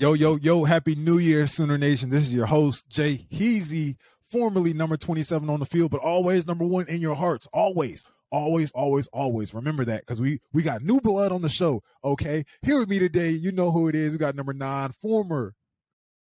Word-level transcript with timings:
Yo, 0.00 0.14
yo, 0.14 0.36
yo, 0.36 0.64
happy 0.64 0.94
new 0.94 1.18
year, 1.18 1.46
Sooner 1.46 1.76
Nation. 1.76 2.08
This 2.08 2.22
is 2.22 2.32
your 2.32 2.46
host, 2.46 2.88
Jay 2.88 3.26
Heasy, 3.30 3.98
formerly 4.30 4.72
number 4.72 4.96
27 4.96 5.50
on 5.50 5.60
the 5.60 5.66
field, 5.66 5.90
but 5.90 6.00
always 6.00 6.46
number 6.46 6.64
one 6.64 6.88
in 6.88 7.02
your 7.02 7.14
hearts. 7.14 7.46
Always, 7.52 8.02
always, 8.30 8.70
always, 8.70 9.08
always. 9.08 9.52
Remember 9.52 9.84
that 9.84 10.00
because 10.00 10.18
we 10.18 10.40
we 10.54 10.62
got 10.62 10.80
new 10.80 11.02
blood 11.02 11.32
on 11.32 11.42
the 11.42 11.50
show. 11.50 11.82
Okay. 12.02 12.46
Here 12.62 12.78
with 12.78 12.88
me 12.88 12.98
today, 12.98 13.32
you 13.32 13.52
know 13.52 13.70
who 13.70 13.88
it 13.88 13.94
is. 13.94 14.12
We 14.12 14.18
got 14.18 14.34
number 14.34 14.54
nine, 14.54 14.92
former, 15.02 15.54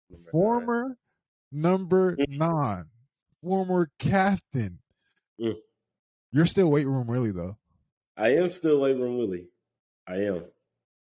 number 0.10 0.32
former 0.32 0.98
nine. 1.52 1.62
number 1.62 2.16
nine, 2.30 2.86
former 3.44 3.92
captain. 4.00 4.80
Mm. 5.38 5.58
You're 6.32 6.46
still 6.46 6.72
weight 6.72 6.88
room 6.88 7.08
Willie 7.08 7.34
though. 7.34 7.58
I 8.16 8.36
am 8.36 8.52
still 8.52 8.80
weight 8.80 8.98
room 8.98 9.18
Willie. 9.18 9.48
I 10.08 10.22
am. 10.22 10.46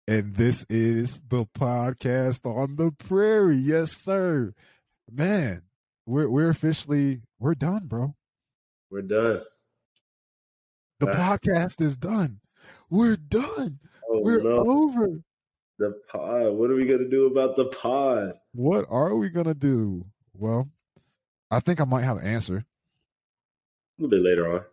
And 0.07 0.35
this 0.35 0.65
is 0.69 1.19
the 1.29 1.45
podcast 1.45 2.45
on 2.45 2.75
the 2.75 2.91
prairie. 2.91 3.55
Yes, 3.55 3.91
sir. 3.91 4.53
Man, 5.11 5.63
we're 6.05 6.29
we're 6.29 6.49
officially 6.49 7.21
we're 7.39 7.55
done, 7.55 7.87
bro. 7.87 8.13
We're 8.91 9.01
done. 9.01 9.41
The 10.99 11.07
podcast 11.07 11.81
is 11.81 11.97
done. 11.97 12.39
We're 12.89 13.17
done. 13.17 13.79
Oh, 14.07 14.21
we're 14.21 14.41
no. 14.41 14.63
over. 14.69 15.21
The 15.79 15.99
pod. 16.07 16.53
What 16.53 16.69
are 16.69 16.75
we 16.75 16.85
gonna 16.85 17.09
do 17.09 17.25
about 17.25 17.55
the 17.55 17.65
pod? 17.65 18.33
What 18.53 18.85
are 18.89 19.15
we 19.15 19.29
gonna 19.29 19.55
do? 19.55 20.05
Well, 20.35 20.69
I 21.49 21.59
think 21.61 21.81
I 21.81 21.85
might 21.85 22.03
have 22.03 22.17
an 22.17 22.27
answer. 22.27 22.57
A 22.57 24.01
little 24.01 24.17
bit 24.17 24.23
later 24.23 24.53
on. 24.53 24.65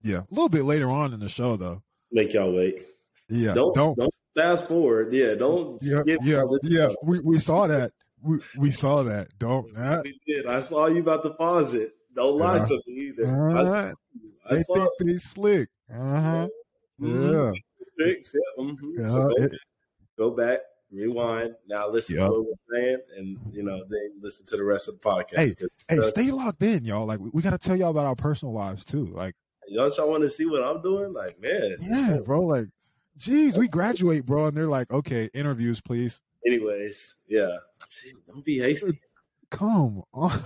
Yeah, 0.00 0.20
a 0.20 0.34
little 0.34 0.48
bit 0.48 0.64
later 0.64 0.88
on 0.88 1.12
in 1.12 1.20
the 1.20 1.28
show, 1.28 1.56
though. 1.56 1.82
Make 2.10 2.32
y'all 2.32 2.52
wait. 2.52 2.82
Yeah, 3.28 3.52
don't 3.52 3.74
don't, 3.74 3.98
don't 3.98 4.14
fast 4.38 4.68
forward. 4.68 5.12
Yeah, 5.12 5.34
don't. 5.34 5.82
Yeah, 5.82 6.02
yeah, 6.22 6.44
yeah. 6.62 6.88
We 7.02 7.20
we 7.20 7.38
saw 7.38 7.66
that. 7.66 7.92
We 8.22 8.38
we 8.56 8.70
saw 8.70 9.02
that. 9.02 9.28
Don't. 9.38 9.72
That. 9.74 10.04
We 10.04 10.20
did. 10.26 10.46
I 10.46 10.60
saw 10.60 10.86
you 10.86 11.00
about 11.00 11.22
to 11.24 11.30
pause 11.30 11.74
it. 11.74 11.94
Don't 12.14 12.36
lie 12.36 12.58
yeah. 12.58 12.64
to 12.66 12.82
me 12.86 12.94
either. 13.08 13.26
All 13.26 13.64
right. 13.64 13.94
I, 14.46 14.54
they 14.54 14.62
think 14.62 14.88
they 15.00 15.16
slick. 15.18 15.68
Uh 15.92 16.20
huh. 16.20 16.48
Mm-hmm. 17.00 17.32
Yeah. 17.32 18.06
Mm-hmm. 18.58 19.00
yeah. 19.00 19.08
So 19.08 19.28
go, 19.28 19.48
go, 20.16 20.30
back, 20.30 20.60
rewind. 20.90 21.54
Now 21.68 21.88
listen 21.88 22.16
yep. 22.16 22.26
to 22.26 22.32
what 22.32 22.46
we're 22.46 22.76
saying, 22.76 22.98
and 23.16 23.38
you 23.52 23.62
know, 23.62 23.84
then 23.88 24.12
listen 24.20 24.46
to 24.46 24.56
the 24.56 24.64
rest 24.64 24.88
of 24.88 24.94
the 24.94 25.00
podcast. 25.00 25.36
Hey, 25.36 25.54
hey, 25.88 26.08
stay 26.08 26.30
locked 26.30 26.62
in, 26.62 26.84
y'all. 26.84 27.06
Like 27.06 27.20
we, 27.20 27.30
we 27.32 27.42
got 27.42 27.50
to 27.50 27.58
tell 27.58 27.76
y'all 27.76 27.90
about 27.90 28.06
our 28.06 28.16
personal 28.16 28.54
lives 28.54 28.84
too. 28.84 29.06
Like, 29.06 29.34
y'all, 29.68 29.90
y'all 29.96 30.10
want 30.10 30.22
to 30.22 30.30
see 30.30 30.46
what 30.46 30.62
I'm 30.62 30.82
doing? 30.82 31.12
Like, 31.12 31.40
man, 31.40 31.76
yeah, 31.80 32.18
bro. 32.24 32.40
Like, 32.42 32.68
geez, 33.18 33.58
we 33.58 33.68
graduate, 33.68 34.24
bro, 34.24 34.46
and 34.46 34.56
they're 34.56 34.68
like, 34.68 34.90
okay, 34.90 35.28
interviews, 35.34 35.80
please. 35.80 36.22
Anyways, 36.46 37.16
yeah, 37.26 37.56
don't 38.26 38.44
be 38.44 38.58
hasty. 38.58 39.00
Come 39.50 40.02
on. 40.12 40.40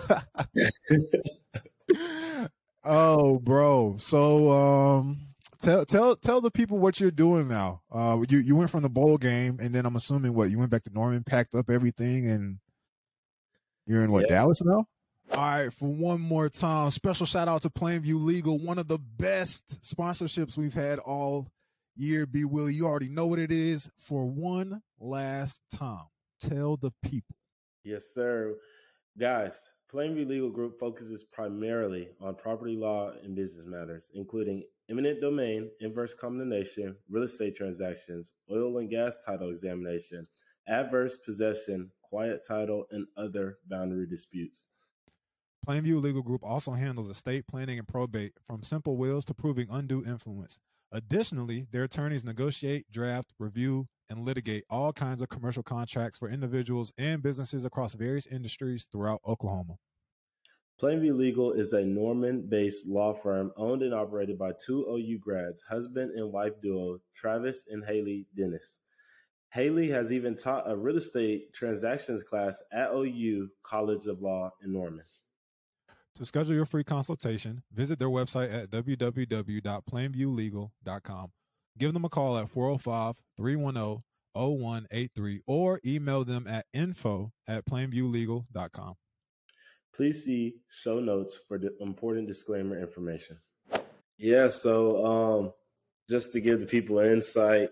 oh, 2.84 3.38
bro. 3.38 3.96
So, 3.98 4.50
um, 4.50 5.20
tell 5.58 5.84
tell 5.84 6.16
tell 6.16 6.40
the 6.40 6.50
people 6.50 6.78
what 6.78 7.00
you're 7.00 7.10
doing 7.10 7.48
now. 7.48 7.82
Uh, 7.90 8.24
you 8.28 8.38
you 8.38 8.56
went 8.56 8.70
from 8.70 8.82
the 8.82 8.88
bowl 8.88 9.18
game, 9.18 9.58
and 9.60 9.74
then 9.74 9.86
I'm 9.86 9.96
assuming 9.96 10.34
what 10.34 10.50
you 10.50 10.58
went 10.58 10.70
back 10.70 10.84
to 10.84 10.92
Norman, 10.92 11.24
packed 11.24 11.54
up 11.54 11.70
everything, 11.70 12.28
and 12.28 12.58
you're 13.86 14.02
in 14.02 14.12
what 14.12 14.22
yeah. 14.28 14.36
Dallas 14.36 14.62
now. 14.62 14.86
All 15.34 15.38
right, 15.38 15.72
for 15.72 15.88
one 15.88 16.20
more 16.20 16.48
time, 16.48 16.90
special 16.90 17.24
shout 17.24 17.48
out 17.48 17.62
to 17.62 17.70
Plainview 17.70 18.22
Legal, 18.22 18.58
one 18.58 18.78
of 18.78 18.86
the 18.86 18.98
best 18.98 19.82
sponsorships 19.82 20.58
we've 20.58 20.74
had 20.74 20.98
all 20.98 21.48
year. 21.96 22.26
B 22.26 22.44
Willie, 22.44 22.74
you 22.74 22.86
already 22.86 23.08
know 23.08 23.26
what 23.26 23.38
it 23.38 23.52
is. 23.52 23.88
For 23.98 24.24
one 24.26 24.82
last 24.98 25.60
time, 25.74 26.06
tell 26.40 26.76
the 26.76 26.92
people. 27.02 27.36
Yes, 27.84 28.04
sir. 28.14 28.54
Guys, 29.18 29.58
Plainview 29.92 30.26
Legal 30.26 30.50
Group 30.50 30.78
focuses 30.78 31.24
primarily 31.24 32.08
on 32.20 32.34
property 32.34 32.76
law 32.76 33.12
and 33.22 33.36
business 33.36 33.66
matters, 33.66 34.10
including 34.14 34.64
eminent 34.90 35.20
domain, 35.20 35.70
inverse 35.80 36.14
condemnation, 36.14 36.96
real 37.10 37.24
estate 37.24 37.54
transactions, 37.54 38.32
oil 38.50 38.78
and 38.78 38.88
gas 38.88 39.18
title 39.24 39.50
examination, 39.50 40.26
adverse 40.66 41.18
possession, 41.18 41.90
quiet 42.02 42.40
title, 42.46 42.86
and 42.90 43.06
other 43.16 43.58
boundary 43.68 44.06
disputes. 44.06 44.66
Plainview 45.68 46.02
Legal 46.02 46.22
Group 46.22 46.42
also 46.42 46.72
handles 46.72 47.08
estate 47.08 47.46
planning 47.46 47.78
and 47.78 47.86
probate, 47.86 48.32
from 48.46 48.62
simple 48.62 48.96
wills 48.96 49.24
to 49.26 49.34
proving 49.34 49.68
undue 49.70 50.04
influence. 50.04 50.58
Additionally, 50.92 51.66
their 51.72 51.84
attorneys 51.84 52.22
negotiate, 52.22 52.84
draft, 52.92 53.32
review, 53.38 53.86
and 54.10 54.26
litigate 54.26 54.64
all 54.68 54.92
kinds 54.92 55.22
of 55.22 55.28
commercial 55.30 55.62
contracts 55.62 56.18
for 56.18 56.28
individuals 56.28 56.92
and 56.98 57.22
businesses 57.22 57.64
across 57.64 57.94
various 57.94 58.26
industries 58.26 58.86
throughout 58.92 59.22
Oklahoma. 59.26 59.76
Plainview 60.82 61.16
Legal 61.16 61.52
is 61.52 61.72
a 61.72 61.82
Norman 61.82 62.46
based 62.46 62.86
law 62.86 63.14
firm 63.14 63.52
owned 63.56 63.82
and 63.82 63.94
operated 63.94 64.38
by 64.38 64.52
two 64.64 64.84
OU 64.86 65.18
grads, 65.18 65.62
husband 65.62 66.10
and 66.10 66.30
wife 66.30 66.60
duo, 66.60 66.98
Travis 67.14 67.64
and 67.70 67.82
Haley 67.84 68.26
Dennis. 68.36 68.80
Haley 69.50 69.88
has 69.88 70.12
even 70.12 70.34
taught 70.34 70.70
a 70.70 70.76
real 70.76 70.96
estate 70.96 71.54
transactions 71.54 72.22
class 72.22 72.62
at 72.70 72.90
OU 72.92 73.48
College 73.62 74.06
of 74.06 74.20
Law 74.20 74.50
in 74.62 74.72
Norman. 74.72 75.04
To 76.16 76.26
schedule 76.26 76.54
your 76.54 76.66
free 76.66 76.84
consultation, 76.84 77.62
visit 77.72 77.98
their 77.98 78.08
website 78.08 78.52
at 78.52 78.68
www.plainviewlegal.com. 78.70 81.32
Give 81.78 81.94
them 81.94 82.04
a 82.04 82.10
call 82.10 82.36
at 82.36 82.50
405 82.50 83.14
310 83.36 84.02
0183 84.34 85.40
or 85.46 85.80
email 85.84 86.24
them 86.24 86.46
at 86.46 86.66
info 86.72 87.32
at 87.46 87.64
plainviewlegal.com. 87.64 88.94
Please 89.94 90.24
see 90.24 90.54
show 90.70 91.00
notes 91.00 91.38
for 91.48 91.58
the 91.58 91.70
important 91.80 92.26
disclaimer 92.26 92.80
information. 92.80 93.38
Yeah, 94.16 94.48
so 94.48 95.06
um, 95.06 95.52
just 96.08 96.32
to 96.32 96.40
give 96.40 96.60
the 96.60 96.66
people 96.66 96.98
insight, 96.98 97.70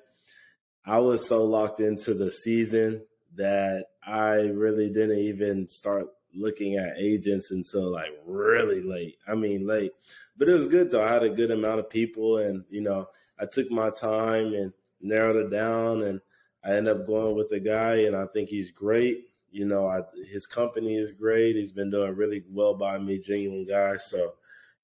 I 0.84 0.98
was 0.98 1.26
so 1.26 1.44
locked 1.44 1.80
into 1.80 2.14
the 2.14 2.30
season 2.30 3.02
that 3.36 3.86
I 4.06 4.48
really 4.48 4.90
didn't 4.90 5.18
even 5.18 5.68
start 5.68 6.08
looking 6.34 6.76
at 6.76 6.98
agents 6.98 7.50
until 7.50 7.91
like 7.91 8.10
really 8.26 8.82
late. 8.82 9.18
I 9.26 9.34
mean, 9.34 9.66
late, 9.66 9.92
but 10.36 10.48
it 10.48 10.52
was 10.52 10.66
good 10.66 10.91
though. 10.91 11.04
I 11.04 11.12
had 11.12 11.22
a 11.22 11.30
good 11.30 11.50
amount 11.50 11.80
of 11.80 11.91
people, 11.91 12.38
and 12.38 12.64
you 12.70 12.80
know, 12.80 13.08
I 13.38 13.46
took 13.46 13.70
my 13.70 13.91
time 13.91 14.54
and 14.54 14.72
narrowed 15.00 15.36
it 15.36 15.50
down, 15.50 16.02
and 16.02 16.20
I 16.64 16.72
ended 16.72 16.96
up 16.96 17.06
going 17.06 17.36
with 17.36 17.50
a 17.52 17.60
guy, 17.60 18.02
and 18.02 18.16
I 18.16 18.26
think 18.26 18.48
he's 18.48 18.70
great. 18.70 19.26
You 19.50 19.66
know, 19.66 19.88
I, 19.88 20.02
his 20.30 20.46
company 20.46 20.96
is 20.96 21.10
great. 21.12 21.56
He's 21.56 21.72
been 21.72 21.91
doing 21.91 22.14
really 22.14 22.44
well 22.50 22.74
by 22.74 22.98
me, 22.98 23.18
genuine 23.18 23.66
guy. 23.66 23.97
So, 23.97 24.34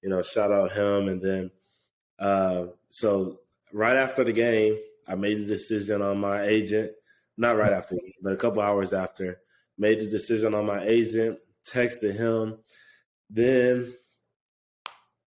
you 0.02 0.08
know, 0.08 0.22
shout 0.22 0.50
out 0.50 0.72
him. 0.72 1.08
And 1.08 1.22
then, 1.22 1.50
uh, 2.18 2.66
so 2.90 3.40
right 3.72 3.96
after 3.96 4.24
the 4.24 4.32
game, 4.32 4.76
I 5.06 5.14
made 5.14 5.38
the 5.38 5.44
decision 5.44 6.02
on 6.02 6.18
my 6.18 6.42
agent. 6.42 6.92
Not 7.36 7.56
right 7.56 7.72
after, 7.72 7.96
but 8.22 8.32
a 8.32 8.36
couple 8.36 8.62
hours 8.62 8.92
after 8.92 9.38
made 9.78 10.00
the 10.00 10.06
decision 10.06 10.54
on 10.54 10.66
my 10.66 10.84
agent, 10.84 11.38
texted 11.66 12.16
him. 12.16 12.58
Then 13.30 13.92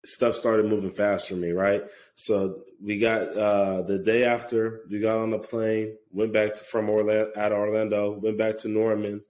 stuff 0.05 0.35
started 0.35 0.67
moving 0.67 0.91
fast 0.91 1.29
for 1.29 1.35
me, 1.35 1.53
right? 1.53 1.83
So 2.15 2.63
we 2.83 2.99
got 2.99 3.37
uh, 3.37 3.83
the 3.83 3.99
day 3.99 4.25
after 4.25 4.83
we 4.91 5.01
got 5.01 5.19
on 5.19 5.31
the 5.31 5.39
plane, 5.39 5.97
went 6.11 6.33
back 6.33 6.55
to, 6.55 6.65
from 6.65 6.89
Orlando 6.89 7.31
at 7.37 7.53
Orlando, 7.53 8.19
went 8.19 8.39
back 8.39 8.57
to 8.59 8.69
Norman. 8.69 9.23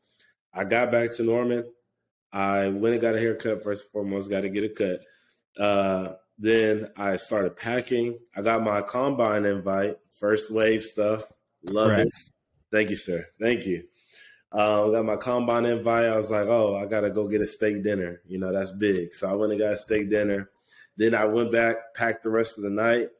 I 0.54 0.64
got 0.64 0.90
back 0.90 1.12
to 1.12 1.22
Norman. 1.22 1.64
I 2.32 2.68
went 2.68 2.94
and 2.94 3.02
got 3.02 3.14
a 3.14 3.18
haircut 3.18 3.62
first 3.62 3.84
and 3.84 3.92
foremost, 3.92 4.30
got 4.30 4.42
to 4.42 4.48
get 4.48 4.64
a 4.64 4.68
cut. 4.68 5.04
Uh, 5.60 6.14
then 6.38 6.90
I 6.96 7.16
started 7.16 7.56
packing. 7.56 8.18
I 8.36 8.42
got 8.42 8.62
my 8.62 8.82
combine 8.82 9.46
invite, 9.46 9.96
first 10.18 10.50
wave 10.50 10.82
stuff. 10.84 11.24
Love 11.64 11.92
it. 11.92 12.14
Thank 12.70 12.90
you, 12.90 12.96
sir. 12.96 13.24
Thank 13.40 13.66
you. 13.66 13.84
Uh, 14.56 14.88
got 14.88 15.04
my 15.04 15.16
combine 15.16 15.66
invite. 15.66 16.06
I 16.06 16.16
was 16.16 16.30
like, 16.30 16.46
oh, 16.46 16.76
I 16.76 16.86
gotta 16.86 17.10
go 17.10 17.28
get 17.28 17.42
a 17.42 17.46
steak 17.46 17.82
dinner. 17.82 18.22
You 18.26 18.38
know, 18.38 18.54
that's 18.54 18.70
big. 18.70 19.12
So 19.12 19.28
I 19.28 19.34
went 19.34 19.52
and 19.52 19.60
got 19.60 19.72
a 19.72 19.76
steak 19.76 20.08
dinner. 20.08 20.48
Then 20.96 21.14
I 21.14 21.26
went 21.26 21.52
back, 21.52 21.94
packed 21.94 22.22
the 22.22 22.30
rest 22.30 22.56
of 22.56 22.64
the 22.64 22.70
night, 22.70 23.10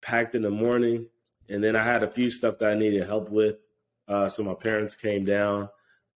packed 0.00 0.36
in 0.36 0.42
the 0.42 0.50
morning, 0.50 1.08
and 1.48 1.62
then 1.62 1.74
I 1.74 1.82
had 1.82 2.04
a 2.04 2.10
few 2.10 2.30
stuff 2.30 2.58
that 2.58 2.70
I 2.70 2.76
needed 2.76 3.04
help 3.04 3.30
with. 3.30 3.56
Uh, 4.06 4.28
so 4.28 4.44
my 4.44 4.54
parents 4.54 4.94
came 4.94 5.24
down 5.24 5.70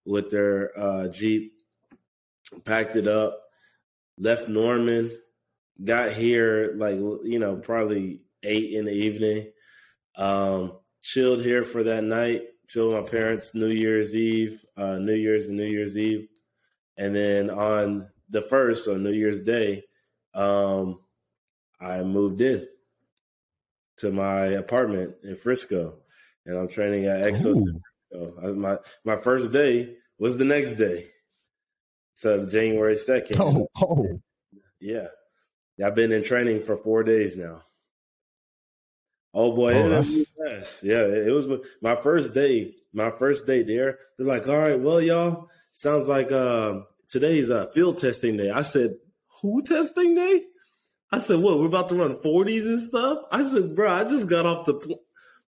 with 0.05 0.31
their 0.31 0.79
uh, 0.79 1.09
Jeep, 1.09 1.53
packed 2.65 2.95
it 2.95 3.09
up, 3.09 3.41
left 4.19 4.49
Norman, 4.49 5.11
got 5.83 6.13
here 6.13 6.75
like 6.77 6.95
you 6.95 7.41
know 7.41 7.57
probably 7.57 8.21
eight 8.45 8.73
in 8.75 8.85
the 8.85 8.93
evening. 8.93 9.51
Um, 10.15 10.75
chilled 11.03 11.43
here 11.43 11.65
for 11.65 11.83
that 11.83 12.05
night 12.05 12.43
chill 12.71 12.95
with 12.95 13.05
my 13.05 13.11
parents 13.11 13.55
New 13.55 13.69
Year's 13.69 14.15
Eve, 14.15 14.65
uh, 14.77 14.97
New 14.99 15.15
Year's 15.15 15.49
and 15.49 15.57
New 15.57 15.67
Year's 15.67 15.97
Eve, 15.97 16.29
and 16.97 17.15
then 17.15 17.51
on 17.51 18.09
the 18.31 18.43
first, 18.43 18.89
on 18.89 19.03
New 19.03 19.13
Year's 19.13 19.43
Day, 19.43 19.83
um, 20.35 21.01
I 21.81 22.03
moved 22.03 22.41
in 22.41 22.67
to 23.99 24.13
my 24.13 24.47
apartment 24.47 25.17
in 25.25 25.35
Frisco, 25.35 25.99
and 26.47 26.57
I'm 26.57 26.69
training 26.69 27.07
at 27.07 27.25
Exo 27.25 27.61
So 28.13 28.35
I, 28.43 28.47
my 28.47 28.79
my 29.05 29.17
first 29.17 29.53
day 29.53 29.97
was 30.19 30.39
the 30.39 30.45
next 30.45 30.75
day, 30.75 31.09
so 32.15 32.47
January 32.47 32.97
second. 32.97 33.41
Oh, 33.41 33.67
oh, 33.83 34.21
yeah. 34.81 35.09
I've 35.83 35.95
been 35.95 36.13
in 36.13 36.23
training 36.23 36.63
for 36.63 36.77
four 36.77 37.03
days 37.03 37.37
now. 37.37 37.63
Oh 39.33 39.53
boy, 39.53 39.75
Oh, 39.75 40.03
it 40.61 40.65
that's- 40.65 40.73
was 40.73 40.81
fast. 40.81 40.83
Yeah, 40.85 41.03
it 41.29 41.33
was 41.33 41.61
my 41.83 41.97
first 41.97 42.35
day. 42.35 42.75
My 42.93 43.11
first 43.11 43.47
day 43.47 43.63
there. 43.63 43.99
They're 44.19 44.27
like, 44.27 44.49
"All 44.49 44.59
right, 44.59 44.79
well, 44.79 45.01
y'all, 45.01 45.49
sounds 45.73 46.09
like 46.09 46.33
um, 46.33 46.87
today's 47.09 47.49
uh, 47.51 47.67
field 47.67 47.99
testing 47.99 48.37
day." 48.37 48.51
I 48.51 48.63
said, 48.63 48.97
"Who 49.43 49.63
testing 49.63 50.15
day?" 50.15 50.43
I 51.13 51.19
said, 51.19 51.39
"What? 51.41 51.59
We're 51.61 51.67
about 51.67 51.89
to 51.91 51.95
run 51.95 52.21
forties 52.21 52.65
and 52.67 52.81
stuff." 52.81 53.25
I 53.31 53.43
said, 53.45 53.75
"Bro, 53.77 53.93
I 53.93 54.05
just 54.05 54.29
got 54.29 54.47
off 54.47 54.67
the." 54.67 54.75
Pl-. 54.75 55.01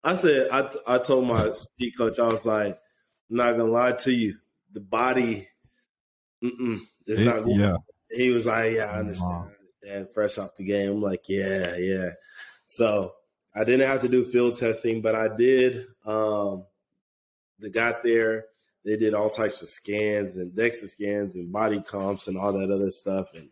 I 0.05 0.15
said, 0.15 0.49
I 0.53 0.71
I 0.87 0.99
told 0.99 1.27
my 1.27 1.51
speed 1.53 1.93
coach, 1.99 2.19
I 2.19 2.29
was 2.29 2.47
like, 2.47 2.79
"I'm 3.31 3.37
not 3.37 3.53
gonna 3.53 3.65
lie 3.71 3.93
to 3.93 4.13
you, 4.13 4.37
the 4.73 4.81
body, 4.81 5.49
mm-mm, 6.43 6.81
it's 7.07 7.21
It- 7.21 7.25
not 7.25 7.45
going 7.45 7.59
yeah. 7.61 7.77
he 8.11 8.31
was 8.31 8.47
like, 8.47 8.75
"Yeah, 8.75 8.85
I 8.93 8.99
understand. 9.01 9.31
Wow. 9.31 9.51
Understand." 9.83 10.09
Fresh 10.15 10.39
off 10.39 10.55
the 10.57 10.65
game, 10.65 10.91
I'm 10.93 11.03
like, 11.03 11.29
"Yeah, 11.29 11.77
yeah." 11.77 12.11
So 12.65 13.16
I 13.57 13.65
didn't 13.65 13.89
have 13.89 14.03
to 14.03 14.09
do 14.09 14.25
field 14.25 14.57
testing, 14.57 15.01
but 15.01 15.15
I 15.15 15.35
did. 15.35 15.87
Um, 16.05 16.65
they 17.59 17.71
got 17.71 18.03
there. 18.03 18.47
They 18.85 18.97
did 18.97 19.15
all 19.15 19.31
types 19.31 19.63
of 19.63 19.69
scans 19.69 20.37
and 20.37 20.53
DEXA 20.53 20.89
scans 20.89 21.35
and 21.35 21.51
body 21.51 21.81
comps 21.81 22.29
and 22.29 22.37
all 22.37 22.53
that 22.53 22.71
other 22.71 22.91
stuff 22.91 23.33
and 23.35 23.49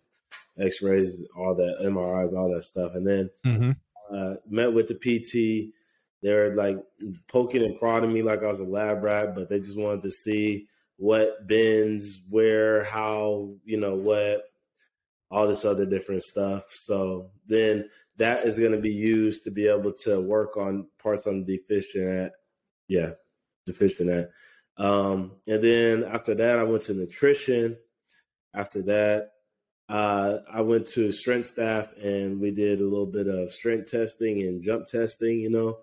X-rays, 0.58 1.24
all 1.36 1.54
that 1.56 1.78
MRIs, 1.82 2.32
all 2.32 2.54
that 2.54 2.64
stuff, 2.64 2.94
and 2.94 3.06
then 3.06 3.30
hmm 3.44 3.72
uh, 4.12 4.34
met 4.48 4.72
with 4.72 4.86
the 4.86 4.94
PT. 4.94 5.72
They're 6.22 6.54
like 6.54 6.78
poking 7.28 7.64
and 7.64 7.78
prodding 7.78 8.12
me 8.12 8.22
like 8.22 8.42
I 8.42 8.46
was 8.46 8.60
a 8.60 8.64
lab 8.64 9.02
rat, 9.02 9.34
but 9.34 9.48
they 9.48 9.58
just 9.58 9.78
wanted 9.78 10.02
to 10.02 10.10
see 10.10 10.68
what 10.96 11.46
bends, 11.48 12.20
where, 12.30 12.84
how, 12.84 13.50
you 13.64 13.78
know, 13.78 13.94
what, 13.94 14.44
all 15.30 15.48
this 15.48 15.64
other 15.64 15.84
different 15.84 16.22
stuff. 16.22 16.64
So 16.70 17.30
then 17.46 17.88
that 18.16 18.44
is 18.44 18.58
going 18.58 18.72
to 18.72 18.80
be 18.80 18.92
used 18.92 19.44
to 19.44 19.50
be 19.50 19.68
able 19.68 19.92
to 20.04 20.20
work 20.20 20.56
on 20.56 20.86
parts 21.02 21.26
I'm 21.26 21.44
deficient 21.44 22.08
at. 22.08 22.32
Yeah, 22.88 23.12
deficient 23.66 24.10
at. 24.10 24.30
Um, 24.76 25.32
and 25.46 25.62
then 25.62 26.04
after 26.04 26.34
that, 26.34 26.58
I 26.58 26.64
went 26.64 26.82
to 26.82 26.94
nutrition. 26.94 27.76
After 28.54 28.82
that, 28.82 29.30
uh, 29.88 30.38
I 30.50 30.60
went 30.62 30.86
to 30.88 31.12
strength 31.12 31.46
staff 31.46 31.92
and 31.96 32.40
we 32.40 32.50
did 32.50 32.80
a 32.80 32.84
little 32.84 33.06
bit 33.06 33.26
of 33.26 33.52
strength 33.52 33.90
testing 33.90 34.42
and 34.42 34.62
jump 34.62 34.86
testing, 34.86 35.40
you 35.40 35.50
know. 35.50 35.78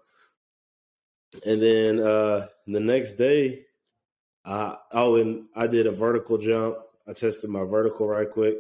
And 1.46 1.62
then 1.62 2.00
uh, 2.00 2.48
the 2.68 2.80
next 2.80 3.14
day, 3.14 3.66
uh, 4.44 4.76
oh, 4.92 5.18
and 5.18 5.46
I 5.56 5.68
did 5.68 5.86
a 5.86 5.92
vertical 5.92 6.38
jump. 6.38 6.78
I 7.08 7.14
tested 7.14 7.50
my 7.50 7.64
vertical 7.64 8.08
right 8.08 8.30
quick 8.30 8.56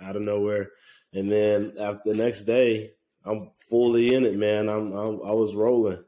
out 0.00 0.16
of 0.16 0.22
nowhere. 0.22 0.70
And 1.12 1.30
then 1.30 1.74
after 1.78 2.10
the 2.10 2.16
next 2.16 2.42
day, 2.42 2.92
I'm 3.24 3.50
fully 3.68 4.14
in 4.14 4.24
it, 4.24 4.36
man. 4.36 4.68
I'm, 4.68 4.92
I'm 4.92 5.20
I 5.22 5.32
was 5.32 5.54
rolling. 5.54 6.02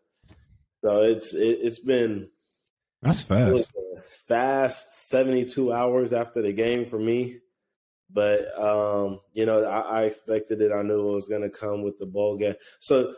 So 0.84 1.02
it's 1.02 1.32
it, 1.34 1.58
it's 1.62 1.78
been 1.78 2.28
That's 3.02 3.22
fast. 3.22 3.76
fast 4.26 5.08
72 5.08 5.72
hours 5.72 6.12
after 6.12 6.42
the 6.42 6.52
game 6.52 6.86
for 6.86 6.98
me. 6.98 7.38
But, 8.14 8.58
um, 8.60 9.20
you 9.32 9.46
know, 9.46 9.64
I, 9.64 9.80
I 9.80 10.02
expected 10.02 10.60
it. 10.60 10.70
I 10.72 10.82
knew 10.82 11.08
it 11.08 11.14
was 11.14 11.28
going 11.28 11.42
to 11.42 11.50
come 11.50 11.82
with 11.82 11.98
the 11.98 12.04
ball 12.04 12.36
game. 12.36 12.56
So, 12.78 13.14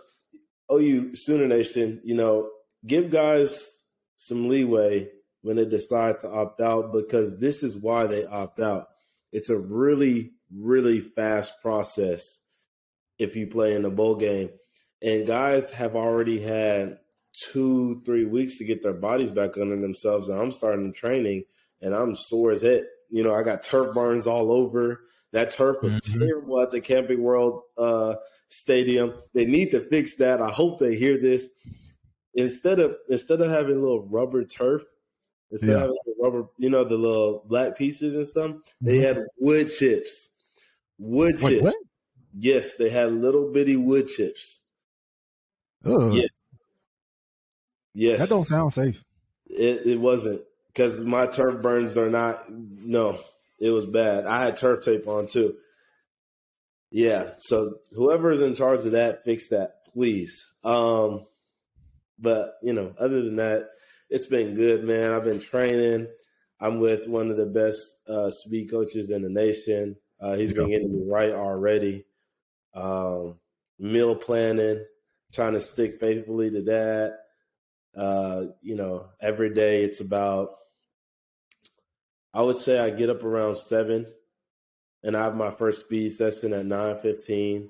OU 0.72 1.16
Sooner 1.16 1.48
Nation, 1.48 2.00
you 2.04 2.14
know, 2.14 2.48
give 2.86 3.10
guys 3.10 3.70
some 4.16 4.48
leeway 4.48 5.10
when 5.42 5.56
they 5.56 5.64
decide 5.64 6.20
to 6.20 6.30
opt 6.30 6.60
out 6.60 6.92
because 6.92 7.38
this 7.38 7.62
is 7.62 7.76
why 7.76 8.06
they 8.06 8.24
opt 8.24 8.60
out. 8.60 8.88
It's 9.32 9.50
a 9.50 9.58
really, 9.58 10.32
really 10.56 11.00
fast 11.00 11.60
process 11.60 12.38
if 13.18 13.36
you 13.36 13.46
play 13.46 13.74
in 13.74 13.82
the 13.82 13.90
bowl 13.90 14.16
game. 14.16 14.50
And 15.02 15.26
guys 15.26 15.70
have 15.70 15.96
already 15.96 16.40
had 16.40 16.98
two, 17.32 18.02
three 18.04 18.24
weeks 18.24 18.58
to 18.58 18.64
get 18.64 18.82
their 18.82 18.92
bodies 18.94 19.30
back 19.30 19.56
under 19.58 19.76
themselves. 19.80 20.28
And 20.28 20.40
I'm 20.40 20.52
starting 20.52 20.92
training 20.92 21.44
and 21.82 21.94
I'm 21.94 22.14
sore 22.14 22.52
as 22.52 22.62
heck. 22.62 22.82
You 23.10 23.22
know, 23.22 23.34
I 23.34 23.42
got 23.42 23.62
turf 23.62 23.94
burns 23.94 24.26
all 24.26 24.50
over. 24.50 25.00
That 25.32 25.50
turf 25.50 25.82
was 25.82 26.00
Mhm. 26.00 26.18
terrible 26.18 26.60
at 26.60 26.70
the 26.70 26.80
Camping 26.80 27.22
World 27.22 27.60
uh, 27.76 28.16
Stadium. 28.48 29.14
They 29.34 29.44
need 29.44 29.70
to 29.72 29.80
fix 29.80 30.14
that. 30.16 30.40
I 30.40 30.48
hope 30.50 30.78
they 30.78 30.94
hear 30.96 31.18
this. 31.18 31.48
Instead 32.34 32.80
of 32.80 32.96
instead 33.08 33.40
of 33.40 33.48
having 33.50 33.80
little 33.80 34.06
rubber 34.08 34.44
turf, 34.44 34.84
instead 35.50 35.68
Yeah. 35.70 35.74
of 35.74 35.80
having 35.82 35.96
the 36.06 36.14
rubber, 36.20 36.48
you 36.58 36.70
know, 36.70 36.84
the 36.84 36.96
little 36.96 37.44
black 37.46 37.76
pieces 37.76 38.16
and 38.16 38.26
stuff, 38.26 38.56
they 38.80 38.98
Mhm. 38.98 39.02
had 39.02 39.26
wood 39.38 39.68
chips. 39.68 40.30
Wood 40.98 41.36
Wait, 41.42 41.50
chips. 41.50 41.62
what? 41.64 41.76
Yes, 42.36 42.74
they 42.76 42.90
had 42.90 43.12
little 43.12 43.52
bitty 43.52 43.76
wood 43.76 44.08
chips. 44.08 44.60
Ugh, 45.84 46.14
Yes. 46.14 46.28
Yes. 47.94 48.18
That 48.18 48.28
don't 48.28 48.46
sound 48.46 48.72
safe. 48.72 49.02
It, 49.46 49.86
it 49.86 50.00
wasn't 50.00 50.42
because 50.68 51.04
my 51.04 51.26
turf 51.26 51.62
burns 51.62 51.96
are 51.96 52.10
not. 52.10 52.50
No, 52.50 53.18
it 53.60 53.70
was 53.70 53.86
bad. 53.86 54.26
I 54.26 54.44
had 54.44 54.56
turf 54.56 54.84
tape 54.84 55.06
on 55.06 55.26
too. 55.28 55.54
Yeah. 56.90 57.30
So 57.38 57.76
whoever 57.92 58.32
is 58.32 58.40
in 58.40 58.54
charge 58.56 58.80
of 58.80 58.92
that, 58.92 59.24
fix 59.24 59.48
that, 59.50 59.84
please. 59.92 60.44
Um, 60.64 61.26
but 62.18 62.54
you 62.62 62.72
know, 62.72 62.94
other 62.98 63.22
than 63.22 63.36
that, 63.36 63.68
it's 64.10 64.26
been 64.26 64.54
good, 64.54 64.82
man. 64.82 65.12
I've 65.12 65.24
been 65.24 65.40
training. 65.40 66.08
I'm 66.60 66.80
with 66.80 67.08
one 67.08 67.30
of 67.30 67.36
the 67.36 67.46
best 67.46 67.96
uh, 68.08 68.30
speed 68.30 68.70
coaches 68.70 69.10
in 69.10 69.22
the 69.22 69.28
nation. 69.28 69.96
Uh, 70.20 70.34
he's 70.34 70.52
been 70.52 70.68
getting 70.68 70.92
me 70.92 71.02
right 71.06 71.32
already. 71.32 72.06
Um, 72.74 73.36
meal 73.78 74.14
planning, 74.16 74.84
trying 75.32 75.52
to 75.54 75.60
stick 75.60 76.00
faithfully 76.00 76.50
to 76.50 76.62
that. 76.62 77.18
Uh, 77.96 78.46
you 78.60 78.74
know, 78.74 79.08
every 79.20 79.54
day 79.54 79.84
it's 79.84 80.00
about, 80.00 80.50
I 82.32 82.42
would 82.42 82.56
say 82.56 82.78
I 82.78 82.90
get 82.90 83.10
up 83.10 83.22
around 83.22 83.56
seven 83.56 84.06
and 85.04 85.16
I 85.16 85.24
have 85.24 85.36
my 85.36 85.50
first 85.50 85.80
speed 85.80 86.12
session 86.12 86.52
at 86.52 86.66
9.15. 86.66 87.68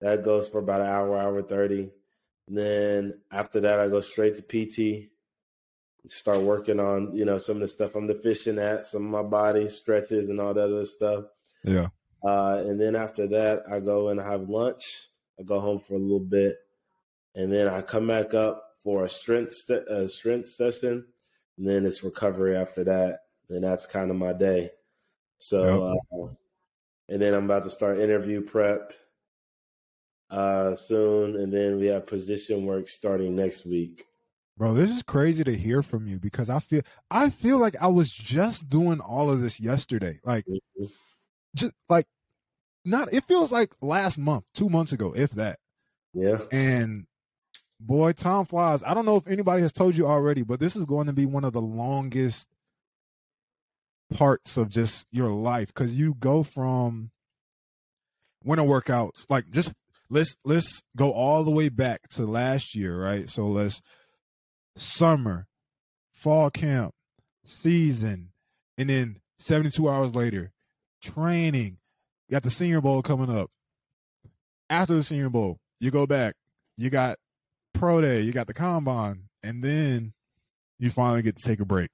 That 0.00 0.24
goes 0.24 0.48
for 0.48 0.58
about 0.58 0.80
an 0.80 0.88
hour, 0.88 1.16
hour 1.16 1.42
30. 1.42 1.90
And 2.48 2.58
then 2.58 3.20
after 3.30 3.60
that, 3.60 3.80
I 3.80 3.88
go 3.88 4.00
straight 4.00 4.36
to 4.36 4.42
PT, 4.42 5.10
start 6.08 6.40
working 6.40 6.80
on, 6.80 7.14
you 7.14 7.24
know, 7.24 7.38
some 7.38 7.56
of 7.56 7.60
the 7.60 7.68
stuff 7.68 7.94
I'm 7.94 8.06
deficient 8.06 8.58
at, 8.58 8.86
some 8.86 9.04
of 9.04 9.10
my 9.10 9.28
body 9.28 9.68
stretches 9.68 10.28
and 10.28 10.40
all 10.40 10.54
that 10.54 10.64
other 10.64 10.86
stuff. 10.86 11.24
Yeah. 11.64 11.88
Uh, 12.24 12.62
and 12.66 12.80
then 12.80 12.96
after 12.96 13.26
that, 13.28 13.62
I 13.70 13.80
go 13.80 14.08
and 14.08 14.20
have 14.20 14.48
lunch. 14.48 15.08
I 15.38 15.44
go 15.44 15.60
home 15.60 15.78
for 15.78 15.94
a 15.94 15.98
little 15.98 16.20
bit, 16.20 16.56
and 17.34 17.52
then 17.52 17.68
I 17.68 17.82
come 17.82 18.08
back 18.08 18.34
up 18.34 18.76
for 18.78 19.04
a 19.04 19.08
strength 19.08 19.52
st- 19.52 19.88
a 19.88 20.08
strength 20.08 20.46
session, 20.48 21.06
and 21.58 21.68
then 21.68 21.86
it's 21.86 22.02
recovery 22.04 22.56
after 22.56 22.84
that. 22.84 23.20
And 23.50 23.64
that's 23.64 23.86
kind 23.86 24.10
of 24.10 24.16
my 24.16 24.32
day. 24.32 24.70
So, 25.38 25.96
uh, 26.12 26.34
and 27.08 27.20
then 27.22 27.34
I'm 27.34 27.44
about 27.46 27.64
to 27.64 27.70
start 27.70 27.98
interview 27.98 28.42
prep 28.42 28.92
uh, 30.30 30.74
soon, 30.74 31.36
and 31.36 31.52
then 31.52 31.78
we 31.78 31.86
have 31.86 32.06
position 32.06 32.66
work 32.66 32.88
starting 32.88 33.34
next 33.34 33.64
week. 33.66 34.04
Bro, 34.56 34.74
this 34.74 34.90
is 34.90 35.02
crazy 35.02 35.44
to 35.44 35.54
hear 35.56 35.82
from 35.82 36.06
you 36.06 36.18
because 36.18 36.50
I 36.50 36.58
feel 36.58 36.82
I 37.10 37.30
feel 37.30 37.58
like 37.58 37.76
I 37.80 37.86
was 37.86 38.12
just 38.12 38.68
doing 38.68 39.00
all 39.00 39.30
of 39.30 39.40
this 39.40 39.60
yesterday. 39.60 40.20
Like 40.24 40.44
Mhm. 40.46 40.90
Just 41.58 41.74
like 41.88 42.06
not 42.84 43.12
it 43.12 43.24
feels 43.24 43.52
like 43.52 43.72
last 43.80 44.18
month, 44.18 44.44
2 44.54 44.68
months 44.68 44.92
ago, 44.92 45.14
if 45.14 45.30
that. 45.32 45.58
Yeah, 46.14 46.38
And 46.50 47.06
boy, 47.80 48.12
Tom 48.12 48.46
flies. 48.46 48.82
I 48.82 48.94
don't 48.94 49.04
know 49.04 49.16
if 49.16 49.28
anybody 49.28 49.62
has 49.62 49.72
told 49.72 49.96
you 49.96 50.06
already, 50.06 50.42
but 50.42 50.58
this 50.58 50.74
is 50.74 50.86
going 50.86 51.06
to 51.06 51.12
be 51.12 51.26
one 51.26 51.44
of 51.44 51.52
the 51.52 51.60
longest 51.60 52.48
parts 54.10 54.56
of 54.56 54.70
just 54.70 55.06
your 55.12 55.28
life 55.30 55.72
cuz 55.74 55.94
you 55.94 56.14
go 56.14 56.42
from 56.42 57.10
winter 58.42 58.64
workouts 58.64 59.26
like 59.28 59.50
just 59.50 59.74
let's 60.08 60.34
let's 60.44 60.82
go 60.96 61.12
all 61.12 61.44
the 61.44 61.50
way 61.50 61.68
back 61.68 62.08
to 62.08 62.24
last 62.24 62.74
year, 62.74 62.98
right? 62.98 63.28
So 63.28 63.46
let's 63.46 63.82
summer, 64.76 65.46
fall 66.10 66.50
camp, 66.50 66.94
season, 67.44 68.30
and 68.76 68.88
then 68.88 69.20
72 69.38 69.88
hours 69.88 70.14
later, 70.14 70.52
training. 71.02 71.78
You 72.28 72.32
got 72.32 72.42
the 72.42 72.50
senior 72.50 72.80
bowl 72.80 73.02
coming 73.02 73.30
up. 73.30 73.50
After 74.70 74.94
the 74.94 75.02
senior 75.02 75.30
bowl, 75.30 75.58
you 75.80 75.90
go 75.90 76.06
back. 76.06 76.34
You 76.76 76.90
got 76.90 77.18
pro 77.74 78.00
day, 78.00 78.20
you 78.20 78.32
got 78.32 78.46
the 78.46 78.54
combine, 78.54 79.24
and 79.42 79.62
then 79.64 80.12
you 80.78 80.90
finally 80.90 81.22
get 81.22 81.36
to 81.36 81.42
take 81.42 81.60
a 81.60 81.64
break. 81.64 81.90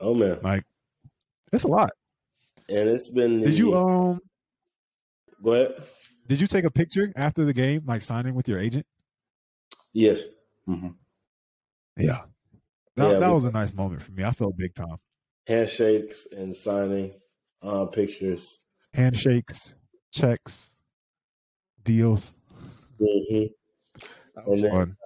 oh 0.00 0.14
man, 0.14 0.38
Like 0.42 0.64
it's 1.52 1.64
a 1.64 1.68
lot. 1.68 1.90
and 2.68 2.88
it's 2.88 3.08
been. 3.08 3.40
Did 3.40 3.58
you 3.58 3.72
the- 3.72 3.78
um 3.78 4.20
go 5.42 5.52
ahead? 5.52 5.76
did 6.26 6.40
you 6.40 6.46
take 6.46 6.64
a 6.64 6.70
picture 6.70 7.12
after 7.16 7.44
the 7.44 7.52
game, 7.52 7.82
like 7.86 8.00
signing 8.02 8.34
with 8.34 8.48
your 8.48 8.58
agent? 8.58 8.86
Yes. 9.92 10.24
hmm 10.66 10.88
Yeah. 11.98 12.22
that, 12.96 13.12
yeah, 13.12 13.18
that 13.18 13.28
was 13.28 13.44
a 13.44 13.52
nice 13.52 13.74
moment 13.74 14.02
for 14.02 14.10
me. 14.12 14.24
I 14.24 14.32
felt 14.32 14.56
big 14.56 14.74
time. 14.74 14.96
Handshakes 15.46 16.26
and 16.34 16.56
signing 16.56 17.12
uh, 17.64 17.86
pictures. 17.86 18.60
Handshakes, 18.92 19.74
checks, 20.12 20.74
deals. 21.82 22.32
Mm-hmm. 23.00 23.46
That 24.36 24.48
was 24.48 24.62
then, 24.62 24.70
fun. 24.70 24.96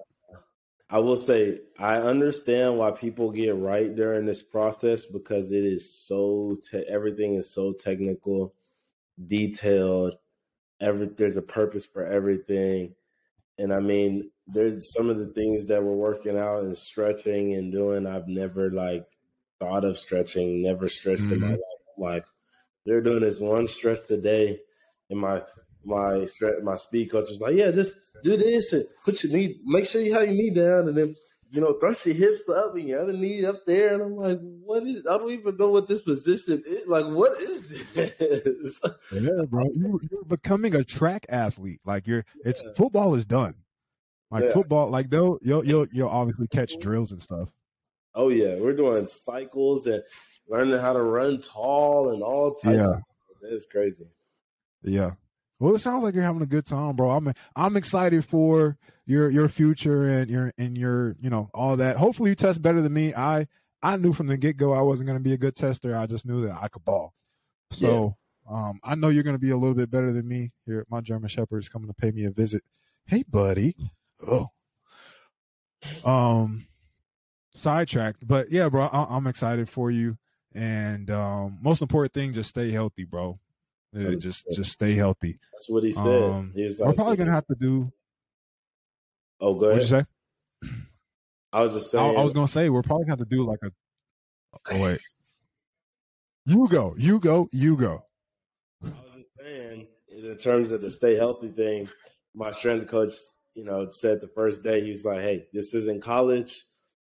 I 0.90 0.98
will 0.98 1.16
say 1.16 1.60
I 1.78 1.96
understand 1.96 2.78
why 2.78 2.90
people 2.90 3.30
get 3.30 3.56
right 3.56 3.94
during 3.94 4.24
this 4.24 4.42
process 4.42 5.04
because 5.06 5.50
it 5.50 5.64
is 5.64 6.06
so 6.06 6.56
te- 6.70 6.86
everything 6.88 7.34
is 7.34 7.52
so 7.52 7.72
technical, 7.72 8.54
detailed. 9.26 10.14
Every 10.80 11.08
there's 11.08 11.36
a 11.36 11.42
purpose 11.42 11.84
for 11.84 12.06
everything, 12.06 12.94
and 13.58 13.72
I 13.72 13.80
mean 13.80 14.30
there's 14.46 14.92
some 14.94 15.10
of 15.10 15.18
the 15.18 15.26
things 15.26 15.66
that 15.66 15.82
we're 15.82 15.92
working 15.92 16.38
out 16.38 16.64
and 16.64 16.76
stretching 16.76 17.54
and 17.54 17.70
doing. 17.70 18.06
I've 18.06 18.28
never 18.28 18.70
like 18.70 19.06
thought 19.60 19.84
of 19.84 19.98
stretching, 19.98 20.62
never 20.62 20.88
stretched 20.88 21.24
mm-hmm. 21.24 21.34
in 21.34 21.40
my 21.40 21.46
mm-hmm. 21.48 22.02
life. 22.02 22.14
Like 22.14 22.24
they're 22.88 23.00
doing 23.00 23.20
this 23.20 23.38
one 23.38 23.66
stretch 23.66 24.06
today, 24.06 24.52
day, 24.52 24.60
and 25.10 25.20
my 25.20 25.42
my 25.84 26.26
my 26.62 26.76
speed 26.76 27.10
coach 27.10 27.28
was 27.28 27.40
like, 27.40 27.54
"Yeah, 27.54 27.70
just 27.70 27.92
do 28.22 28.36
this 28.36 28.72
and 28.72 28.86
put 29.04 29.22
your 29.22 29.32
knee, 29.32 29.60
make 29.64 29.86
sure 29.86 30.00
you 30.00 30.12
have 30.14 30.26
your 30.26 30.34
knee 30.34 30.50
down, 30.50 30.88
and 30.88 30.96
then 30.96 31.14
you 31.50 31.60
know 31.60 31.74
thrust 31.74 32.06
your 32.06 32.14
hips 32.14 32.48
up 32.48 32.74
and 32.74 32.88
your 32.88 33.00
other 33.00 33.12
knee 33.12 33.44
up 33.44 33.64
there." 33.66 33.94
And 33.94 34.02
I'm 34.02 34.16
like, 34.16 34.38
"What 34.40 34.84
is? 34.84 35.06
I 35.06 35.18
don't 35.18 35.30
even 35.30 35.56
know 35.56 35.70
what 35.70 35.86
this 35.86 36.02
position 36.02 36.62
is. 36.66 36.86
Like, 36.86 37.06
what 37.06 37.38
is 37.38 37.68
this?" 37.94 38.80
yeah, 39.12 39.44
bro, 39.48 39.64
you, 39.72 40.00
are 40.20 40.24
becoming 40.24 40.74
a 40.74 40.84
track 40.84 41.26
athlete. 41.28 41.80
Like 41.84 42.06
you're, 42.06 42.24
it's 42.44 42.62
yeah. 42.62 42.72
football 42.74 43.14
is 43.14 43.24
done. 43.24 43.54
Like 44.30 44.44
yeah. 44.44 44.52
football, 44.52 44.90
like 44.90 45.10
they'll 45.10 45.38
you'll 45.42 45.64
you'll 45.64 45.86
you'll 45.92 46.08
obviously 46.08 46.48
catch 46.48 46.78
drills 46.78 47.12
and 47.12 47.22
stuff. 47.22 47.50
Oh 48.14 48.28
yeah, 48.28 48.56
we're 48.56 48.74
doing 48.74 49.06
cycles 49.06 49.86
and 49.86 50.02
learning 50.48 50.78
how 50.78 50.92
to 50.92 51.02
run 51.02 51.40
tall 51.40 52.10
and 52.10 52.22
all 52.22 52.54
types. 52.54 52.78
Yeah, 52.78 52.96
it's 53.42 53.66
crazy. 53.66 54.06
Yeah, 54.82 55.12
well, 55.60 55.74
it 55.74 55.80
sounds 55.80 56.04
like 56.04 56.14
you're 56.14 56.22
having 56.22 56.42
a 56.42 56.46
good 56.46 56.66
time, 56.66 56.94
bro. 56.94 57.10
I'm 57.10 57.32
I'm 57.56 57.76
excited 57.76 58.24
for 58.24 58.76
your 59.06 59.28
your 59.28 59.48
future 59.48 60.08
and 60.08 60.30
your 60.30 60.52
and 60.56 60.78
your 60.78 61.16
you 61.20 61.30
know 61.30 61.50
all 61.52 61.76
that. 61.76 61.96
Hopefully, 61.96 62.30
you 62.30 62.36
test 62.36 62.62
better 62.62 62.80
than 62.80 62.92
me. 62.92 63.12
I 63.14 63.48
I 63.82 63.96
knew 63.96 64.12
from 64.12 64.28
the 64.28 64.36
get 64.36 64.56
go 64.56 64.72
I 64.72 64.82
wasn't 64.82 65.08
going 65.08 65.18
to 65.18 65.24
be 65.24 65.32
a 65.32 65.38
good 65.38 65.56
tester. 65.56 65.96
I 65.96 66.06
just 66.06 66.26
knew 66.26 66.42
that 66.46 66.58
I 66.60 66.68
could 66.68 66.84
ball. 66.84 67.12
So 67.72 68.16
yeah. 68.48 68.68
um, 68.68 68.80
I 68.84 68.94
know 68.94 69.08
you're 69.08 69.24
going 69.24 69.36
to 69.36 69.40
be 69.40 69.50
a 69.50 69.56
little 69.56 69.74
bit 69.74 69.90
better 69.90 70.12
than 70.12 70.28
me. 70.28 70.52
Here, 70.64 70.86
my 70.88 71.00
German 71.00 71.28
Shepherd 71.28 71.58
is 71.58 71.68
coming 71.68 71.88
to 71.88 71.94
pay 71.94 72.12
me 72.12 72.24
a 72.24 72.30
visit. 72.30 72.62
Hey, 73.06 73.24
buddy. 73.28 73.74
Oh. 74.26 74.48
Um, 76.04 76.66
sidetracked, 77.52 78.26
but 78.26 78.50
yeah, 78.50 78.68
bro. 78.68 78.86
I, 78.86 79.16
am 79.16 79.26
excited 79.26 79.68
for 79.68 79.90
you. 79.90 80.18
And 80.54 81.10
um, 81.10 81.58
most 81.60 81.82
important 81.82 82.12
thing, 82.12 82.32
just 82.32 82.48
stay 82.48 82.70
healthy, 82.70 83.04
bro. 83.04 83.38
Yeah, 83.92 84.14
just 84.16 84.46
just 84.52 84.72
stay 84.72 84.94
healthy. 84.94 85.38
That's 85.52 85.68
what 85.68 85.82
he 85.82 85.92
said. 85.92 86.22
Um, 86.22 86.52
He's 86.54 86.78
like, 86.78 86.88
we're 86.88 86.94
probably 86.94 87.16
gonna 87.16 87.32
have 87.32 87.46
to 87.46 87.54
do. 87.54 87.90
Oh, 89.40 89.54
go 89.54 89.66
ahead. 89.66 89.80
What'd 89.80 89.90
you 89.90 90.68
say? 90.68 90.72
I 91.52 91.62
was 91.62 91.72
just 91.72 91.90
saying. 91.90 92.16
I, 92.16 92.20
I 92.20 92.22
was 92.22 92.32
gonna 92.32 92.48
say 92.48 92.68
we're 92.68 92.82
probably 92.82 93.04
gonna 93.04 93.18
have 93.20 93.28
to 93.28 93.34
do 93.36 93.46
like 93.46 93.60
a. 93.62 93.70
Oh 94.70 94.82
wait. 94.82 95.00
you 96.44 96.68
go. 96.68 96.94
You 96.98 97.18
go. 97.18 97.48
You 97.52 97.76
go. 97.76 98.04
I 98.84 98.88
was 99.02 99.14
just 99.16 99.30
saying, 99.38 99.86
in 100.08 100.36
terms 100.36 100.70
of 100.70 100.80
the 100.80 100.90
stay 100.90 101.14
healthy 101.16 101.48
thing, 101.48 101.88
my 102.34 102.50
strength 102.50 102.88
coach, 102.88 103.14
you 103.54 103.64
know, 103.64 103.90
said 103.90 104.20
the 104.20 104.28
first 104.28 104.62
day 104.62 104.82
he 104.82 104.90
was 104.90 105.04
like, 105.04 105.20
"Hey, 105.20 105.46
this 105.52 105.74
isn't 105.74 106.02
college. 106.02 106.64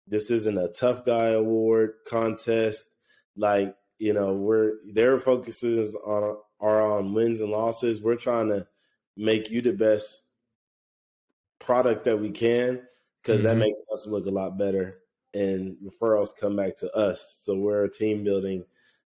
This 0.08 0.32
isn't 0.32 0.58
a 0.58 0.68
tough 0.70 1.06
guy 1.06 1.28
award 1.28 1.94
contest. 2.08 2.88
Like, 3.36 3.76
you 4.00 4.14
know, 4.14 4.34
we're 4.34 4.74
their 4.86 5.20
focus 5.20 5.64
is 5.64 5.96
on 5.96 6.38
are 6.60 6.82
on 6.82 7.14
wins 7.14 7.42
and 7.42 7.52
losses. 7.52 8.02
We're 8.02 8.16
trying 8.16 8.50
to 8.50 8.68
make 9.16 9.52
you 9.52 9.62
the 9.62 9.74
best 9.74 10.22
product 11.60 12.06
that 12.06 12.20
we 12.20 12.32
can 12.32 12.82
because 13.22 13.40
mm-hmm. 13.40 13.48
that 13.48 13.58
makes 13.58 13.80
us 13.94 14.08
look 14.08 14.26
a 14.26 14.32
lot 14.32 14.58
better 14.58 15.00
and 15.34 15.78
referrals 15.84 16.30
come 16.40 16.56
back 16.56 16.78
to 16.78 16.92
us. 16.96 17.42
So 17.44 17.56
we're 17.56 17.86
a 17.86 17.92
team 17.92 18.24
building 18.24 18.66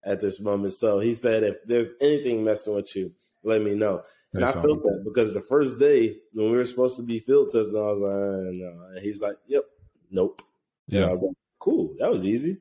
at 0.04 0.20
this 0.20 0.40
moment. 0.40 0.74
So 0.74 0.98
he 0.98 1.14
said, 1.14 1.42
if 1.42 1.56
there's 1.66 1.90
anything 2.00 2.44
messing 2.44 2.74
with 2.74 2.94
you, 2.94 3.12
let 3.42 3.62
me 3.62 3.74
know. 3.74 4.02
And 4.32 4.42
That's 4.42 4.56
I 4.56 4.62
felt 4.62 4.82
that 4.82 5.02
because 5.04 5.34
the 5.34 5.40
first 5.40 5.78
day 5.78 6.16
when 6.32 6.50
we 6.50 6.56
were 6.56 6.64
supposed 6.64 6.96
to 6.96 7.02
be 7.02 7.18
field 7.18 7.50
testing, 7.50 7.76
I 7.76 7.82
was 7.82 8.00
like, 8.00 8.12
uh, 8.12 8.50
no. 8.52 8.86
And 8.94 8.98
he's 9.00 9.20
like, 9.20 9.36
yep, 9.46 9.64
nope. 10.10 10.42
Yeah. 10.86 11.00
And 11.00 11.08
I 11.08 11.12
was 11.12 11.22
like, 11.22 11.36
cool. 11.58 11.94
That 11.98 12.10
was 12.10 12.24
easy 12.24 12.58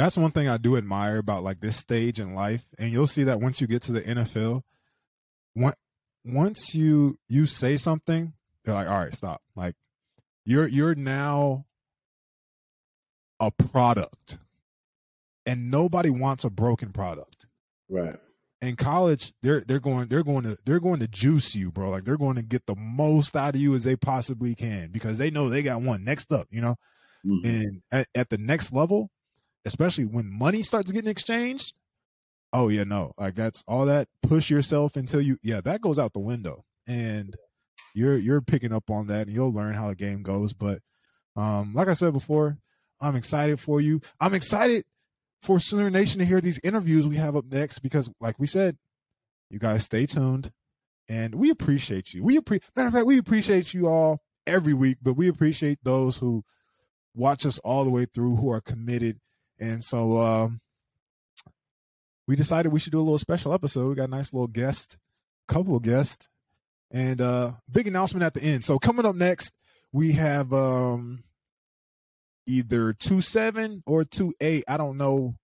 that's 0.00 0.16
one 0.16 0.30
thing 0.30 0.48
I 0.48 0.56
do 0.56 0.76
admire 0.76 1.18
about 1.18 1.42
like 1.42 1.60
this 1.60 1.76
stage 1.76 2.20
in 2.20 2.34
life, 2.34 2.64
and 2.78 2.92
you'll 2.92 3.06
see 3.06 3.24
that 3.24 3.40
once 3.40 3.60
you 3.60 3.66
get 3.66 3.82
to 3.82 3.92
the 3.92 4.02
NFL, 4.02 4.62
once 6.24 6.74
you 6.74 7.18
you 7.28 7.46
say 7.46 7.76
something, 7.76 8.32
they're 8.64 8.74
like, 8.74 8.88
all 8.88 8.98
right, 8.98 9.14
stop. 9.14 9.42
Like 9.56 9.74
you're 10.44 10.68
you're 10.68 10.94
now 10.94 11.66
a 13.38 13.50
product, 13.50 14.38
and 15.46 15.70
nobody 15.70 16.10
wants 16.10 16.44
a 16.44 16.50
broken 16.50 16.92
product. 16.92 17.46
Right. 17.88 18.16
In 18.62 18.76
college, 18.76 19.32
they're 19.42 19.62
they're 19.62 19.80
going 19.80 20.08
they're 20.08 20.22
going 20.22 20.44
to 20.44 20.58
they're 20.66 20.80
going 20.80 21.00
to 21.00 21.08
juice 21.08 21.54
you, 21.54 21.70
bro. 21.70 21.90
Like 21.90 22.04
they're 22.04 22.18
going 22.18 22.36
to 22.36 22.42
get 22.42 22.66
the 22.66 22.76
most 22.76 23.34
out 23.34 23.54
of 23.54 23.60
you 23.60 23.74
as 23.74 23.84
they 23.84 23.96
possibly 23.96 24.54
can 24.54 24.90
because 24.92 25.18
they 25.18 25.30
know 25.30 25.48
they 25.48 25.62
got 25.62 25.80
one 25.80 26.04
next 26.04 26.30
up, 26.32 26.48
you 26.50 26.60
know. 26.60 26.76
Mm-hmm. 27.26 27.48
And 27.48 27.82
at, 27.90 28.08
at 28.14 28.28
the 28.30 28.38
next 28.38 28.72
level, 28.72 29.10
especially 29.64 30.04
when 30.04 30.30
money 30.30 30.62
starts 30.62 30.90
getting 30.90 31.10
exchanged, 31.10 31.74
oh 32.52 32.68
yeah, 32.68 32.84
no, 32.84 33.12
like 33.18 33.34
that's 33.34 33.62
all 33.66 33.86
that 33.86 34.08
push 34.22 34.50
yourself 34.50 34.96
until 34.96 35.20
you, 35.20 35.38
yeah, 35.42 35.60
that 35.60 35.80
goes 35.80 35.98
out 35.98 36.12
the 36.12 36.18
window, 36.20 36.64
and 36.86 37.36
you're 37.94 38.16
you're 38.16 38.40
picking 38.40 38.72
up 38.72 38.90
on 38.90 39.06
that, 39.08 39.26
and 39.26 39.34
you'll 39.34 39.52
learn 39.52 39.74
how 39.74 39.88
the 39.88 39.94
game 39.94 40.22
goes. 40.22 40.52
But 40.52 40.80
um, 41.36 41.74
like 41.74 41.88
I 41.88 41.94
said 41.94 42.12
before, 42.12 42.58
I'm 43.00 43.16
excited 43.16 43.60
for 43.60 43.80
you. 43.80 44.00
I'm 44.20 44.34
excited 44.34 44.84
for 45.42 45.58
Sooner 45.58 45.90
Nation 45.90 46.18
to 46.18 46.24
hear 46.26 46.40
these 46.40 46.60
interviews 46.62 47.06
we 47.06 47.16
have 47.16 47.36
up 47.36 47.46
next 47.46 47.78
because, 47.80 48.10
like 48.20 48.38
we 48.38 48.46
said, 48.46 48.76
you 49.50 49.58
guys 49.58 49.84
stay 49.84 50.06
tuned, 50.06 50.52
and 51.08 51.34
we 51.34 51.50
appreciate 51.50 52.12
you. 52.14 52.22
We 52.22 52.36
appreciate 52.36 52.70
matter 52.76 52.88
of 52.88 52.94
fact, 52.94 53.06
we 53.06 53.18
appreciate 53.18 53.74
you 53.74 53.88
all 53.88 54.22
every 54.46 54.74
week, 54.74 54.98
but 55.02 55.14
we 55.14 55.28
appreciate 55.28 55.78
those 55.82 56.16
who 56.16 56.44
watch 57.14 57.44
us 57.46 57.58
all 57.58 57.84
the 57.84 57.90
way 57.90 58.04
through, 58.04 58.36
who 58.36 58.50
are 58.50 58.60
committed 58.60 59.20
and 59.60 59.84
so 59.84 60.20
um, 60.20 60.60
we 62.26 62.36
decided 62.36 62.72
we 62.72 62.80
should 62.80 62.92
do 62.92 62.98
a 62.98 63.02
little 63.02 63.18
special 63.18 63.52
episode. 63.52 63.88
We 63.88 63.94
got 63.94 64.08
a 64.08 64.10
nice 64.10 64.32
little 64.32 64.46
guest, 64.48 64.96
couple 65.48 65.76
of 65.76 65.82
guests, 65.82 66.28
and 66.90 67.20
uh, 67.20 67.52
big 67.70 67.86
announcement 67.86 68.24
at 68.24 68.34
the 68.34 68.42
end. 68.42 68.64
So 68.64 68.78
coming 68.78 69.06
up 69.06 69.14
next, 69.14 69.52
we 69.92 70.12
have 70.12 70.52
um, 70.52 71.24
either 72.46 72.92
two 72.92 73.20
seven 73.20 73.82
or 73.86 74.04
two 74.04 74.32
eight. 74.40 74.64
I 74.66 74.76
don't 74.76 74.96
know 74.96 75.36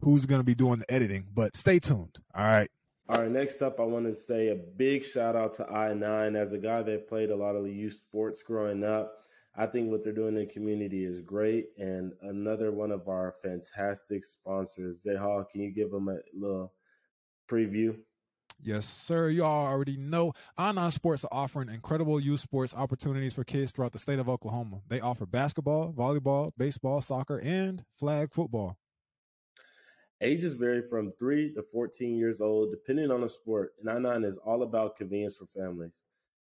who's 0.00 0.26
going 0.26 0.40
to 0.40 0.44
be 0.44 0.54
doing 0.54 0.80
the 0.80 0.90
editing, 0.90 1.26
but 1.32 1.56
stay 1.56 1.78
tuned. 1.78 2.16
All 2.34 2.44
right. 2.44 2.68
All 3.08 3.20
right, 3.20 3.30
next 3.30 3.60
up, 3.60 3.80
I 3.80 3.82
want 3.82 4.06
to 4.06 4.14
say 4.14 4.48
a 4.48 4.54
big 4.54 5.04
shout 5.04 5.34
out 5.34 5.54
to 5.54 5.66
I 5.66 5.92
nine 5.94 6.36
as 6.36 6.52
a 6.52 6.58
guy 6.58 6.82
that 6.82 7.08
played 7.08 7.30
a 7.30 7.36
lot 7.36 7.56
of 7.56 7.64
the 7.64 7.72
youth 7.72 7.94
sports 7.94 8.40
growing 8.40 8.84
up. 8.84 9.24
I 9.56 9.66
think 9.66 9.90
what 9.90 10.04
they're 10.04 10.12
doing 10.12 10.36
in 10.36 10.46
the 10.46 10.46
community 10.46 11.04
is 11.04 11.20
great. 11.20 11.66
And 11.76 12.12
another 12.22 12.70
one 12.70 12.92
of 12.92 13.08
our 13.08 13.34
fantastic 13.42 14.24
sponsors, 14.24 14.98
Jay 14.98 15.16
Hall, 15.16 15.44
can 15.50 15.60
you 15.60 15.70
give 15.70 15.90
them 15.90 16.08
a 16.08 16.18
little 16.34 16.72
preview? 17.50 17.96
Yes, 18.62 18.86
sir. 18.86 19.28
You 19.30 19.44
all 19.44 19.66
already 19.66 19.96
know 19.96 20.34
I9 20.58 20.92
Sports 20.92 21.24
are 21.24 21.32
offering 21.32 21.70
incredible 21.70 22.20
youth 22.20 22.40
sports 22.40 22.74
opportunities 22.74 23.32
for 23.32 23.42
kids 23.42 23.72
throughout 23.72 23.92
the 23.92 23.98
state 23.98 24.18
of 24.18 24.28
Oklahoma. 24.28 24.82
They 24.86 25.00
offer 25.00 25.24
basketball, 25.24 25.92
volleyball, 25.92 26.52
baseball, 26.58 27.00
soccer, 27.00 27.38
and 27.38 27.82
flag 27.98 28.32
football. 28.32 28.76
Ages 30.20 30.52
vary 30.52 30.82
from 30.82 31.10
3 31.12 31.54
to 31.54 31.62
14 31.72 32.18
years 32.18 32.42
old, 32.42 32.70
depending 32.70 33.10
on 33.10 33.22
the 33.22 33.28
sport, 33.28 33.72
and 33.80 33.88
I9 33.88 34.26
is 34.26 34.36
all 34.36 34.62
about 34.62 34.96
convenience 34.96 35.38
for 35.38 35.46
families. 35.46 36.04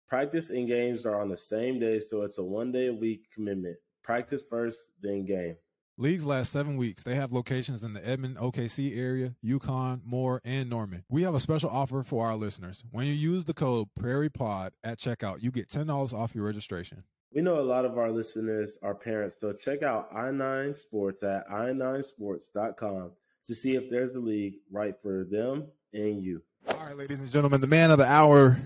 Practice 0.08 0.50
and 0.50 0.68
games 0.68 1.06
are 1.06 1.20
on 1.20 1.28
the 1.28 1.37
same 1.37 1.78
day, 1.78 1.99
so 1.99 2.23
it's 2.23 2.38
a 2.38 2.42
one 2.42 2.70
day 2.70 2.88
a 2.88 2.92
week 2.92 3.30
commitment. 3.32 3.76
Practice 4.02 4.42
first, 4.42 4.88
then 5.00 5.25
game. 5.25 5.56
Leagues 5.96 6.26
last 6.26 6.50
seven 6.50 6.76
weeks. 6.76 7.04
They 7.04 7.14
have 7.14 7.32
locations 7.32 7.84
in 7.84 7.94
the 7.94 8.06
Edmond, 8.06 8.37
OKC 8.37 8.99
area, 8.99 9.34
Yukon, 9.42 10.02
Moore, 10.04 10.40
and 10.44 10.68
Norman. 10.68 11.04
We 11.08 11.23
have 11.23 11.34
a 11.34 11.40
special 11.40 11.70
offer 11.70 12.02
for 12.02 12.26
our 12.26 12.34
listeners. 12.34 12.82
When 12.90 13.06
you 13.06 13.12
use 13.12 13.44
the 13.44 13.54
code 13.54 13.88
PrairiePod 13.99 14.70
at 14.82 14.99
checkout, 14.99 15.42
you 15.42 15.50
get 15.50 15.68
$10 15.68 16.12
off 16.12 16.34
your 16.34 16.44
registration. 16.44 17.04
We 17.32 17.42
know 17.42 17.61
a 17.61 17.62
lot 17.62 17.84
of 17.84 17.96
our 17.96 18.11
listeners 18.11 18.76
are 18.82 18.94
parents, 18.94 19.38
so 19.38 19.52
check 19.52 19.82
out 19.82 20.12
i9 20.12 20.76
Sports 20.76 21.23
at 21.23 21.49
i9sports.com 21.49 23.12
to 23.46 23.54
see 23.54 23.76
if 23.76 23.88
there's 23.88 24.16
a 24.16 24.20
league 24.20 24.56
right 24.70 24.94
for 25.00 25.25
them 25.25 25.68
and 25.92 26.20
you. 26.20 26.42
All 26.68 26.87
right, 26.87 26.96
ladies 26.96 27.20
and 27.20 27.30
gentlemen, 27.30 27.61
the 27.61 27.66
man 27.66 27.90
of 27.90 27.99
the 27.99 28.06
hour 28.06 28.58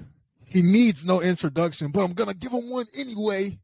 he 0.48 0.62
needs 0.62 1.04
no 1.04 1.20
introduction, 1.20 1.90
but 1.90 2.02
I'm 2.02 2.12
going 2.12 2.30
to 2.30 2.36
give 2.36 2.52
him 2.52 2.70
one 2.70 2.86
anyway. 2.96 3.58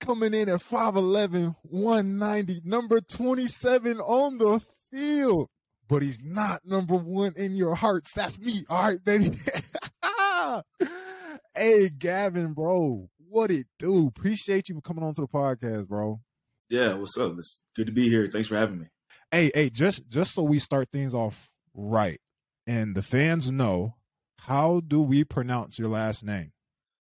coming 0.00 0.34
in 0.34 0.48
at 0.48 0.60
5'11, 0.60 1.54
190, 1.62 2.62
number 2.64 3.00
27 3.00 3.98
on 4.00 4.38
the 4.38 4.64
field. 4.92 5.48
But 5.88 6.02
he's 6.02 6.20
not 6.22 6.62
number 6.64 6.96
one 6.96 7.34
in 7.36 7.54
your 7.54 7.74
hearts. 7.74 8.12
That's 8.12 8.38
me. 8.38 8.64
All 8.68 8.84
right, 8.84 9.04
baby. 9.04 9.36
hey, 11.54 11.90
Gavin, 11.90 12.54
bro. 12.54 13.08
What 13.28 13.50
it 13.50 13.66
do? 13.78 14.06
Appreciate 14.06 14.68
you 14.68 14.76
for 14.76 14.80
coming 14.80 15.04
on 15.04 15.14
to 15.14 15.20
the 15.20 15.26
podcast, 15.28 15.88
bro. 15.88 16.20
Yeah, 16.70 16.94
what's 16.94 17.18
up? 17.18 17.34
It's 17.38 17.64
good 17.76 17.86
to 17.86 17.92
be 17.92 18.08
here. 18.08 18.26
Thanks 18.28 18.48
for 18.48 18.56
having 18.56 18.78
me. 18.78 18.86
Hey, 19.30 19.50
hey, 19.54 19.68
just 19.68 20.08
just 20.08 20.32
so 20.32 20.42
we 20.42 20.58
start 20.58 20.90
things 20.90 21.12
off 21.12 21.50
right 21.74 22.20
and 22.66 22.94
the 22.94 23.02
fans 23.02 23.50
know, 23.50 23.94
how 24.46 24.80
do 24.86 25.00
we 25.00 25.24
pronounce 25.24 25.78
your 25.78 25.88
last 25.88 26.22
name? 26.22 26.52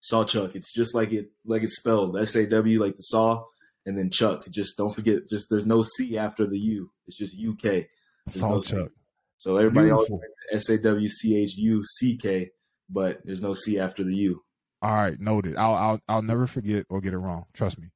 Sawchuk. 0.02 0.54
It's 0.54 0.72
just 0.72 0.94
like 0.94 1.12
it 1.12 1.30
like 1.44 1.62
it's 1.62 1.76
spelled. 1.76 2.18
S 2.18 2.34
A 2.34 2.46
W 2.46 2.82
like 2.82 2.96
the 2.96 3.02
saw 3.02 3.44
and 3.86 3.96
then 3.96 4.10
Chuck. 4.10 4.44
Just 4.50 4.76
don't 4.76 4.94
forget 4.94 5.28
just 5.28 5.48
there's 5.48 5.66
no 5.66 5.82
C 5.82 6.18
after 6.18 6.46
the 6.46 6.58
U. 6.58 6.90
It's 7.06 7.16
just 7.16 7.34
U 7.34 7.56
K. 7.56 7.88
Sawchuk. 8.28 8.72
No 8.72 8.88
so 9.36 9.56
everybody 9.56 9.88
Beautiful. 9.88 10.16
always 10.16 10.30
S 10.52 10.68
A 10.68 10.78
W 10.78 11.08
C 11.08 11.36
H 11.36 11.54
U 11.56 11.84
C 11.84 12.16
K, 12.16 12.50
but 12.90 13.20
there's 13.24 13.40
no 13.40 13.54
C 13.54 13.78
after 13.78 14.02
the 14.02 14.14
U. 14.14 14.42
All 14.82 14.92
right, 14.92 15.18
noted. 15.20 15.56
I'll 15.56 15.74
I'll 15.74 16.00
I'll 16.08 16.22
never 16.22 16.46
forget 16.46 16.86
or 16.88 17.00
get 17.00 17.14
it 17.14 17.18
wrong. 17.18 17.46
Trust 17.52 17.78
me. 17.78 17.88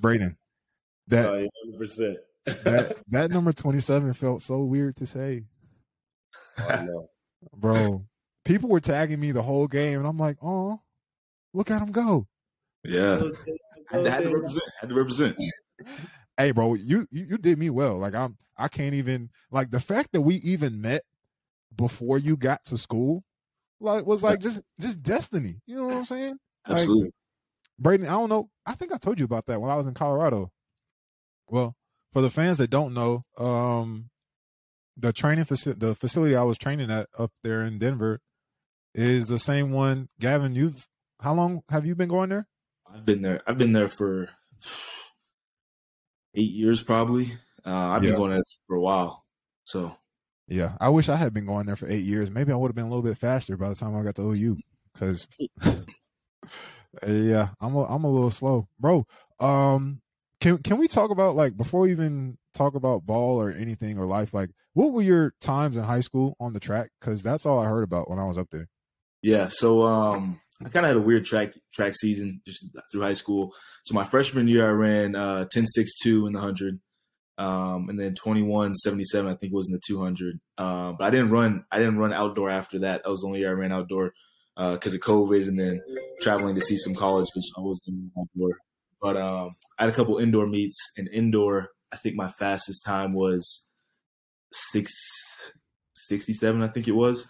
Brayden. 0.00 0.36
That 1.06 1.32
uh, 1.32 1.46
100%. 1.80 2.16
that 2.64 2.96
that 3.08 3.30
number 3.30 3.52
27 3.52 4.12
felt 4.12 4.42
so 4.42 4.58
weird 4.60 4.96
to 4.96 5.06
say. 5.06 5.44
I 6.58 6.84
know. 6.84 7.08
Bro, 7.56 8.04
people 8.48 8.68
were 8.70 8.80
tagging 8.80 9.20
me 9.20 9.30
the 9.30 9.42
whole 9.42 9.68
game 9.68 9.98
and 9.98 10.06
I'm 10.06 10.18
like, 10.18 10.38
"Oh, 10.42 10.80
look 11.52 11.70
at 11.70 11.82
him 11.82 11.92
go." 11.92 12.26
Yeah. 12.82 13.20
I 13.92 13.96
had 14.08 14.24
to 14.24 14.34
represent. 14.34 14.64
Had 14.80 14.88
to 14.88 14.94
represent. 14.94 15.36
Hey, 16.36 16.52
bro, 16.52 16.74
you, 16.74 17.04
you 17.10 17.24
you 17.30 17.36
did 17.36 17.58
me 17.58 17.68
well. 17.68 17.98
Like 17.98 18.14
I'm 18.14 18.36
I 18.56 18.68
can't 18.68 18.94
even 18.94 19.28
like 19.50 19.72
the 19.72 19.80
fact 19.80 20.12
that 20.12 20.20
we 20.20 20.36
even 20.36 20.80
met 20.80 21.02
before 21.74 22.16
you 22.16 22.36
got 22.36 22.64
to 22.66 22.78
school 22.78 23.24
like 23.80 24.06
was 24.06 24.22
like 24.22 24.38
just 24.38 24.60
just 24.80 25.02
destiny. 25.02 25.60
You 25.66 25.78
know 25.78 25.86
what 25.88 25.96
I'm 25.96 26.04
saying? 26.04 26.36
Absolutely. 26.68 27.10
Like, 27.80 28.00
Brayden, 28.00 28.04
I 28.04 28.12
don't 28.12 28.28
know. 28.28 28.50
I 28.64 28.74
think 28.74 28.92
I 28.92 28.98
told 28.98 29.18
you 29.18 29.24
about 29.24 29.46
that 29.46 29.60
when 29.60 29.68
I 29.68 29.74
was 29.74 29.88
in 29.88 29.94
Colorado. 29.94 30.52
Well, 31.48 31.74
for 32.12 32.22
the 32.22 32.30
fans 32.30 32.58
that 32.58 32.70
don't 32.70 32.94
know, 32.94 33.24
um, 33.36 34.10
the 34.96 35.12
training 35.12 35.44
facility, 35.44 35.86
the 35.86 35.96
facility 35.96 36.36
I 36.36 36.44
was 36.44 36.56
training 36.56 36.88
at 36.88 37.08
up 37.18 37.32
there 37.42 37.62
in 37.62 37.80
Denver, 37.80 38.20
is 38.94 39.26
the 39.26 39.38
same 39.38 39.72
one. 39.72 40.08
Gavin, 40.20 40.54
you've 40.54 40.86
how 41.20 41.34
long 41.34 41.62
have 41.70 41.84
you 41.86 41.94
been 41.94 42.08
going 42.08 42.30
there? 42.30 42.48
I've 42.92 43.04
been 43.04 43.22
there. 43.22 43.42
I've 43.46 43.58
been 43.58 43.72
there 43.72 43.88
for 43.88 44.30
eight 46.34 46.50
years, 46.50 46.82
probably. 46.82 47.32
Uh, 47.66 47.70
I've 47.70 48.04
yeah. 48.04 48.10
been 48.10 48.18
going 48.18 48.30
there 48.32 48.42
for 48.66 48.76
a 48.76 48.80
while. 48.80 49.24
So 49.64 49.96
yeah, 50.48 50.76
I 50.80 50.88
wish 50.88 51.08
I 51.08 51.16
had 51.16 51.34
been 51.34 51.46
going 51.46 51.66
there 51.66 51.76
for 51.76 51.88
eight 51.88 52.04
years. 52.04 52.30
Maybe 52.30 52.52
I 52.52 52.56
would 52.56 52.68
have 52.68 52.74
been 52.74 52.86
a 52.86 52.88
little 52.88 53.02
bit 53.02 53.18
faster 53.18 53.56
by 53.56 53.68
the 53.68 53.74
time 53.74 53.94
I 53.94 54.02
got 54.02 54.14
to 54.16 54.32
OU. 54.32 54.56
Because, 54.94 55.28
yeah, 57.06 57.50
I'm 57.60 57.74
a, 57.74 57.84
I'm 57.84 58.04
a 58.04 58.10
little 58.10 58.30
slow, 58.30 58.66
bro. 58.80 59.06
Um, 59.38 60.00
can 60.40 60.58
can 60.58 60.78
we 60.78 60.88
talk 60.88 61.10
about 61.10 61.36
like 61.36 61.56
before 61.56 61.80
we 61.82 61.90
even 61.90 62.38
talk 62.54 62.74
about 62.74 63.04
ball 63.04 63.40
or 63.40 63.50
anything 63.50 63.98
or 63.98 64.06
life? 64.06 64.32
Like, 64.32 64.50
what 64.72 64.92
were 64.92 65.02
your 65.02 65.34
times 65.40 65.76
in 65.76 65.84
high 65.84 66.00
school 66.00 66.34
on 66.40 66.54
the 66.54 66.60
track? 66.60 66.90
Because 66.98 67.22
that's 67.22 67.44
all 67.44 67.58
I 67.58 67.66
heard 67.66 67.84
about 67.84 68.08
when 68.08 68.18
I 68.18 68.24
was 68.24 68.38
up 68.38 68.48
there. 68.50 68.68
Yeah, 69.22 69.48
so 69.48 69.82
um, 69.82 70.40
I 70.64 70.68
kind 70.68 70.86
of 70.86 70.90
had 70.90 70.96
a 70.96 71.00
weird 71.00 71.24
track 71.24 71.54
track 71.74 71.94
season 71.94 72.40
just 72.46 72.64
through 72.90 73.02
high 73.02 73.14
school. 73.14 73.52
So 73.84 73.94
my 73.94 74.04
freshman 74.04 74.48
year, 74.48 74.66
I 74.66 74.72
ran 74.72 75.16
uh, 75.16 75.46
10 75.50 75.66
6 75.66 75.98
2 76.02 76.26
in 76.26 76.32
the 76.32 76.38
100 76.38 76.80
um, 77.38 77.88
and 77.88 77.98
then 77.98 78.14
2177 78.14 79.30
I 79.30 79.36
think 79.36 79.52
was 79.52 79.68
in 79.68 79.72
the 79.72 79.80
200. 79.86 80.40
Uh, 80.58 80.92
but 80.92 81.04
I 81.04 81.10
didn't 81.10 81.30
run 81.30 81.64
I 81.70 81.78
didn't 81.78 81.98
run 81.98 82.12
outdoor 82.12 82.50
after 82.50 82.80
that. 82.80 83.02
That 83.04 83.08
was 83.08 83.20
the 83.20 83.28
only 83.28 83.40
year 83.40 83.50
I 83.50 83.52
ran 83.52 83.72
outdoor 83.72 84.12
because 84.56 84.92
uh, 84.92 84.96
of 84.96 85.02
COVID 85.02 85.46
and 85.46 85.58
then 85.58 85.80
traveling 86.20 86.56
to 86.56 86.60
see 86.60 86.76
some 86.76 86.94
colleges. 86.94 87.52
So 87.54 87.62
I 87.62 87.64
wasn't 87.64 88.10
outdoor. 88.18 88.50
But 89.00 89.16
um, 89.16 89.50
I 89.78 89.84
had 89.84 89.92
a 89.92 89.96
couple 89.96 90.18
indoor 90.18 90.48
meets 90.48 90.76
and 90.96 91.08
indoor. 91.08 91.68
I 91.92 91.96
think 91.96 92.16
my 92.16 92.28
fastest 92.28 92.84
time 92.84 93.14
was 93.14 93.68
six 94.52 94.92
sixty 95.94 96.34
seven. 96.34 96.62
I 96.62 96.68
think 96.68 96.88
it 96.88 96.92
was. 96.92 97.28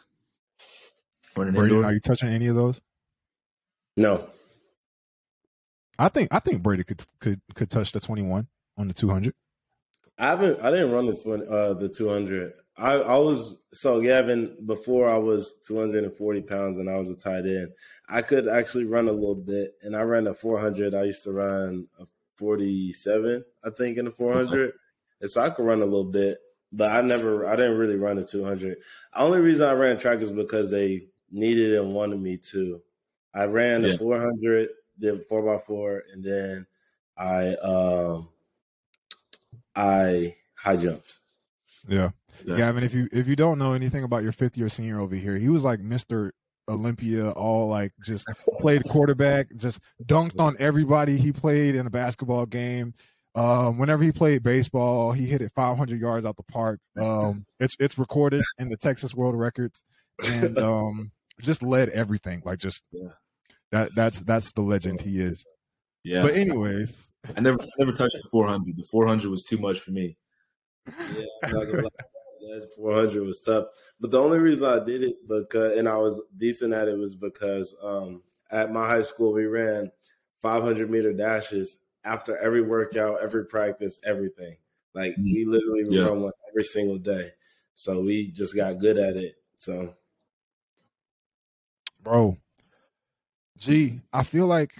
Brady, 1.53 1.77
are 1.77 1.92
you 1.92 2.01
touching 2.01 2.29
any 2.29 2.46
of 2.46 2.57
those? 2.57 2.81
No. 3.96 4.29
I 5.98 6.09
think 6.09 6.33
I 6.33 6.38
think 6.38 6.62
Brady 6.62 6.85
could 6.85 7.05
could 7.18 7.40
could 7.55 7.70
touch 7.70 7.92
the 7.92 8.01
twenty 8.01 8.22
one 8.22 8.46
on 8.77 8.88
the 8.88 8.94
two 8.94 9.09
hundred. 9.09 9.35
I 10.18 10.27
haven't. 10.27 10.61
I 10.62 10.70
didn't 10.70 10.92
run 10.92 11.07
this 11.07 11.24
one. 11.24 11.46
Uh, 11.48 11.74
the 11.74 11.88
two 11.88 12.09
hundred. 12.09 12.53
I 12.77 12.94
I 12.94 13.16
was 13.16 13.61
so 13.72 14.01
Gavin 14.01 14.57
before 14.64 15.11
I 15.11 15.16
was 15.16 15.55
two 15.66 15.79
hundred 15.79 16.05
and 16.05 16.16
forty 16.16 16.40
pounds 16.40 16.79
and 16.79 16.88
I 16.88 16.96
was 16.96 17.09
a 17.09 17.16
tight 17.16 17.44
end. 17.46 17.70
I 18.09 18.22
could 18.22 18.46
actually 18.46 18.85
run 18.85 19.09
a 19.09 19.12
little 19.12 19.35
bit, 19.35 19.74
and 19.83 19.96
I 19.96 20.03
ran 20.03 20.29
a 20.29 20.35
four 20.35 20.61
hundred. 20.61 20.94
I 20.94 21.05
used 21.05 21.24
to 21.24 21.33
run 21.33 21.88
a 21.98 22.05
forty 22.37 22.92
seven, 22.92 23.44
I 23.64 23.70
think, 23.70 23.98
in 23.98 24.05
the 24.05 24.12
four 24.12 24.33
hundred, 24.35 24.72
and 25.20 25.29
so 25.29 25.42
I 25.42 25.51
could 25.51 25.66
run 25.66 25.83
a 25.83 25.87
little 25.87 26.05
bit. 26.05 26.38
But 26.70 26.92
I 26.92 27.01
never. 27.01 27.46
I 27.48 27.57
didn't 27.57 27.79
really 27.79 27.96
run 27.96 28.18
a 28.18 28.24
two 28.24 28.44
hundred. 28.44 28.79
The 29.12 29.20
only 29.20 29.40
reason 29.40 29.68
I 29.68 29.72
ran 29.72 29.98
track 29.98 30.20
is 30.20 30.31
because 30.31 30.70
they 30.70 31.09
needed 31.30 31.74
and 31.78 31.94
wanted 31.94 32.20
me 32.20 32.36
to. 32.36 32.80
I 33.34 33.44
ran 33.44 33.82
the 33.82 33.90
yeah. 33.90 33.96
four 33.96 34.18
hundred, 34.18 34.70
did 34.98 35.24
four 35.26 35.42
by 35.42 35.62
four, 35.64 36.02
and 36.12 36.24
then 36.24 36.66
I 37.16 37.54
um 37.56 38.28
I 39.74 40.36
high 40.54 40.76
jumped. 40.76 41.18
Yeah. 41.86 42.10
yeah. 42.44 42.56
Gavin, 42.56 42.84
if 42.84 42.94
you 42.94 43.08
if 43.12 43.28
you 43.28 43.36
don't 43.36 43.58
know 43.58 43.72
anything 43.72 44.04
about 44.04 44.22
your 44.22 44.32
fifth 44.32 44.56
year 44.56 44.68
senior 44.68 45.00
over 45.00 45.14
here, 45.14 45.36
he 45.36 45.48
was 45.48 45.64
like 45.64 45.80
Mr. 45.80 46.30
Olympia, 46.68 47.30
all 47.30 47.68
like 47.68 47.92
just 48.04 48.26
played 48.60 48.84
quarterback, 48.84 49.54
just 49.56 49.80
dunked 50.04 50.40
on 50.40 50.56
everybody 50.58 51.16
he 51.16 51.32
played 51.32 51.74
in 51.74 51.86
a 51.86 51.90
basketball 51.90 52.46
game. 52.46 52.94
Um, 53.34 53.78
whenever 53.78 54.02
he 54.02 54.10
played 54.10 54.42
baseball, 54.42 55.12
he 55.12 55.26
hit 55.26 55.40
it 55.40 55.52
500 55.54 56.00
yards 56.00 56.26
out 56.26 56.36
the 56.36 56.42
park. 56.42 56.80
Um, 57.00 57.44
it's 57.60 57.76
it's 57.78 57.98
recorded 57.98 58.42
in 58.58 58.68
the 58.68 58.76
Texas 58.76 59.14
World 59.14 59.36
Records, 59.36 59.84
and 60.26 60.58
um, 60.58 61.12
just 61.40 61.62
led 61.62 61.88
everything. 61.90 62.42
Like 62.44 62.59
just 62.59 62.83
yeah. 62.92 63.11
that 63.72 63.94
that's 63.94 64.20
that's 64.22 64.53
the 64.53 64.62
legend 64.62 65.01
he 65.01 65.20
is. 65.20 65.44
Yeah. 66.05 66.22
But 66.22 66.35
anyways, 66.35 67.11
I 67.37 67.40
never 67.40 67.59
never 67.79 67.92
touched 67.92 68.16
the 68.22 68.29
400. 68.31 68.77
The 68.77 68.85
400 68.90 69.31
was 69.31 69.44
too 69.44 69.59
much 69.59 69.81
for 69.81 69.90
me. 69.90 70.16
Yeah, 70.87 71.24
that 71.42 72.68
400 72.77 73.24
was 73.24 73.40
tough. 73.40 73.66
But 74.01 74.11
the 74.11 74.20
only 74.20 74.38
reason 74.38 74.64
I 74.64 74.85
did 74.85 75.03
it 75.03 75.16
because 75.29 75.79
and 75.79 75.88
I 75.88 75.96
was 75.96 76.20
decent 76.37 76.72
at 76.72 76.88
it 76.88 76.96
was 76.96 77.14
because 77.14 77.74
um, 77.83 78.22
at 78.51 78.72
my 78.72 78.87
high 78.87 79.03
school 79.03 79.33
we 79.33 79.46
ran 79.46 79.90
500 80.40 80.90
meter 80.90 81.12
dashes 81.12 81.79
after 82.05 82.37
every 82.38 82.62
workout, 82.62 83.22
every 83.22 83.44
practice, 83.44 83.98
everything. 84.05 84.57
Like 84.94 85.12
mm-hmm. 85.12 85.24
we 85.24 85.44
literally 85.44 85.85
yeah. 85.90 86.07
run 86.07 86.22
one 86.22 86.33
every 86.51 86.64
single 86.64 86.98
day. 86.98 87.31
So 87.74 88.01
we 88.01 88.31
just 88.31 88.57
got 88.57 88.79
good 88.79 88.98
at 88.98 89.16
it. 89.16 89.37
So, 89.57 89.94
bro, 92.02 92.37
gee, 93.58 94.00
I 94.12 94.22
feel 94.22 94.46
like 94.46 94.72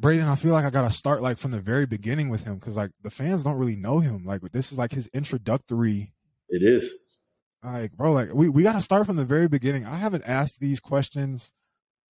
Brayden, 0.00 0.28
I 0.28 0.36
feel 0.36 0.52
like 0.52 0.64
I 0.64 0.70
gotta 0.70 0.90
start 0.90 1.22
like 1.22 1.38
from 1.38 1.50
the 1.50 1.60
very 1.60 1.86
beginning 1.86 2.28
with 2.28 2.44
him 2.44 2.56
because 2.56 2.76
like 2.76 2.92
the 3.02 3.10
fans 3.10 3.42
don't 3.42 3.56
really 3.56 3.76
know 3.76 3.98
him. 3.98 4.24
Like 4.24 4.40
this 4.52 4.70
is 4.70 4.78
like 4.78 4.92
his 4.92 5.08
introductory. 5.08 6.12
It 6.48 6.62
is. 6.62 6.96
Like, 7.64 7.92
bro, 7.92 8.12
like 8.12 8.32
we, 8.32 8.48
we 8.48 8.62
gotta 8.62 8.80
start 8.80 9.06
from 9.06 9.16
the 9.16 9.24
very 9.24 9.48
beginning. 9.48 9.84
I 9.86 9.96
haven't 9.96 10.24
asked 10.24 10.60
these 10.60 10.78
questions 10.78 11.50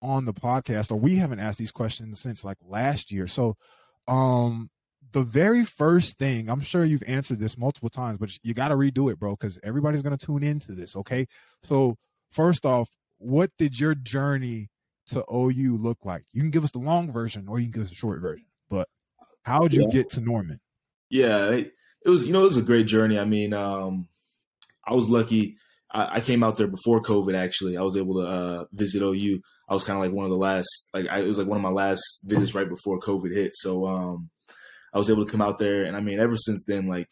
on 0.03 0.27
the 0.27 0.35
podcast, 0.35 0.90
or 0.92 0.96
we 0.96 1.16
haven't 1.16 1.40
asked 1.40 1.59
these 1.59 1.72
questions 1.72 2.20
since 2.20 2.44
like 2.44 2.59
last 2.62 3.11
year. 3.11 3.27
So 3.27 3.57
um 4.07 4.68
the 5.12 5.22
very 5.22 5.64
first 5.64 6.18
thing, 6.18 6.51
I'm 6.51 6.61
sure 6.61 6.85
you've 6.85 7.03
answered 7.07 7.38
this 7.38 7.57
multiple 7.57 7.88
times, 7.88 8.18
but 8.18 8.31
you 8.42 8.53
gotta 8.53 8.74
redo 8.74 9.11
it, 9.11 9.18
bro, 9.18 9.33
because 9.33 9.59
everybody's 9.62 10.03
gonna 10.03 10.18
tune 10.18 10.42
into 10.42 10.72
this, 10.72 10.94
okay? 10.94 11.27
So 11.62 11.96
first 12.33 12.66
off, 12.66 12.90
what 13.18 13.50
did 13.59 13.78
your 13.78 13.94
journey 13.94 14.70
to 15.09 15.24
OU 15.33 15.76
look 15.81 15.98
like? 16.04 16.24
You 16.33 16.40
can 16.40 16.50
give 16.50 16.64
us 16.64 16.70
the 16.70 16.78
long 16.78 17.11
version 17.12 17.46
or 17.48 17.59
you 17.59 17.66
can 17.66 17.72
give 17.72 17.83
us 17.83 17.92
a 17.92 17.96
short 17.96 18.20
version. 18.20 18.46
But 18.70 18.88
how 19.42 19.62
did 19.62 19.74
you 19.74 19.83
yeah. 19.85 19.92
get 19.92 20.11
to 20.11 20.20
Norman? 20.20 20.61
Yeah, 21.11 21.50
it, 21.50 21.72
it, 22.04 22.11
was 22.11 22.26
you 22.26 22.33
know 22.33 22.40
it 22.40 22.44
was 22.44 22.57
a 22.57 22.62
great 22.62 22.87
journey. 22.87 23.18
I 23.18 23.24
mean, 23.24 23.52
um, 23.52 24.09
I 24.87 24.94
was 24.94 25.09
lucky. 25.09 25.57
I, 25.90 26.16
I, 26.16 26.20
came 26.20 26.42
out 26.42 26.57
there 26.57 26.66
before 26.66 27.00
COVID. 27.00 27.35
Actually, 27.35 27.76
I 27.76 27.83
was 27.83 27.96
able 27.96 28.20
to 28.20 28.26
uh, 28.26 28.64
visit 28.72 29.02
OU. 29.02 29.40
I 29.68 29.74
was 29.74 29.85
kind 29.85 29.98
of 29.98 30.04
like 30.04 30.12
one 30.12 30.24
of 30.24 30.31
the 30.31 30.37
last. 30.37 30.90
Like 30.92 31.07
I, 31.11 31.20
it 31.20 31.26
was 31.26 31.38
like 31.38 31.46
one 31.46 31.57
of 31.57 31.62
my 31.62 31.70
last 31.70 32.02
visits 32.24 32.54
right 32.54 32.68
before 32.68 33.00
COVID 33.00 33.33
hit. 33.33 33.52
So 33.54 33.87
um, 33.87 34.28
I 34.92 34.98
was 34.98 35.09
able 35.09 35.24
to 35.24 35.31
come 35.31 35.40
out 35.40 35.59
there, 35.59 35.85
and 35.85 35.96
I 35.96 36.00
mean, 36.00 36.20
ever 36.20 36.37
since 36.37 36.64
then, 36.66 36.87
like 36.87 37.09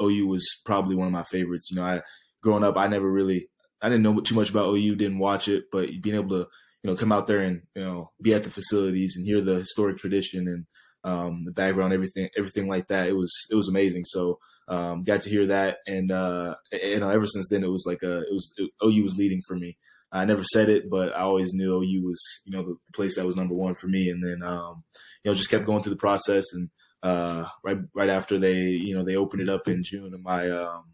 OU 0.00 0.28
was 0.28 0.48
probably 0.64 0.94
one 0.94 1.08
of 1.08 1.12
my 1.12 1.24
favorites. 1.24 1.70
You 1.70 1.76
know, 1.76 1.84
I 1.84 2.02
growing 2.42 2.64
up, 2.64 2.76
I 2.76 2.86
never 2.86 3.10
really, 3.10 3.48
I 3.82 3.88
didn't 3.88 4.02
know 4.02 4.20
too 4.20 4.34
much 4.34 4.50
about 4.50 4.68
OU, 4.74 4.96
didn't 4.96 5.18
watch 5.18 5.48
it, 5.48 5.64
but 5.72 5.88
being 6.02 6.16
able 6.16 6.30
to 6.30 6.48
you 6.82 6.90
know 6.90 6.96
come 6.96 7.12
out 7.12 7.26
there 7.26 7.40
and 7.40 7.62
you 7.74 7.84
know 7.84 8.10
be 8.20 8.34
at 8.34 8.44
the 8.44 8.50
facilities 8.50 9.14
and 9.16 9.26
hear 9.26 9.40
the 9.40 9.56
historic 9.56 9.98
tradition 9.98 10.48
and 10.48 10.66
um, 11.04 11.44
the 11.44 11.52
background, 11.52 11.92
everything, 11.92 12.28
everything 12.36 12.68
like 12.68 12.88
that. 12.88 13.08
It 13.08 13.16
was 13.16 13.32
it 13.50 13.54
was 13.54 13.68
amazing. 13.68 14.04
So 14.04 14.38
um, 14.68 15.02
got 15.02 15.22
to 15.22 15.30
hear 15.30 15.46
that, 15.46 15.78
and 15.86 16.10
uh, 16.10 16.54
and 16.72 17.02
ever 17.02 17.26
since 17.26 17.48
then, 17.48 17.64
it 17.64 17.70
was 17.70 17.84
like 17.86 18.02
a 18.02 18.18
it 18.18 18.32
was 18.32 18.52
it, 18.56 18.70
OU 18.84 19.02
was 19.02 19.16
leading 19.16 19.42
for 19.46 19.56
me. 19.56 19.76
I 20.12 20.24
never 20.24 20.42
said 20.42 20.68
it, 20.68 20.90
but 20.90 21.14
I 21.14 21.20
always 21.20 21.52
knew 21.52 21.76
OU 21.76 22.02
was 22.04 22.42
you 22.46 22.52
know 22.52 22.62
the, 22.62 22.76
place 22.94 23.16
that 23.16 23.26
was 23.26 23.36
number 23.36 23.54
one 23.54 23.74
for 23.74 23.86
me. 23.86 24.10
And 24.10 24.26
then 24.26 24.42
um, 24.42 24.84
you 25.24 25.30
know 25.30 25.34
just 25.34 25.50
kept 25.50 25.66
going 25.66 25.82
through 25.82 25.94
the 25.94 25.96
process, 25.96 26.44
and 26.52 26.70
uh, 27.02 27.46
right 27.64 27.78
right 27.94 28.10
after 28.10 28.38
they 28.38 28.62
you 28.62 28.94
know 28.94 29.04
they 29.04 29.16
opened 29.16 29.42
it 29.42 29.48
up 29.48 29.68
in 29.68 29.82
June 29.82 30.20
my 30.22 30.50
um, 30.50 30.84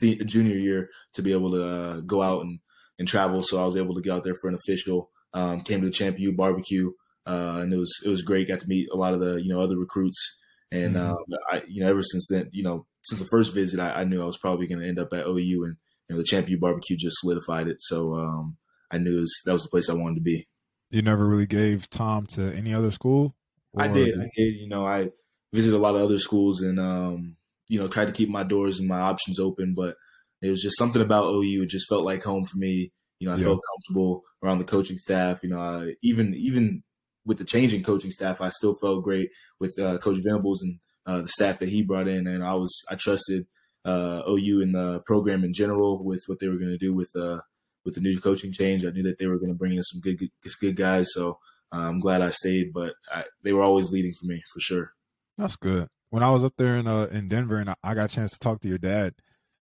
junior 0.00 0.56
year 0.56 0.88
to 1.14 1.22
be 1.22 1.32
able 1.32 1.50
to 1.52 1.64
uh, 1.64 2.00
go 2.00 2.22
out 2.22 2.42
and 2.42 2.60
and 2.98 3.08
travel. 3.08 3.42
So 3.42 3.60
I 3.60 3.66
was 3.66 3.76
able 3.76 3.94
to 3.94 4.00
get 4.00 4.12
out 4.12 4.22
there 4.22 4.34
for 4.40 4.48
an 4.48 4.54
official. 4.54 5.10
Um, 5.32 5.62
came 5.62 5.80
to 5.80 5.86
the 5.88 5.92
Champ 5.92 6.18
U 6.18 6.32
barbecue 6.32 6.92
uh, 7.26 7.58
and 7.62 7.72
it 7.72 7.76
was 7.76 8.02
it 8.04 8.08
was 8.08 8.22
great. 8.22 8.48
Got 8.48 8.60
to 8.60 8.68
meet 8.68 8.88
a 8.92 8.96
lot 8.96 9.14
of 9.14 9.20
the 9.20 9.42
you 9.42 9.48
know 9.48 9.60
other 9.60 9.76
recruits, 9.76 10.38
and 10.70 10.94
mm-hmm. 10.94 11.12
uh, 11.12 11.36
I 11.50 11.62
you 11.68 11.82
know 11.82 11.88
ever 11.88 12.02
since 12.02 12.26
then 12.28 12.50
you 12.52 12.62
know 12.62 12.86
since 13.02 13.20
the 13.20 13.26
first 13.26 13.54
visit 13.54 13.80
I, 13.80 14.00
I 14.00 14.04
knew 14.04 14.22
I 14.22 14.26
was 14.26 14.38
probably 14.38 14.66
going 14.66 14.80
to 14.80 14.88
end 14.88 14.98
up 14.98 15.12
at 15.12 15.26
OU, 15.26 15.64
and 15.64 15.76
you 16.08 16.10
know 16.10 16.16
the 16.18 16.24
Champ 16.24 16.48
U 16.48 16.58
barbecue 16.58 16.96
just 16.96 17.16
solidified 17.20 17.68
it. 17.68 17.78
So 17.80 18.14
um, 18.14 18.56
I 18.90 18.98
knew 18.98 19.20
was, 19.20 19.34
that 19.46 19.52
was 19.52 19.62
the 19.62 19.70
place 19.70 19.88
I 19.88 19.94
wanted 19.94 20.16
to 20.16 20.20
be. 20.20 20.46
You 20.90 21.02
never 21.02 21.26
really 21.26 21.46
gave 21.46 21.88
Tom 21.88 22.26
to 22.28 22.54
any 22.54 22.74
other 22.74 22.90
school. 22.90 23.34
Or? 23.72 23.82
I 23.82 23.88
did. 23.88 24.20
I 24.20 24.28
did. 24.36 24.54
You 24.56 24.68
know, 24.68 24.86
I 24.86 25.10
visited 25.52 25.76
a 25.76 25.80
lot 25.80 25.94
of 25.94 26.02
other 26.02 26.18
schools, 26.18 26.60
and 26.60 26.78
um, 26.78 27.36
you 27.74 27.80
know, 27.80 27.88
tried 27.88 28.06
to 28.06 28.12
keep 28.12 28.28
my 28.28 28.44
doors 28.44 28.78
and 28.78 28.88
my 28.88 29.00
options 29.00 29.40
open, 29.40 29.74
but 29.74 29.96
it 30.40 30.48
was 30.48 30.62
just 30.62 30.78
something 30.78 31.02
about 31.02 31.34
OU. 31.34 31.64
It 31.64 31.70
just 31.70 31.88
felt 31.88 32.04
like 32.04 32.22
home 32.22 32.44
for 32.44 32.56
me. 32.56 32.92
You 33.18 33.26
know, 33.26 33.34
I 33.34 33.38
yeah. 33.38 33.46
felt 33.46 33.62
comfortable 33.68 34.22
around 34.44 34.58
the 34.58 34.64
coaching 34.64 34.98
staff. 34.98 35.40
You 35.42 35.48
know, 35.48 35.58
I, 35.58 35.94
even 36.04 36.34
even 36.34 36.84
with 37.26 37.38
the 37.38 37.44
changing 37.44 37.82
coaching 37.82 38.12
staff, 38.12 38.40
I 38.40 38.50
still 38.50 38.76
felt 38.80 39.02
great 39.02 39.30
with 39.58 39.76
uh, 39.80 39.98
Coach 39.98 40.18
Venables 40.22 40.62
and 40.62 40.78
uh, 41.04 41.22
the 41.22 41.28
staff 41.28 41.58
that 41.58 41.68
he 41.68 41.82
brought 41.82 42.06
in, 42.06 42.28
and 42.28 42.44
I 42.44 42.54
was 42.54 42.80
I 42.88 42.94
trusted 42.94 43.46
uh, 43.84 44.22
OU 44.28 44.62
and 44.62 44.74
the 44.74 45.00
program 45.04 45.42
in 45.42 45.52
general 45.52 46.04
with 46.04 46.22
what 46.28 46.38
they 46.38 46.46
were 46.46 46.58
going 46.58 46.70
to 46.70 46.78
do 46.78 46.94
with 46.94 47.10
uh, 47.16 47.40
with 47.84 47.94
the 47.94 48.00
new 48.00 48.20
coaching 48.20 48.52
change. 48.52 48.84
I 48.84 48.90
knew 48.90 49.02
that 49.02 49.18
they 49.18 49.26
were 49.26 49.38
going 49.38 49.52
to 49.52 49.58
bring 49.58 49.74
in 49.74 49.82
some 49.82 50.00
good, 50.00 50.18
good, 50.18 50.30
good 50.60 50.76
guys, 50.76 51.08
so 51.12 51.38
uh, 51.72 51.78
I'm 51.78 51.98
glad 51.98 52.22
I 52.22 52.28
stayed. 52.28 52.72
But 52.72 52.92
I, 53.12 53.24
they 53.42 53.52
were 53.52 53.64
always 53.64 53.90
leading 53.90 54.14
for 54.14 54.26
me 54.26 54.40
for 54.52 54.60
sure. 54.60 54.92
That's 55.36 55.56
good. 55.56 55.88
When 56.14 56.22
I 56.22 56.30
was 56.30 56.44
up 56.44 56.52
there 56.56 56.76
in 56.76 56.86
uh, 56.86 57.08
in 57.10 57.26
Denver 57.26 57.56
and 57.56 57.74
I 57.82 57.94
got 57.94 58.08
a 58.08 58.14
chance 58.14 58.30
to 58.30 58.38
talk 58.38 58.60
to 58.60 58.68
your 58.68 58.78
dad, 58.78 59.14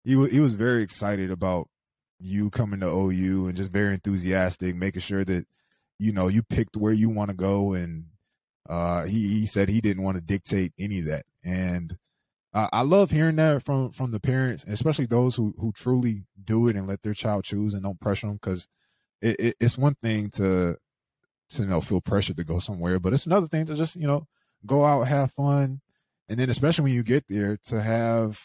he 0.03 0.15
was 0.15 0.31
he 0.31 0.39
was 0.39 0.55
very 0.55 0.81
excited 0.81 1.29
about 1.29 1.69
you 2.19 2.49
coming 2.49 2.79
to 2.79 2.87
OU 2.87 3.45
and 3.45 3.55
just 3.55 3.71
very 3.71 3.93
enthusiastic, 3.93 4.75
making 4.75 5.03
sure 5.03 5.23
that 5.23 5.45
you 5.99 6.11
know, 6.11 6.29
you 6.29 6.41
picked 6.41 6.75
where 6.75 6.93
you 6.93 7.11
want 7.11 7.29
to 7.29 7.37
go, 7.37 7.73
and 7.73 8.05
uh, 8.67 9.05
he 9.05 9.27
he 9.27 9.45
said 9.45 9.69
he 9.69 9.81
didn't 9.81 10.01
want 10.01 10.17
to 10.17 10.21
dictate 10.21 10.73
any 10.79 10.97
of 11.01 11.05
that, 11.05 11.25
and 11.43 11.95
uh, 12.55 12.69
I 12.73 12.81
love 12.81 13.11
hearing 13.11 13.35
that 13.35 13.61
from 13.61 13.91
from 13.91 14.09
the 14.09 14.19
parents, 14.19 14.65
especially 14.67 15.05
those 15.05 15.35
who 15.35 15.53
who 15.59 15.71
truly 15.71 16.23
do 16.43 16.67
it 16.69 16.75
and 16.75 16.87
let 16.87 17.03
their 17.03 17.13
child 17.13 17.43
choose 17.43 17.75
and 17.75 17.83
don't 17.83 17.99
pressure 17.99 18.25
them, 18.25 18.39
because 18.41 18.67
it, 19.21 19.39
it, 19.39 19.55
it's 19.59 19.77
one 19.77 19.95
thing 20.01 20.31
to 20.31 20.75
to 21.49 21.61
you 21.61 21.69
know 21.69 21.81
feel 21.81 22.01
pressured 22.01 22.37
to 22.37 22.43
go 22.43 22.57
somewhere, 22.57 22.99
but 22.99 23.13
it's 23.13 23.27
another 23.27 23.45
thing 23.45 23.67
to 23.67 23.75
just 23.75 23.95
you 23.95 24.07
know 24.07 24.25
go 24.65 24.83
out, 24.83 25.03
have 25.03 25.31
fun, 25.33 25.81
and 26.31 26.39
then 26.39 26.49
especially 26.49 26.83
when 26.83 26.93
you 26.93 27.03
get 27.03 27.27
there 27.27 27.57
to 27.57 27.81
have 27.81 28.39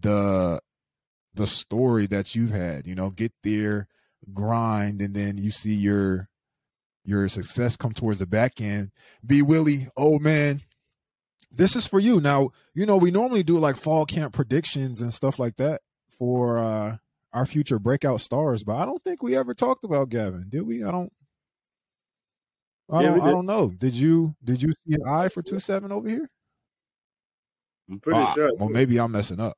the 0.00 0.58
the 1.34 1.46
story 1.46 2.06
that 2.06 2.34
you've 2.34 2.50
had, 2.50 2.86
you 2.86 2.94
know, 2.94 3.10
get 3.10 3.30
there, 3.42 3.88
grind, 4.32 5.02
and 5.02 5.14
then 5.14 5.36
you 5.36 5.50
see 5.50 5.74
your 5.74 6.30
your 7.04 7.28
success 7.28 7.76
come 7.76 7.92
towards 7.92 8.20
the 8.20 8.26
back 8.26 8.62
end. 8.62 8.90
B 9.24 9.42
Willie, 9.42 9.88
oh 9.98 10.18
man, 10.18 10.62
this 11.52 11.76
is 11.76 11.86
for 11.86 12.00
you. 12.00 12.22
Now, 12.22 12.52
you 12.72 12.86
know, 12.86 12.96
we 12.96 13.10
normally 13.10 13.42
do 13.42 13.58
like 13.58 13.76
fall 13.76 14.06
camp 14.06 14.32
predictions 14.32 15.02
and 15.02 15.12
stuff 15.12 15.38
like 15.38 15.56
that 15.56 15.82
for 16.18 16.56
uh 16.56 16.96
our 17.34 17.44
future 17.44 17.78
breakout 17.78 18.22
stars, 18.22 18.64
but 18.64 18.76
I 18.76 18.86
don't 18.86 19.04
think 19.04 19.22
we 19.22 19.36
ever 19.36 19.52
talked 19.52 19.84
about 19.84 20.08
Gavin, 20.08 20.46
did 20.48 20.62
we? 20.62 20.82
I 20.82 20.90
don't 20.90 21.12
I 22.88 23.02
yeah, 23.02 23.10
don't 23.10 23.20
I 23.20 23.30
don't 23.30 23.46
know. 23.46 23.68
Did 23.68 23.92
you 23.92 24.34
did 24.42 24.62
you 24.62 24.72
see 24.72 24.94
an 24.94 25.02
eye 25.06 25.28
for 25.28 25.42
two 25.42 25.60
seven 25.60 25.92
over 25.92 26.08
here? 26.08 26.30
I'm 27.90 28.00
pretty 28.00 28.20
ah, 28.20 28.34
sure. 28.34 28.50
Well, 28.56 28.68
maybe 28.68 28.98
I'm 28.98 29.12
messing 29.12 29.40
up. 29.40 29.56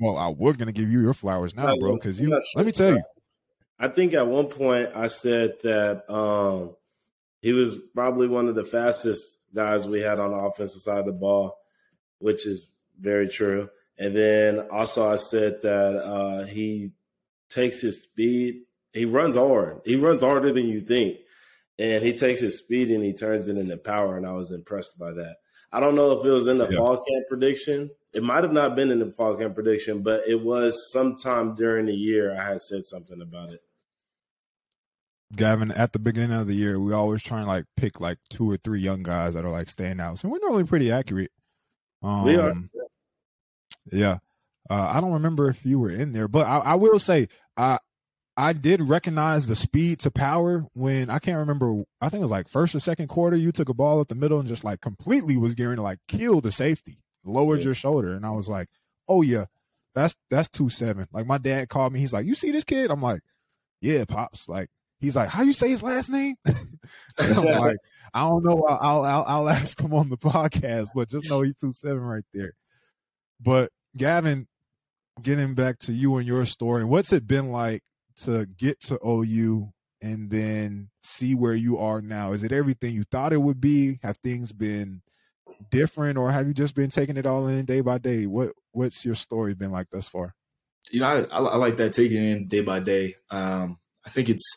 Well, 0.00 0.16
I, 0.16 0.28
we're 0.28 0.52
gonna 0.52 0.72
give 0.72 0.90
you 0.90 1.00
your 1.00 1.14
flowers 1.14 1.54
now, 1.54 1.76
bro, 1.76 1.94
because 1.94 2.20
you. 2.20 2.28
Sure. 2.28 2.40
Let 2.56 2.66
me 2.66 2.72
tell 2.72 2.94
you, 2.94 3.02
I 3.78 3.88
think 3.88 4.14
at 4.14 4.26
one 4.26 4.46
point 4.46 4.90
I 4.94 5.06
said 5.06 5.54
that 5.62 6.10
um, 6.12 6.76
he 7.40 7.52
was 7.52 7.78
probably 7.94 8.28
one 8.28 8.48
of 8.48 8.54
the 8.54 8.64
fastest 8.64 9.36
guys 9.54 9.86
we 9.86 10.00
had 10.00 10.18
on 10.18 10.32
the 10.32 10.36
offensive 10.36 10.82
side 10.82 10.98
of 10.98 11.06
the 11.06 11.12
ball, 11.12 11.56
which 12.18 12.46
is 12.46 12.62
very 13.00 13.28
true. 13.28 13.68
And 13.98 14.16
then 14.16 14.60
also 14.70 15.10
I 15.10 15.16
said 15.16 15.62
that 15.62 15.96
uh, 16.04 16.44
he 16.44 16.92
takes 17.48 17.80
his 17.80 18.02
speed. 18.02 18.62
He 18.92 19.04
runs 19.04 19.36
hard. 19.36 19.80
He 19.84 19.96
runs 19.96 20.22
harder 20.22 20.52
than 20.52 20.66
you 20.66 20.80
think. 20.80 21.18
And 21.78 22.02
he 22.02 22.12
takes 22.12 22.40
his 22.40 22.58
speed 22.58 22.90
and 22.90 23.04
he 23.04 23.12
turns 23.12 23.46
it 23.48 23.56
into 23.56 23.76
power. 23.76 24.16
And 24.16 24.26
I 24.26 24.32
was 24.32 24.50
impressed 24.50 24.98
by 24.98 25.12
that. 25.12 25.36
I 25.70 25.80
don't 25.80 25.94
know 25.94 26.12
if 26.12 26.24
it 26.24 26.30
was 26.30 26.48
in 26.48 26.58
the 26.58 26.68
yeah. 26.68 26.78
fall 26.78 26.96
camp 26.96 27.28
prediction. 27.28 27.90
It 28.14 28.22
might 28.22 28.42
have 28.42 28.52
not 28.52 28.74
been 28.74 28.90
in 28.90 29.00
the 29.00 29.12
fall 29.12 29.36
camp 29.36 29.54
prediction, 29.54 30.02
but 30.02 30.26
it 30.26 30.42
was 30.42 30.90
sometime 30.92 31.54
during 31.54 31.86
the 31.86 31.94
year 31.94 32.34
I 32.34 32.42
had 32.42 32.62
said 32.62 32.86
something 32.86 33.20
about 33.20 33.52
it. 33.52 33.60
Gavin, 35.36 35.70
at 35.72 35.92
the 35.92 35.98
beginning 35.98 36.38
of 36.38 36.46
the 36.46 36.54
year, 36.54 36.80
we 36.80 36.94
always 36.94 37.22
try 37.22 37.40
and 37.40 37.46
like 37.46 37.66
pick 37.76 38.00
like 38.00 38.18
two 38.30 38.50
or 38.50 38.56
three 38.56 38.80
young 38.80 39.02
guys 39.02 39.34
that 39.34 39.44
are 39.44 39.50
like 39.50 39.68
staying 39.68 40.00
out. 40.00 40.18
So 40.18 40.28
we're 40.28 40.38
normally 40.38 40.64
pretty 40.64 40.90
accurate. 40.90 41.32
Um, 42.02 42.24
we 42.24 42.36
are. 42.36 42.54
Yeah. 43.92 44.18
Uh, 44.70 44.90
I 44.94 45.00
don't 45.00 45.12
remember 45.12 45.48
if 45.48 45.64
you 45.66 45.78
were 45.78 45.90
in 45.90 46.12
there, 46.12 46.28
but 46.28 46.46
I, 46.46 46.58
I 46.58 46.74
will 46.76 46.98
say 46.98 47.28
I 47.56 47.78
I 48.38 48.52
did 48.52 48.80
recognize 48.80 49.48
the 49.48 49.56
speed 49.56 49.98
to 50.00 50.12
power 50.12 50.64
when 50.72 51.10
I 51.10 51.18
can't 51.18 51.38
remember. 51.38 51.82
I 52.00 52.08
think 52.08 52.20
it 52.20 52.24
was 52.24 52.30
like 52.30 52.48
first 52.48 52.72
or 52.72 52.78
second 52.78 53.08
quarter. 53.08 53.36
You 53.36 53.50
took 53.50 53.68
a 53.68 53.74
ball 53.74 54.00
up 54.00 54.06
the 54.06 54.14
middle 54.14 54.38
and 54.38 54.48
just 54.48 54.62
like 54.62 54.80
completely 54.80 55.36
was 55.36 55.56
gearing 55.56 55.76
to 55.76 55.82
like 55.82 55.98
kill 56.06 56.40
the 56.40 56.52
safety, 56.52 57.00
lowered 57.24 57.58
yeah. 57.58 57.64
your 57.64 57.74
shoulder, 57.74 58.14
and 58.14 58.24
I 58.24 58.30
was 58.30 58.48
like, 58.48 58.68
oh 59.08 59.22
yeah, 59.22 59.46
that's 59.92 60.14
that's 60.30 60.48
two 60.50 60.68
seven. 60.68 61.08
Like 61.12 61.26
my 61.26 61.38
dad 61.38 61.68
called 61.68 61.92
me. 61.92 61.98
He's 61.98 62.12
like, 62.12 62.26
you 62.26 62.36
see 62.36 62.52
this 62.52 62.62
kid? 62.62 62.92
I'm 62.92 63.02
like, 63.02 63.22
yeah, 63.80 64.04
pops. 64.04 64.48
Like 64.48 64.70
he's 65.00 65.16
like, 65.16 65.28
"How 65.28 65.42
you 65.42 65.52
say 65.52 65.70
his 65.70 65.82
last 65.82 66.08
name?" 66.08 66.36
I'm 67.18 67.44
like, 67.44 67.78
"I 68.14 68.20
don't 68.20 68.44
know. 68.44 68.64
I'll, 68.68 69.04
I'll 69.04 69.24
I'll 69.26 69.48
ask 69.48 69.80
him 69.80 69.92
on 69.92 70.10
the 70.10 70.16
podcast, 70.16 70.90
but 70.94 71.08
just 71.08 71.28
know 71.28 71.42
he's 71.42 71.56
two 71.56 71.72
seven 71.72 72.02
right 72.02 72.24
there." 72.32 72.52
But 73.40 73.70
Gavin, 73.96 74.46
getting 75.20 75.54
back 75.54 75.78
to 75.80 75.92
you 75.92 76.16
and 76.18 76.26
your 76.26 76.46
story, 76.46 76.84
what's 76.84 77.12
it 77.12 77.26
been 77.26 77.50
like 77.50 77.82
to 78.24 78.46
get 78.46 78.80
to 78.82 78.98
OU 79.06 79.72
and 80.00 80.30
then 80.30 80.88
see 81.02 81.34
where 81.34 81.54
you 81.54 81.78
are 81.78 82.00
now? 82.00 82.32
Is 82.32 82.44
it 82.44 82.52
everything 82.52 82.94
you 82.94 83.04
thought 83.04 83.32
it 83.32 83.42
would 83.42 83.60
be? 83.60 83.98
Have 84.02 84.16
things 84.18 84.52
been 84.52 85.02
different, 85.70 86.18
or 86.18 86.30
have 86.30 86.46
you 86.46 86.54
just 86.54 86.74
been 86.74 86.90
taking 86.90 87.16
it 87.16 87.26
all 87.26 87.46
in 87.48 87.64
day 87.64 87.80
by 87.80 87.98
day? 87.98 88.26
What 88.26 88.52
What's 88.72 89.04
your 89.04 89.14
story 89.14 89.54
been 89.54 89.70
like 89.70 89.88
thus 89.90 90.08
far? 90.08 90.34
You 90.90 91.00
know, 91.00 91.26
I, 91.30 91.38
I 91.38 91.56
like 91.56 91.76
that 91.78 91.92
taking 91.92 92.22
in 92.22 92.48
day 92.48 92.62
by 92.62 92.80
day. 92.80 93.16
Um, 93.30 93.78
I 94.06 94.10
think 94.10 94.28
it's 94.28 94.48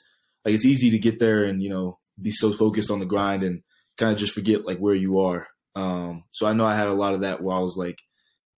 like 0.46 0.54
it's 0.54 0.66
easy 0.66 0.92
to 0.92 1.00
get 1.00 1.20
there 1.20 1.44
and 1.44 1.62
you 1.62 1.70
know 1.70 1.98
be 2.22 2.32
so 2.32 2.52
focused 2.54 2.92
on 2.92 3.00
the 3.00 3.06
grind 3.06 3.44
and 3.44 3.64
kind 3.98 4.12
of 4.12 4.18
just 4.18 4.34
forget 4.34 4.66
like 4.66 4.78
where 4.78 4.96
you 4.96 5.20
are. 5.20 5.48
Um, 5.76 6.26
so 6.32 6.48
I 6.48 6.54
know 6.54 6.66
I 6.66 6.76
had 6.76 6.88
a 6.88 6.94
lot 6.94 7.14
of 7.14 7.22
that 7.22 7.42
while 7.42 7.58
I 7.58 7.62
was 7.62 7.78
like 7.78 7.98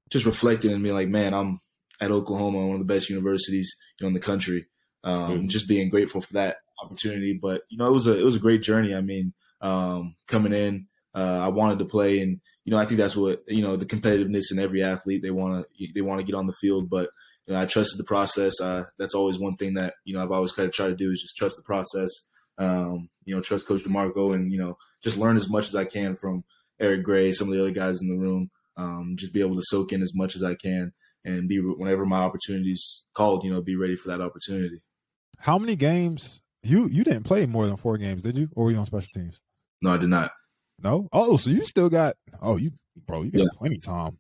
just 0.10 0.26
reflecting 0.26 0.72
and 0.72 0.84
being 0.84 0.96
like, 0.96 1.08
man, 1.08 1.34
I'm 1.34 1.60
at 2.02 2.12
Oklahoma, 2.12 2.66
one 2.66 2.74
of 2.74 2.80
the 2.80 2.94
best 2.94 3.10
universities 3.10 3.74
you 4.00 4.04
know 4.04 4.08
in 4.10 4.14
the 4.14 4.20
country. 4.20 4.68
Um. 5.04 5.48
Just 5.48 5.68
being 5.68 5.90
grateful 5.90 6.22
for 6.22 6.34
that 6.34 6.58
opportunity. 6.82 7.38
But 7.42 7.62
you 7.70 7.78
know, 7.78 7.88
it 7.88 7.94
was 7.94 8.08
a 8.08 8.18
it 8.18 8.24
was 8.24 8.36
a 8.36 8.40
great 8.40 8.62
journey. 8.62 8.96
I 8.96 9.02
mean, 9.02 9.34
um, 9.62 10.16
coming 10.28 10.54
in, 10.54 10.88
uh, 11.16 11.40
I 11.40 11.48
wanted 11.50 11.80
to 11.80 11.86
play, 11.86 12.20
and 12.20 12.40
you 12.66 12.72
know, 12.72 12.78
I 12.78 12.86
think 12.86 13.00
that's 13.00 13.16
what 13.16 13.44
you 13.48 13.62
know 13.62 13.76
the 13.76 13.86
competitiveness 13.86 14.52
in 14.52 14.60
every 14.60 14.84
athlete. 14.84 15.22
They 15.22 15.32
want 15.32 15.66
to 15.78 15.88
they 15.94 16.02
want 16.02 16.20
to 16.20 16.26
get 16.26 16.36
on 16.36 16.48
the 16.48 16.54
field, 16.54 16.90
but 16.90 17.10
you 17.48 17.54
know, 17.54 17.62
I 17.62 17.66
trusted 17.66 18.00
the 18.00 18.06
process. 18.06 18.60
Uh, 18.62 18.84
that's 18.98 19.16
always 19.16 19.40
one 19.40 19.56
thing 19.56 19.74
that 19.76 19.96
you 20.06 20.14
know 20.14 20.24
I've 20.24 20.32
always 20.32 20.52
kind 20.52 20.68
of 20.68 20.74
tried 20.74 20.88
to 20.88 20.96
do 20.96 21.12
is 21.12 21.22
just 21.22 21.38
trust 21.38 21.58
the 21.58 21.64
process. 21.64 22.10
Um, 22.58 23.10
you 23.26 23.36
know, 23.36 23.42
trust 23.42 23.68
Coach 23.68 23.84
DeMarco, 23.84 24.34
and 24.34 24.52
you 24.52 24.60
know, 24.60 24.78
just 25.04 25.18
learn 25.18 25.38
as 25.38 25.50
much 25.50 25.68
as 25.68 25.76
I 25.76 25.86
can 25.86 26.16
from 26.16 26.44
Eric 26.80 27.04
Gray, 27.04 27.32
some 27.32 27.48
of 27.48 27.54
the 27.54 27.62
other 27.62 27.72
guys 27.72 28.02
in 28.02 28.08
the 28.08 28.18
room. 28.18 28.50
Um, 28.76 29.16
just 29.18 29.34
be 29.34 29.42
able 29.42 29.56
to 29.56 29.64
soak 29.66 29.92
in 29.92 30.02
as 30.02 30.14
much 30.16 30.36
as 30.36 30.44
I 30.44 30.56
can, 30.56 30.94
and 31.24 31.48
be 31.48 31.58
whenever 31.58 32.06
my 32.06 32.20
opportunities 32.20 33.06
called, 33.14 33.44
you 33.44 33.54
know, 33.54 33.62
be 33.62 33.76
ready 33.76 33.96
for 33.96 34.10
that 34.10 34.22
opportunity. 34.22 34.82
How 35.44 35.58
many 35.58 35.76
games 35.76 36.40
you 36.64 36.88
you 36.88 37.04
didn't 37.04 37.24
play 37.24 37.46
more 37.46 37.66
than 37.66 37.76
four 37.76 37.98
games, 37.98 38.22
did 38.22 38.38
you? 38.38 38.48
Or 38.56 38.64
were 38.64 38.72
you 38.72 38.78
on 38.78 38.86
special 38.86 39.10
teams? 39.14 39.42
No, 39.82 39.94
I 39.94 39.98
did 39.98 40.08
not. 40.08 40.32
No. 40.82 41.10
Oh, 41.12 41.36
so 41.36 41.50
you 41.50 41.66
still 41.66 41.90
got? 41.90 42.16
Oh, 42.42 42.56
you 42.56 42.72
bro, 43.06 43.24
you 43.24 43.32
got 43.32 43.42
yeah. 43.42 43.48
plenty 43.58 43.78
time. 43.78 44.18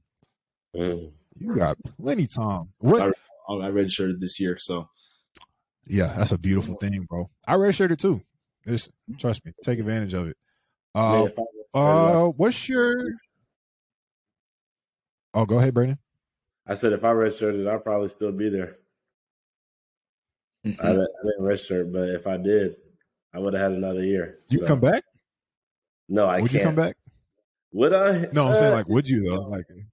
Mm. 0.76 1.14
You 1.40 1.56
got 1.56 1.78
plenty 1.98 2.28
time. 2.28 2.74
What? 2.80 3.16
I, 3.48 3.54
I 3.54 3.72
redshirted 3.72 4.20
this 4.20 4.38
year, 4.42 4.58
so. 4.60 4.90
Yeah, 5.88 6.14
that's 6.14 6.34
a 6.34 6.38
beautiful 6.38 6.76
thing, 6.76 7.08
bro. 7.10 7.30
I 7.48 7.54
redshirted 7.54 8.00
too. 8.00 8.22
Just 8.68 8.90
trust 9.18 9.46
me, 9.46 9.54
take 9.64 9.80
advantage 9.80 10.14
of 10.14 10.28
it. 10.28 10.36
Uh, 10.94 11.20
Man, 11.20 11.28
if 11.28 11.40
I 11.40 11.80
redshirted, 11.80 12.26
uh, 12.26 12.32
what's 12.32 12.68
your? 12.68 12.96
Oh, 15.34 15.46
go 15.46 15.58
ahead, 15.58 15.74
Brandon. 15.74 16.00
I 16.68 16.74
said 16.74 16.92
if 16.92 17.06
I 17.06 17.14
redshirted, 17.14 17.66
I'd 17.66 17.84
probably 17.86 18.10
still 18.10 18.34
be 18.34 18.50
there. 18.50 18.76
I, 20.66 20.68
Mhm. 20.70 20.76
didn't- 20.78 20.86
I 20.88 21.24
didn't 21.26 21.42
redshirt, 21.46 21.92
but 21.92 22.10
if 22.10 22.26
I 22.28 22.38
did, 22.38 22.76
I 23.34 23.40
would 23.40 23.54
have 23.54 23.72
had 23.72 23.78
another 23.78 24.04
year. 24.04 24.40
You 24.50 24.60
So, 24.60 24.68
come 24.68 24.80
back? 24.80 25.04
No, 26.08 26.26
I 26.26 26.40
would 26.42 26.52
can't. 26.52 26.54
Would 26.54 26.54
you 26.54 26.66
come 26.66 26.76
back? 26.76 26.98
Would 27.74 27.94
I? 27.94 28.30
No, 28.34 28.48
I'm 28.48 28.56
saying 28.56 28.72
Uh, 28.74 28.76
like, 28.78 28.88
would 28.90 29.10
you 29.10 29.24
though? 29.30 29.42
Like, 29.50 29.66
it, 29.70 29.86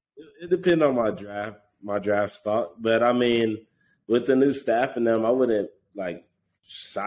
it 0.43 0.51
depends 0.51 0.85
on 0.85 0.95
my 0.95 1.11
draft, 1.11 1.59
my 1.83 1.99
draft 1.99 2.35
stock. 2.35 2.75
But 2.79 3.03
I 3.03 3.13
mean, 3.13 3.67
with 4.07 4.27
the 4.27 4.37
new 4.37 4.53
staff 4.53 4.97
and 4.97 5.07
them, 5.07 5.25
I 5.25 5.31
wouldn't 5.31 5.71
like 5.95 6.25
shy 6.63 7.01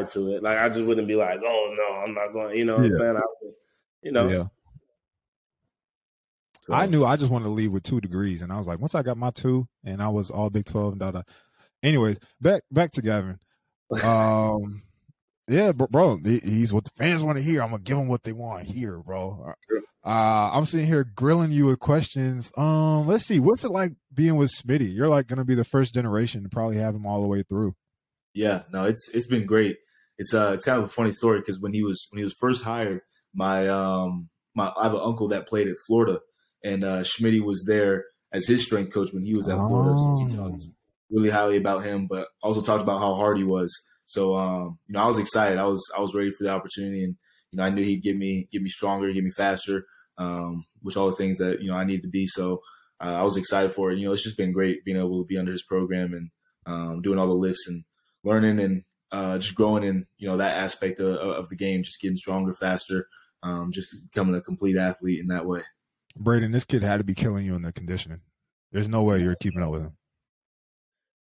eye 0.00 0.04
to 0.04 0.32
it. 0.34 0.42
Like 0.42 0.58
I 0.58 0.68
just 0.70 0.84
wouldn't 0.84 1.06
be 1.08 1.14
like, 1.16 1.40
oh 1.44 1.74
no, 1.76 1.96
I'm 2.02 2.14
not 2.14 2.32
going. 2.32 2.56
You 2.56 2.64
know 2.64 2.76
what 2.78 2.86
Yeah. 2.86 2.92
I'm 2.94 2.98
saying? 2.98 3.16
I 3.16 3.20
would, 3.42 3.54
you 4.02 4.12
know. 4.12 4.28
yeah. 4.28 4.44
so- 6.62 6.72
I 6.72 6.86
knew 6.86 7.04
I 7.04 7.16
just 7.16 7.30
wanted 7.30 7.44
to 7.44 7.50
leave 7.50 7.72
with 7.72 7.82
two 7.82 8.00
degrees, 8.00 8.40
and 8.42 8.50
I 8.52 8.58
was 8.58 8.66
like, 8.66 8.80
once 8.80 8.94
I 8.94 9.02
got 9.02 9.18
my 9.18 9.30
two, 9.30 9.68
and 9.84 10.02
I 10.02 10.08
was 10.08 10.30
all 10.30 10.48
Big 10.50 10.64
Twelve 10.64 10.92
and 10.92 11.00
da 11.00 11.10
da. 11.10 11.22
Anyways, 11.84 12.18
back 12.40 12.62
back 12.72 12.92
to 12.92 13.02
Gavin. 13.02 13.38
Um, 14.02 14.82
yeah, 15.46 15.72
bro, 15.72 15.86
bro, 15.88 16.16
he's 16.24 16.72
what 16.72 16.84
the 16.84 16.90
fans 16.96 17.22
want 17.22 17.36
to 17.36 17.44
hear. 17.44 17.62
I'm 17.62 17.70
gonna 17.70 17.82
give 17.82 17.98
them 17.98 18.08
what 18.08 18.22
they 18.22 18.32
want 18.32 18.66
to 18.66 18.72
hear, 18.72 18.98
bro. 18.98 19.52
Uh, 20.04 20.50
I'm 20.52 20.64
sitting 20.66 20.86
here 20.86 21.04
grilling 21.04 21.52
you 21.52 21.66
with 21.66 21.78
questions. 21.80 22.50
Um, 22.56 23.02
let's 23.06 23.26
see, 23.26 23.38
what's 23.38 23.64
it 23.64 23.70
like 23.70 23.92
being 24.12 24.36
with 24.36 24.50
Schmitty? 24.50 24.92
You're 24.94 25.08
like 25.08 25.26
gonna 25.28 25.44
be 25.44 25.54
the 25.54 25.64
first 25.64 25.92
generation 25.94 26.42
to 26.42 26.48
probably 26.48 26.78
have 26.78 26.94
him 26.94 27.06
all 27.06 27.20
the 27.20 27.28
way 27.28 27.42
through. 27.42 27.74
Yeah, 28.32 28.62
no, 28.72 28.84
it's 28.86 29.10
it's 29.12 29.26
been 29.26 29.44
great. 29.46 29.76
It's 30.16 30.32
uh 30.32 30.52
it's 30.54 30.64
kind 30.64 30.78
of 30.78 30.84
a 30.84 30.88
funny 30.88 31.12
story 31.12 31.40
because 31.40 31.60
when 31.60 31.74
he 31.74 31.82
was 31.82 32.08
when 32.10 32.18
he 32.18 32.24
was 32.24 32.34
first 32.40 32.64
hired, 32.64 33.02
my 33.34 33.68
um 33.68 34.30
my 34.54 34.72
I 34.76 34.84
have 34.84 34.94
an 34.94 35.00
uncle 35.04 35.28
that 35.28 35.46
played 35.46 35.68
at 35.68 35.76
Florida, 35.86 36.20
and 36.64 36.82
uh 36.82 37.00
Schmitty 37.00 37.40
was 37.44 37.66
there 37.66 38.04
as 38.32 38.46
his 38.46 38.64
strength 38.64 38.92
coach 38.92 39.12
when 39.12 39.22
he 39.22 39.34
was 39.34 39.48
at 39.48 39.58
Florida. 39.58 39.98
So 39.98 40.16
he 40.18 40.34
Oh. 40.34 40.48
talked 40.50 40.64
really 41.10 41.30
highly 41.30 41.56
about 41.56 41.84
him, 41.84 42.06
but 42.08 42.28
also 42.42 42.60
talked 42.60 42.82
about 42.82 43.00
how 43.00 43.14
hard 43.14 43.38
he 43.38 43.44
was. 43.44 43.72
So 44.06 44.36
um 44.36 44.78
you 44.86 44.94
know 44.94 45.02
I 45.02 45.06
was 45.06 45.18
excited. 45.18 45.58
I 45.58 45.64
was 45.64 45.82
I 45.96 46.00
was 46.00 46.14
ready 46.14 46.30
for 46.30 46.44
the 46.44 46.50
opportunity, 46.50 47.04
and 47.04 47.16
you 47.50 47.56
know 47.56 47.64
I 47.64 47.70
knew 47.70 47.82
he'd 47.82 48.02
get 48.02 48.16
me 48.16 48.48
get 48.52 48.62
me 48.62 48.68
stronger, 48.68 49.12
get 49.12 49.24
me 49.24 49.30
faster, 49.30 49.86
um 50.18 50.64
which 50.82 50.96
all 50.96 51.10
the 51.10 51.16
things 51.16 51.38
that 51.38 51.62
you 51.62 51.70
know 51.70 51.76
I 51.76 51.84
need 51.84 52.02
to 52.02 52.08
be. 52.08 52.26
So 52.26 52.60
uh, 53.02 53.14
I 53.14 53.22
was 53.22 53.36
excited 53.36 53.72
for 53.72 53.90
it. 53.90 53.98
You 53.98 54.06
know 54.06 54.12
it's 54.12 54.24
just 54.24 54.36
been 54.36 54.52
great 54.52 54.84
being 54.84 54.98
able 54.98 55.22
to 55.22 55.26
be 55.26 55.38
under 55.38 55.52
his 55.52 55.64
program 55.64 56.12
and 56.12 56.30
um 56.66 57.02
doing 57.02 57.18
all 57.18 57.26
the 57.26 57.34
lifts 57.34 57.68
and 57.68 57.84
learning 58.24 58.58
and 58.60 58.84
uh, 59.14 59.38
just 59.38 59.54
growing 59.54 59.84
in 59.84 60.06
you 60.18 60.26
know 60.26 60.36
that 60.36 60.56
aspect 60.56 60.98
of, 60.98 61.14
of 61.16 61.48
the 61.48 61.56
game, 61.56 61.82
just 61.82 62.00
getting 62.00 62.16
stronger, 62.16 62.52
faster, 62.52 63.06
um, 63.42 63.70
just 63.70 63.88
becoming 64.10 64.34
a 64.34 64.40
complete 64.40 64.76
athlete 64.76 65.20
in 65.20 65.26
that 65.28 65.46
way. 65.46 65.60
Brayden, 66.18 66.52
this 66.52 66.64
kid 66.64 66.82
had 66.82 66.98
to 66.98 67.04
be 67.04 67.14
killing 67.14 67.46
you 67.46 67.54
in 67.54 67.62
the 67.62 67.72
conditioning. 67.72 68.20
There's 68.72 68.88
no 68.88 69.02
way 69.02 69.22
you're 69.22 69.36
keeping 69.36 69.62
up 69.62 69.70
with 69.70 69.82
him. 69.82 69.96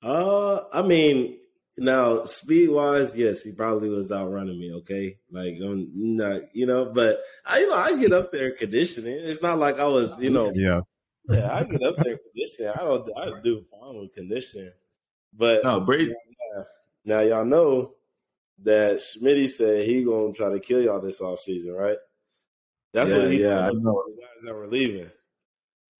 Uh, 0.03 0.65
I 0.73 0.83
mean, 0.83 1.41
now 1.79 2.25
speed 2.25 2.71
wise, 2.71 3.17
yes, 3.17 3.43
he 3.43 3.53
probably 3.53 3.89
was 3.91 4.13
outrunning 4.13 4.59
me. 4.59 4.73
Okay, 4.75 5.19
like 5.31 5.57
I'm 5.63 5.91
not, 5.95 6.55
you 6.55 6.67
know, 6.67 6.87
but 6.87 7.21
I, 7.45 7.61
you 7.61 7.69
know, 7.69 7.77
I 7.77 7.99
get 7.99 8.13
up 8.13 8.33
there 8.33 8.53
conditioning. 8.53 9.15
It's 9.15 9.43
not 9.43 9.59
like 9.59 9.79
I 9.79 9.87
was, 9.87 10.19
you 10.21 10.31
know, 10.31 10.53
Yeah, 10.55 10.81
yeah, 11.29 11.53
I 11.55 11.65
get 11.65 11.83
up 11.83 11.97
there 11.97 12.19
conditioning. 12.19 12.73
I 12.73 12.79
don't, 12.79 13.11
I 13.17 13.41
do 13.43 13.65
fine 13.71 13.99
with 13.99 14.13
conditioning, 14.13 14.73
but 15.33 15.65
No, 15.65 15.81
Brady. 15.81 16.15
now 17.05 17.21
y'all 17.21 17.45
know 17.45 17.95
that 18.63 18.97
Schmitty 18.97 19.49
said 19.49 19.83
he 19.85 20.03
gonna 20.05 20.33
try 20.33 20.51
to 20.51 20.61
kill 20.61 20.81
y'all 20.81 21.01
this 21.01 21.21
off 21.21 21.41
season, 21.41 21.73
right? 21.73 21.99
That's 22.93 23.11
Yeah, 23.11 23.19
what 23.19 23.31
he 23.31 23.41
yeah, 23.41 23.49
told 23.49 23.59
I 23.59 23.69
us, 23.71 23.85
know. 23.85 24.03
the 24.07 24.23
guys 24.23 24.45
that 24.45 24.55
were 24.55 24.67
leaving. 24.67 25.11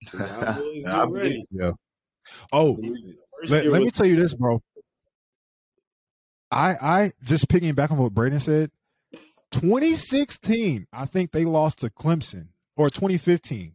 So 0.07 0.19
y'all 0.19 0.55
boys 0.55 0.85
I 0.87 1.05
get 1.05 1.13
ready. 1.13 1.45
Oh, 2.53 2.79
Let, 3.49 3.67
let 3.67 3.83
me 3.83 3.91
tell 3.91 4.07
you 4.07 4.17
this, 4.17 4.35
bro. 4.35 4.63
I 6.51 6.71
I 6.81 7.13
just 7.23 7.49
picking 7.49 7.75
back 7.75 7.91
on 7.91 7.99
what 7.99 8.15
Brayden 8.15 8.41
said. 8.41 8.71
2016, 9.53 10.87
I 10.93 11.07
think 11.07 11.31
they 11.31 11.45
lost 11.45 11.81
to 11.81 11.91
Clemson, 11.91 12.49
or 12.77 12.91
2015. 12.91 13.75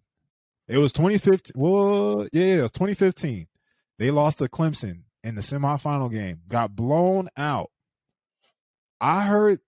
It 0.67 0.77
was 0.77 0.91
2015. 0.93 1.53
Well, 1.55 2.27
yeah, 2.31 2.45
yeah, 2.45 2.59
it 2.59 2.61
was 2.61 2.71
2015. 2.71 3.47
They 3.97 4.11
lost 4.11 4.39
to 4.39 4.47
Clemson 4.47 5.03
in 5.23 5.35
the 5.35 5.41
semifinal 5.41 6.11
game. 6.11 6.41
Got 6.47 6.75
blown 6.75 7.29
out. 7.37 7.71
I 8.99 9.23
heard 9.23 9.59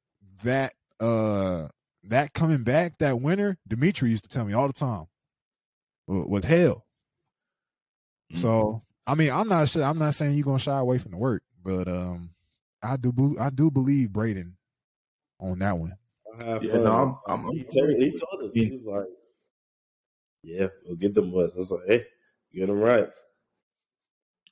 that 0.44 0.74
uh 1.00 1.68
that 2.06 2.34
coming 2.34 2.64
back 2.64 2.98
that 3.00 3.20
winter. 3.20 3.58
Dimitri 3.68 4.12
used 4.12 4.24
to 4.24 4.30
tell 4.30 4.46
me 4.46 4.54
all 4.54 4.68
the 4.68 4.74
time 4.74 5.08
was 6.08 6.44
hell. 6.44 6.86
So 8.36 8.82
I 9.06 9.16
mean, 9.16 9.32
I'm 9.32 9.48
not 9.48 9.68
sure. 9.70 9.84
I'm 9.84 10.00
not 10.00 10.16
saying 10.16 10.36
you're 10.36 10.46
gonna 10.46 10.60
shy 10.60 10.78
away 10.78 10.98
from 10.98 11.12
the 11.12 11.18
work, 11.18 11.44
but 11.64 11.88
um, 11.88 12.30
I 12.82 12.98
do. 12.98 13.36
I 13.40 13.50
do 13.50 13.70
believe 13.70 14.10
Brayden 14.10 14.54
on 15.40 15.60
that 15.60 15.78
one. 15.78 15.94
I 16.40 16.44
have 16.46 16.64
Yeah, 16.64 16.72
fun. 16.72 16.84
no, 16.84 16.92
I'm- 16.94 17.18
I'm- 17.28 17.52
he, 17.52 17.64
told, 17.64 17.90
he 17.98 18.12
told 18.12 18.44
us 18.44 18.52
Yeah. 18.56 18.64
he 18.66 18.72
was 18.72 18.86
like, 18.86 19.06
"Yeah, 20.44 20.68
we'll 20.86 20.96
get 20.96 21.14
them 21.14 21.32
boys." 21.32 21.52
I 21.54 21.58
was 21.58 21.72
like, 21.72 21.86
"Hey, 21.88 22.06
get 22.54 22.68
them 22.68 22.80
right." 22.80 23.10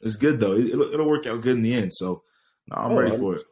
it's 0.03 0.15
good 0.15 0.39
though. 0.39 0.53
It, 0.53 0.75
will 0.75 0.91
it'll 0.93 1.07
work 1.07 1.27
out 1.27 1.41
good 1.41 1.57
in 1.57 1.61
the 1.61 1.75
end. 1.75 1.93
So 1.93 2.23
no, 2.67 2.75
I'm 2.75 2.91
Oh, 2.93 2.95
ready 2.99 3.15
for 3.15 3.35
it. 3.35 3.43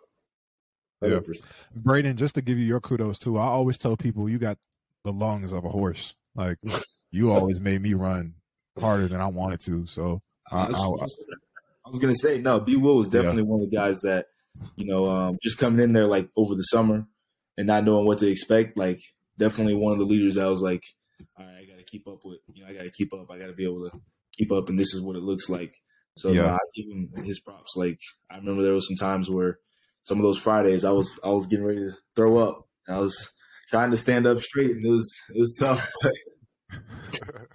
Yeah. 1.01 1.19
100%. 1.19 1.45
Brayden, 1.79 2.15
just 2.15 2.33
to 2.35 2.41
give 2.41 2.57
you 2.57 2.65
your 2.65 2.79
kudos 2.81 3.19
too. 3.19 3.38
I 3.38 3.45
always 3.45 3.77
tell 3.77 3.95
people 3.95 4.27
you 4.27 4.39
got 4.39 4.57
the 5.03 5.13
lungs 5.13 5.51
of 5.51 5.63
a 5.63 5.69
horse. 5.69 6.15
Like 6.35 6.57
you 7.12 7.31
always 7.31 7.59
made 7.59 7.81
me 7.83 7.93
run 7.93 8.33
harder 8.79 9.07
than 9.07 9.21
I 9.21 9.27
wanted 9.27 9.59
to. 9.62 9.85
So 9.85 10.21
I, 10.51 10.65
I, 10.65 10.65
I 10.67 11.89
was 11.89 11.99
gonna 11.99 12.15
say 12.15 12.39
no. 12.39 12.59
B. 12.59 12.75
Will 12.75 12.97
was 12.97 13.09
definitely 13.09 13.43
one 13.43 13.62
of 13.62 13.69
the 13.69 13.75
guys 13.75 14.01
that 14.01 14.27
you 14.75 14.85
know 14.85 15.09
um, 15.09 15.38
just 15.41 15.57
coming 15.57 15.79
in 15.79 15.93
there 15.93 16.07
like 16.07 16.29
over 16.35 16.55
the 16.55 16.63
summer 16.63 17.05
and 17.57 17.67
not 17.67 17.83
knowing 17.83 18.05
what 18.05 18.19
to 18.19 18.27
expect. 18.27 18.77
Like 18.77 18.99
definitely 19.38 19.75
one 19.75 19.93
of 19.93 19.99
the 19.99 20.05
leaders 20.05 20.35
that 20.35 20.45
was 20.45 20.62
like, 20.62 20.83
all 21.38 21.45
right, 21.45 21.63
I 21.63 21.65
got 21.65 21.79
to 21.79 21.85
keep 21.85 22.07
up 22.07 22.19
with. 22.23 22.39
You 22.53 22.63
know, 22.63 22.69
I 22.69 22.73
got 22.73 22.83
to 22.83 22.91
keep 22.91 23.13
up. 23.13 23.29
I 23.31 23.38
got 23.38 23.47
to 23.47 23.53
be 23.53 23.65
able 23.65 23.89
to 23.89 23.99
keep 24.33 24.51
up, 24.51 24.69
and 24.69 24.77
this 24.77 24.93
is 24.93 25.01
what 25.01 25.15
it 25.15 25.23
looks 25.23 25.49
like. 25.49 25.75
So 26.17 26.31
Yeah. 26.31 26.41
no, 26.41 26.47
I 26.49 26.57
give 26.75 26.85
him 26.88 27.09
his 27.23 27.39
props. 27.39 27.75
Like 27.75 27.99
I 28.29 28.38
remember 28.38 28.63
there 28.63 28.73
was 28.73 28.88
some 28.88 28.97
times 28.97 29.29
where 29.29 29.59
some 30.03 30.17
of 30.17 30.23
those 30.23 30.38
Fridays 30.38 30.83
I 30.83 30.91
was 30.91 31.19
I 31.23 31.29
was 31.29 31.47
getting 31.47 31.65
ready 31.65 31.79
to 31.79 31.93
throw 32.15 32.38
up. 32.38 32.67
I 32.88 32.97
was 32.97 33.31
trying 33.69 33.91
to 33.91 33.97
stand 33.97 34.25
up 34.27 34.39
straight, 34.41 34.71
and 34.71 34.85
it 34.85 34.89
was 34.89 35.12
it 35.33 35.39
was 35.39 35.55
tough. 35.59 35.88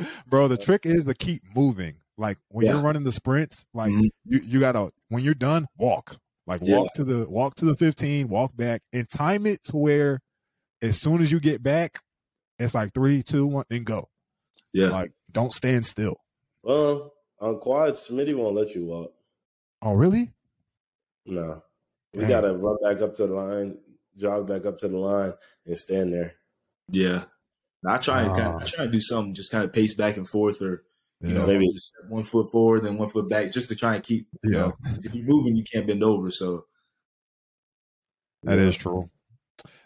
bro, 0.26 0.48
the 0.48 0.56
trick 0.56 0.86
is 0.86 1.04
to 1.04 1.14
keep 1.14 1.42
moving. 1.54 1.96
Like 2.20 2.38
when 2.48 2.66
Yeah. 2.66 2.72
you're 2.74 2.82
running 2.82 3.02
the 3.04 3.12
sprints, 3.12 3.64
like 3.72 3.90
Mhm. 3.92 4.10
you, 4.26 4.40
you 4.40 4.60
gotta 4.60 4.92
when 5.08 5.24
you're 5.24 5.34
done, 5.34 5.66
walk. 5.78 6.16
Like 6.46 6.60
Yeah. 6.62 6.78
walk 6.78 6.92
to 6.94 7.04
the 7.04 7.28
walk 7.28 7.54
to 7.56 7.64
the 7.64 7.74
15, 7.74 8.28
walk 8.28 8.54
back, 8.54 8.82
and 8.92 9.08
time 9.08 9.46
it 9.46 9.64
to 9.64 9.76
where 9.76 10.20
as 10.82 11.00
soon 11.00 11.22
as 11.22 11.32
you 11.32 11.40
get 11.40 11.62
back, 11.62 12.00
it's 12.58 12.74
like 12.74 12.92
three, 12.92 13.22
two, 13.22 13.46
one, 13.46 13.64
and 13.70 13.84
go. 13.86 14.08
yeah, 14.72 14.90
Like 14.90 15.12
don't 15.32 15.52
stand 15.52 15.86
still. 15.86 16.16
Well, 16.62 17.14
on 17.40 17.58
quad, 17.58 17.94
Schmitty 17.94 18.36
won't 18.36 18.54
let 18.54 18.74
you 18.74 18.84
walk. 18.84 19.14
Oh, 19.80 19.94
really? 19.94 20.32
No, 21.24 21.62
we 22.12 22.20
Dang. 22.20 22.28
got 22.28 22.40
to 22.42 22.52
run 22.54 22.76
back 22.82 23.00
up 23.02 23.14
to 23.16 23.26
the 23.26 23.34
line, 23.34 23.78
jog 24.16 24.46
back 24.46 24.66
up 24.66 24.78
to 24.78 24.88
the 24.88 24.96
line, 24.98 25.32
and 25.66 25.78
stand 25.78 26.12
there. 26.12 26.34
yeah. 26.90 27.24
I 27.86 27.96
try 27.96 28.22
and 28.24 28.32
kind 28.34 28.48
of, 28.48 28.60
I 28.60 28.64
try 28.64 28.84
to 28.84 28.90
do 28.90 29.00
something, 29.00 29.32
just 29.32 29.50
kind 29.50 29.64
of 29.64 29.72
pace 29.72 29.94
back 29.94 30.18
and 30.18 30.28
forth, 30.28 30.60
or 30.60 30.84
you 31.20 31.34
know, 31.34 31.46
Maybe. 31.46 31.72
just 31.72 31.92
one 32.08 32.22
foot 32.24 32.50
forward, 32.50 32.84
then 32.84 32.96
one 32.98 33.08
foot 33.08 33.28
back, 33.28 33.52
just 33.52 33.68
to 33.68 33.76
try 33.76 33.94
and 33.96 34.04
keep. 34.04 34.28
You 34.42 34.50
Yeah. 34.52 34.58
know, 34.58 34.70
'cause 34.82 35.04
if 35.04 35.14
you're 35.14 35.26
moving, 35.26 35.56
you 35.56 35.64
can't 35.64 35.86
bend 35.86 36.02
over. 36.02 36.30
So 36.30 36.66
That 38.44 38.58
Yeah. 38.58 38.66
is 38.68 38.76
true. 38.76 39.10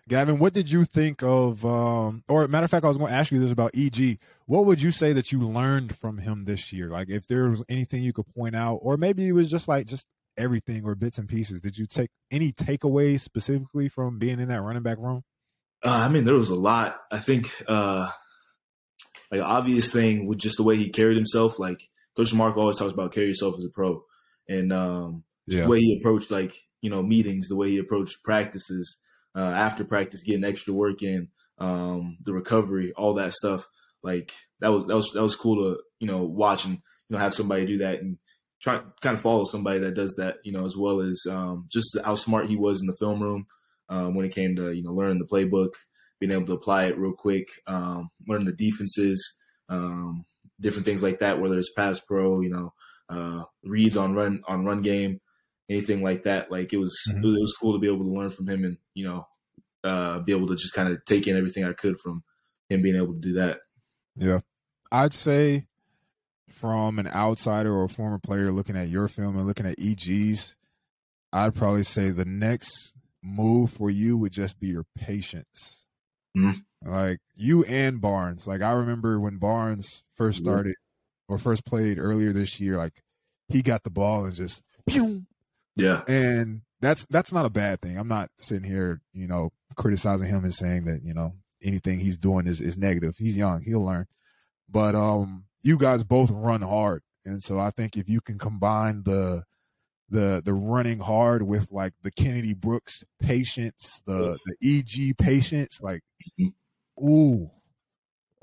Gavin, 0.07 0.38
what 0.38 0.53
did 0.53 0.70
you 0.70 0.85
think 0.85 1.23
of 1.23 1.64
um 1.64 2.23
or 2.29 2.47
matter 2.47 2.64
of 2.64 2.70
fact 2.70 2.85
I 2.85 2.88
was 2.88 2.99
going 2.99 3.11
to 3.11 3.16
ask 3.16 3.33
you 3.33 3.40
this 3.40 3.51
about 3.51 3.70
EG. 3.75 4.18
What 4.47 4.66
would 4.66 4.81
you 4.81 4.90
say 4.90 5.12
that 5.14 5.33
you 5.33 5.40
learned 5.40 5.97
from 5.97 6.18
him 6.18 6.44
this 6.44 6.73
year? 6.73 6.88
Like 6.90 7.09
if 7.09 7.27
there 7.27 7.49
was 7.49 7.62
anything 7.68 8.03
you 8.03 8.12
could 8.12 8.27
point 8.35 8.55
out 8.55 8.77
or 8.77 8.97
maybe 8.97 9.27
it 9.27 9.33
was 9.33 9.51
just 9.51 9.66
like 9.66 9.87
just 9.87 10.07
everything 10.37 10.85
or 10.85 10.94
bits 10.94 11.18
and 11.18 11.29
pieces. 11.29 11.61
Did 11.61 11.79
you 11.79 11.87
take 11.87 12.11
any 12.31 12.53
takeaways 12.53 13.20
specifically 13.20 13.88
from 13.88 14.18
being 14.18 14.40
in 14.40 14.49
that 14.49 14.61
running 14.62 14.83
back 14.83 14.99
room? 14.99 15.23
uh, 15.83 15.88
I 15.90 16.09
mean, 16.09 16.25
there 16.25 16.35
was 16.35 16.51
a 16.51 16.55
lot. 16.55 17.01
I 17.11 17.18
think 17.18 17.51
uh 17.66 18.11
like 19.35 19.49
obvious 19.49 19.92
thing 19.92 20.27
with 20.27 20.38
just 20.38 20.57
the 20.57 20.62
way 20.62 20.77
he 20.77 20.90
carried 20.90 21.16
himself. 21.16 21.59
Like 21.59 21.88
Coach 22.16 22.33
Mark 22.33 22.57
always 22.57 22.79
talks 22.79 22.92
about 22.92 23.12
carry 23.12 23.29
yourself 23.29 23.57
as 23.57 23.64
a 23.64 23.70
pro, 23.70 24.03
and 24.49 24.73
um, 24.73 25.25
the 25.62 25.68
way 25.68 25.81
he 25.81 25.99
approached 25.99 26.31
like 26.31 26.55
you 26.81 26.90
know 26.90 27.03
meetings, 27.03 27.49
the 27.49 27.57
way 27.57 27.70
he 27.70 27.79
approached 27.79 28.23
practices, 28.23 28.99
uh, 29.35 29.40
after 29.40 29.85
practice, 29.85 30.23
getting 30.23 30.44
extra 30.44 30.73
work 30.73 31.03
in, 31.03 31.29
um, 31.59 32.18
the 32.25 32.33
recovery, 32.33 32.92
all 32.92 33.14
that 33.14 33.33
stuff. 33.33 33.66
Like 34.03 34.33
that 34.61 34.68
was 34.68 34.87
that 34.87 34.94
was 34.94 35.11
that 35.12 35.23
was 35.23 35.37
cool 35.37 35.57
to 35.57 35.81
you 35.99 36.07
know 36.07 36.23
watch 36.23 36.64
and 36.64 36.75
you 36.75 36.81
know 37.11 37.18
have 37.18 37.35
somebody 37.35 37.66
do 37.66 37.79
that 37.79 38.01
and 38.01 38.18
try 38.61 38.81
kind 39.01 39.16
of 39.16 39.23
follow 39.23 39.44
somebody 39.44 39.79
that 39.81 39.94
does 39.94 40.14
that, 40.16 40.37
you 40.44 40.53
know, 40.53 40.64
as 40.64 40.77
well 40.77 41.01
as 41.01 41.23
um, 41.31 41.66
just 41.70 41.97
how 42.05 42.14
smart 42.14 42.47
he 42.47 42.57
was 42.57 42.81
in 42.81 42.87
the 42.87 42.97
film 42.99 43.23
room 43.23 43.47
um, 43.88 44.14
when 44.14 44.25
it 44.25 44.35
came 44.35 44.57
to 44.57 44.73
you 44.73 44.83
know 44.83 44.92
learning 44.92 45.18
the 45.18 45.27
playbook, 45.27 45.73
being 46.20 46.33
able 46.33 46.46
to 46.46 46.53
apply 46.55 46.85
it 46.85 46.98
real 46.98 47.12
quick, 47.12 47.48
um, 47.66 48.11
learning 48.27 48.46
the 48.46 48.53
defenses, 48.53 49.38
um, 49.68 50.24
different 50.61 50.87
things 50.87 51.03
like 51.03 51.20
that. 51.20 51.40
Whether 51.40 51.57
it's 51.57 51.72
pass 51.72 52.00
pro, 52.00 52.40
you 52.40 52.50
know, 52.50 52.72
uh, 53.09 53.44
reads 53.64 53.96
on 53.96 54.14
run 54.14 54.42
on 54.46 54.64
run 54.64 54.83
game, 54.83 55.20
anything 55.68 56.03
like 56.03 56.22
that. 56.24 56.50
Like 56.50 56.72
it 56.72 56.79
was 56.79 56.96
mm-hmm. 57.09 57.24
it 57.24 57.40
was 57.40 57.57
cool 57.61 57.72
to 57.72 57.79
be 57.79 57.88
able 57.88 58.05
to 58.05 58.11
learn 58.11 58.31
from 58.31 58.48
him 58.48 58.64
and 58.64 58.79
you 58.94 59.07
know 59.07 59.27
uh, 59.83 60.20
be 60.20 60.33
able 60.33 60.48
to 60.48 60.57
just 60.57 60.74
kind 60.74 60.88
of 60.88 61.05
take 61.05 61.27
in 61.27 61.37
everything 61.37 61.64
I 61.64 61.72
could 61.72 61.98
from 61.98 62.22
him 62.68 62.83
being 62.83 62.96
able 62.96 63.14
to 63.14 63.20
do 63.20 63.35
that. 63.35 63.61
Yeah, 64.16 64.40
I'd 64.90 65.12
say 65.12 65.66
from 66.48 66.98
an 66.98 67.09
outsider 67.09 67.74
or 67.74 67.85
a 67.85 67.88
former 67.88 68.18
player 68.18 68.53
looking 68.53 68.77
at 68.77 68.88
your 68.88 69.09
film 69.09 69.37
and 69.37 69.46
looking 69.46 69.66
at 69.66 69.79
EG's, 69.79 70.55
I'd 71.33 71.55
probably 71.55 71.83
say 71.83 72.11
the 72.11 72.24
next 72.24 72.94
move 73.22 73.72
for 73.72 73.90
you 73.90 74.16
would 74.18 74.33
just 74.33 74.61
be 74.61 74.68
your 74.68 74.85
patience. 74.96 75.84
Mm-hmm. 76.37 76.90
Like 76.90 77.20
you 77.35 77.64
and 77.64 78.01
Barnes. 78.01 78.47
Like 78.47 78.62
I 78.62 78.73
remember 78.73 79.18
when 79.20 79.38
Barnes 79.38 80.03
first 80.16 80.38
mm-hmm. 80.38 80.47
started 80.47 80.75
or 81.29 81.38
first 81.38 81.64
played 81.64 81.99
earlier 81.99 82.33
this 82.33 82.61
year, 82.61 82.77
like 82.77 83.03
he 83.49 83.62
got 83.62 83.85
the 83.85 83.90
ball 83.90 84.25
and 84.25 84.35
just 84.35 84.62
pew. 84.87 85.23
Yeah. 85.77 86.03
And 86.07 86.62
that's 86.81 87.07
that's 87.07 87.33
not 87.33 87.47
a 87.47 87.51
bad 87.51 87.81
thing. 87.81 87.99
I'm 87.99 88.09
not 88.09 88.31
sitting 88.38 88.68
here, 88.68 89.01
you 89.12 89.27
know, 89.27 89.51
criticizing 89.77 90.29
him 90.29 90.44
and 90.44 90.55
saying 90.55 90.85
that, 90.85 91.03
you 91.03 91.14
know, 91.14 91.35
anything 91.62 91.99
he's 91.99 92.18
doing 92.18 92.47
is, 92.47 92.61
is 92.61 92.77
negative. 92.77 93.16
He's 93.18 93.37
young, 93.37 93.62
he'll 93.62 93.85
learn. 93.85 94.07
But 94.68 94.94
um 94.94 95.44
you 95.62 95.79
guys 95.79 96.05
both 96.05 96.31
run 96.31 96.62
hard. 96.62 97.03
And 97.25 97.42
so 97.42 97.59
I 97.59 97.70
think 97.70 97.97
if 97.97 98.09
you 98.09 98.20
can 98.20 98.38
combine 98.38 99.05
the 99.05 99.44
the 100.11 100.43
the 100.45 100.55
running 100.55 100.99
hard 100.99 101.43
with 101.43 101.71
like 101.71 101.93
the 102.03 102.11
Kennedy 102.11 102.55
Brooks 102.55 103.05
patience, 103.21 104.03
the 104.07 104.38
the 104.47 104.79
EG 104.79 105.17
patience, 105.19 105.81
like 105.81 106.03
mm-hmm. 106.40 107.07
ooh, 107.07 107.51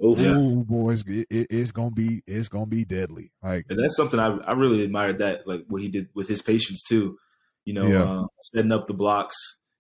Ooh, 0.04 0.15
yeah. 0.17 0.63
boys, 0.65 1.04
it, 1.08 1.28
it, 1.30 1.47
it's 1.50 1.71
gonna 1.71 1.91
be 1.91 2.24
it's 2.26 2.50
gonna 2.50 2.65
be 2.65 2.86
deadly. 2.86 3.32
Like, 3.43 3.65
and 3.69 3.80
that's 3.80 3.95
something 3.95 4.19
I 4.19 4.36
I 4.38 4.54
really 4.54 4.84
admired 4.84 5.19
that 5.19 5.47
like 5.47 5.65
what 5.67 5.82
he 5.82 5.89
did 5.89 6.10
with 6.15 6.28
his 6.28 6.41
patience 6.41 6.84
too. 6.84 7.17
You 7.65 7.74
know, 7.74 7.88
yeah. 7.88 8.04
uh, 8.04 8.26
setting 8.41 8.71
up 8.71 8.88
the 8.88 8.95
blocks, 8.95 9.36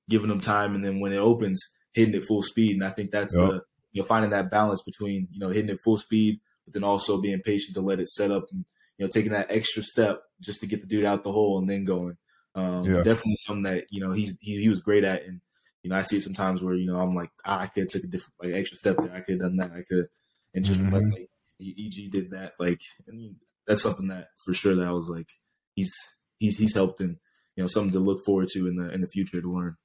giving 0.09 0.29
them 0.29 0.39
time, 0.39 0.75
and 0.75 0.83
then 0.83 0.99
when 0.99 1.13
it 1.13 1.17
opens, 1.17 1.59
hitting 1.93 2.13
it 2.13 2.25
full 2.25 2.43
speed. 2.43 2.75
And 2.75 2.85
I 2.85 2.91
think 2.91 3.09
that's 3.09 3.35
yep. 3.35 3.49
the 3.49 3.61
you 3.91 4.01
know 4.01 4.07
finding 4.07 4.31
that 4.31 4.51
balance 4.51 4.83
between 4.83 5.27
you 5.31 5.39
know 5.39 5.49
hitting 5.49 5.71
it 5.71 5.79
full 5.83 5.97
speed 5.97 6.39
but 6.65 6.73
then 6.73 6.83
also 6.83 7.19
being 7.19 7.41
patient 7.43 7.75
to 7.75 7.81
let 7.81 7.99
it 7.99 8.09
set 8.09 8.31
up 8.31 8.45
and 8.51 8.65
you 9.01 9.07
know 9.07 9.11
taking 9.11 9.31
that 9.31 9.47
extra 9.49 9.81
step 9.81 10.21
just 10.39 10.59
to 10.59 10.67
get 10.67 10.81
the 10.81 10.87
dude 10.87 11.05
out 11.05 11.23
the 11.23 11.31
hole 11.31 11.57
and 11.57 11.67
then 11.67 11.85
going. 11.85 12.17
Um, 12.53 12.85
yeah. 12.85 12.97
Definitely 12.97 13.37
something 13.37 13.63
that 13.63 13.85
you 13.89 13.99
know 13.99 14.11
he's 14.11 14.37
he, 14.39 14.61
he 14.61 14.69
was 14.69 14.79
great 14.79 15.03
at, 15.03 15.23
and 15.25 15.41
you 15.81 15.89
know 15.89 15.95
I 15.95 16.01
see 16.01 16.17
it 16.17 16.21
sometimes 16.21 16.61
where 16.61 16.75
you 16.75 16.85
know 16.85 16.99
I'm 16.99 17.15
like 17.15 17.31
ah, 17.43 17.61
I 17.61 17.65
could 17.65 17.83
have 17.83 17.89
took 17.89 18.03
a 18.03 18.07
different 18.07 18.35
like 18.43 18.53
extra 18.53 18.77
step 18.77 18.97
there, 18.97 19.11
I 19.11 19.21
could 19.21 19.41
have 19.41 19.41
done 19.41 19.57
that, 19.57 19.71
I 19.71 19.81
could 19.81 20.07
and 20.53 20.63
just 20.63 20.79
mm-hmm. 20.79 20.93
like 20.93 21.29
EG 21.59 22.11
did 22.11 22.29
that, 22.29 22.53
like 22.59 22.81
and 23.07 23.37
that's 23.65 23.81
something 23.81 24.09
that 24.09 24.27
for 24.45 24.53
sure 24.53 24.75
that 24.75 24.85
I 24.85 24.91
was 24.91 25.09
like 25.09 25.29
he's 25.73 25.91
he's 26.37 26.57
he's 26.57 26.75
helped 26.75 26.99
and 26.99 27.17
you 27.55 27.63
know 27.63 27.67
something 27.67 27.93
to 27.93 27.99
look 27.99 28.23
forward 28.23 28.49
to 28.49 28.67
in 28.67 28.75
the 28.75 28.93
in 28.93 29.01
the 29.01 29.07
future 29.07 29.41
to 29.41 29.51
learn. 29.51 29.77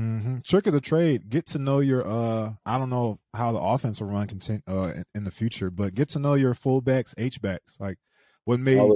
Mm-hmm. 0.00 0.38
Trick 0.46 0.66
of 0.66 0.72
the 0.72 0.80
trade: 0.80 1.28
get 1.28 1.44
to 1.48 1.58
know 1.58 1.80
your. 1.80 2.06
uh 2.06 2.54
I 2.64 2.78
don't 2.78 2.88
know 2.88 3.20
how 3.34 3.52
the 3.52 3.60
offense 3.60 4.00
will 4.00 4.08
run 4.08 4.28
content 4.28 4.62
uh 4.66 4.92
in, 4.94 5.04
in 5.14 5.24
the 5.24 5.30
future, 5.30 5.70
but 5.70 5.94
get 5.94 6.08
to 6.10 6.18
know 6.18 6.32
your 6.32 6.54
fullbacks, 6.54 7.12
H 7.18 7.42
backs. 7.42 7.76
Like 7.78 7.98
what 8.44 8.60
made, 8.60 8.92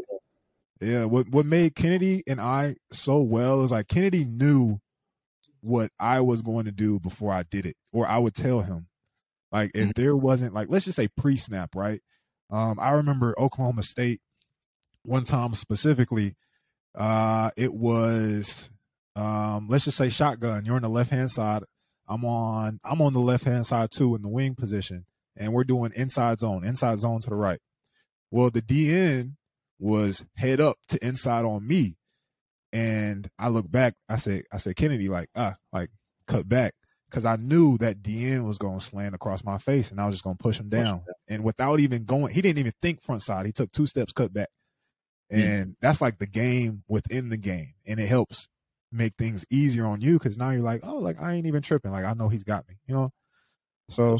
yeah, 0.80 1.04
what 1.04 1.28
what 1.28 1.46
made 1.46 1.74
Kennedy 1.74 2.22
and 2.26 2.40
I 2.40 2.76
so 2.92 3.22
well 3.22 3.64
is 3.64 3.70
like 3.70 3.88
Kennedy 3.88 4.24
knew 4.24 4.78
what 5.60 5.90
I 5.98 6.20
was 6.20 6.42
going 6.42 6.66
to 6.66 6.72
do 6.72 7.00
before 7.00 7.32
I 7.32 7.42
did 7.42 7.66
it, 7.66 7.76
or 7.92 8.06
I 8.06 8.18
would 8.18 8.34
tell 8.34 8.60
him. 8.60 8.88
Like 9.52 9.70
if 9.74 9.88
mm-hmm. 9.88 10.02
there 10.02 10.16
wasn't 10.16 10.54
like 10.54 10.68
let's 10.68 10.84
just 10.84 10.96
say 10.96 11.08
pre 11.08 11.36
snap, 11.36 11.74
right? 11.74 12.00
Um, 12.50 12.78
I 12.78 12.92
remember 12.92 13.34
Oklahoma 13.38 13.82
State 13.82 14.20
one 15.02 15.24
time 15.24 15.54
specifically. 15.54 16.34
Uh, 16.94 17.50
it 17.56 17.72
was 17.72 18.70
um, 19.14 19.68
let's 19.68 19.84
just 19.84 19.96
say 19.96 20.10
shotgun. 20.10 20.64
You're 20.64 20.76
on 20.76 20.82
the 20.82 20.88
left 20.88 21.10
hand 21.10 21.30
side. 21.30 21.62
I'm 22.08 22.24
on. 22.24 22.80
I'm 22.84 23.00
on 23.00 23.12
the 23.12 23.20
left 23.20 23.44
hand 23.44 23.66
side 23.66 23.90
too 23.90 24.14
in 24.14 24.22
the 24.22 24.28
wing 24.28 24.54
position, 24.54 25.06
and 25.36 25.52
we're 25.52 25.64
doing 25.64 25.92
inside 25.96 26.40
zone, 26.40 26.64
inside 26.64 26.98
zone 26.98 27.20
to 27.22 27.30
the 27.30 27.36
right. 27.36 27.60
Well, 28.30 28.50
the 28.50 28.62
DN 28.62 29.35
was 29.78 30.24
head 30.36 30.60
up 30.60 30.76
to 30.88 31.06
inside 31.06 31.44
on 31.44 31.66
me, 31.66 31.96
and 32.72 33.28
I 33.38 33.48
look 33.48 33.70
back. 33.70 33.94
I 34.08 34.16
said, 34.16 34.44
I 34.52 34.58
said 34.58 34.76
Kennedy, 34.76 35.08
like 35.08 35.28
ah, 35.34 35.56
like 35.72 35.90
cut 36.26 36.48
back 36.48 36.74
because 37.08 37.24
I 37.24 37.36
knew 37.36 37.78
that 37.78 38.02
DN 38.02 38.44
was 38.44 38.58
going 38.58 38.78
to 38.78 38.84
slant 38.84 39.14
across 39.14 39.44
my 39.44 39.58
face, 39.58 39.90
and 39.90 40.00
I 40.00 40.06
was 40.06 40.14
just 40.14 40.24
going 40.24 40.36
to 40.36 40.42
push 40.42 40.58
him 40.58 40.68
down. 40.68 41.02
And 41.28 41.44
without 41.44 41.80
even 41.80 42.04
going, 42.04 42.34
he 42.34 42.42
didn't 42.42 42.58
even 42.58 42.72
think 42.82 43.02
front 43.02 43.22
side. 43.22 43.46
He 43.46 43.52
took 43.52 43.72
two 43.72 43.86
steps, 43.86 44.12
cut 44.12 44.32
back, 44.32 44.48
and 45.30 45.40
yeah. 45.70 45.74
that's 45.80 46.00
like 46.00 46.18
the 46.18 46.26
game 46.26 46.82
within 46.88 47.28
the 47.28 47.36
game, 47.36 47.74
and 47.86 48.00
it 48.00 48.06
helps 48.06 48.48
make 48.92 49.14
things 49.16 49.44
easier 49.50 49.86
on 49.86 50.00
you 50.00 50.18
because 50.18 50.36
now 50.36 50.50
you're 50.50 50.62
like, 50.62 50.80
oh, 50.84 50.98
like 50.98 51.20
I 51.20 51.34
ain't 51.34 51.46
even 51.46 51.62
tripping. 51.62 51.90
Like 51.90 52.04
I 52.04 52.14
know 52.14 52.28
he's 52.28 52.44
got 52.44 52.68
me, 52.68 52.76
you 52.86 52.94
know. 52.94 53.10
So, 53.88 54.18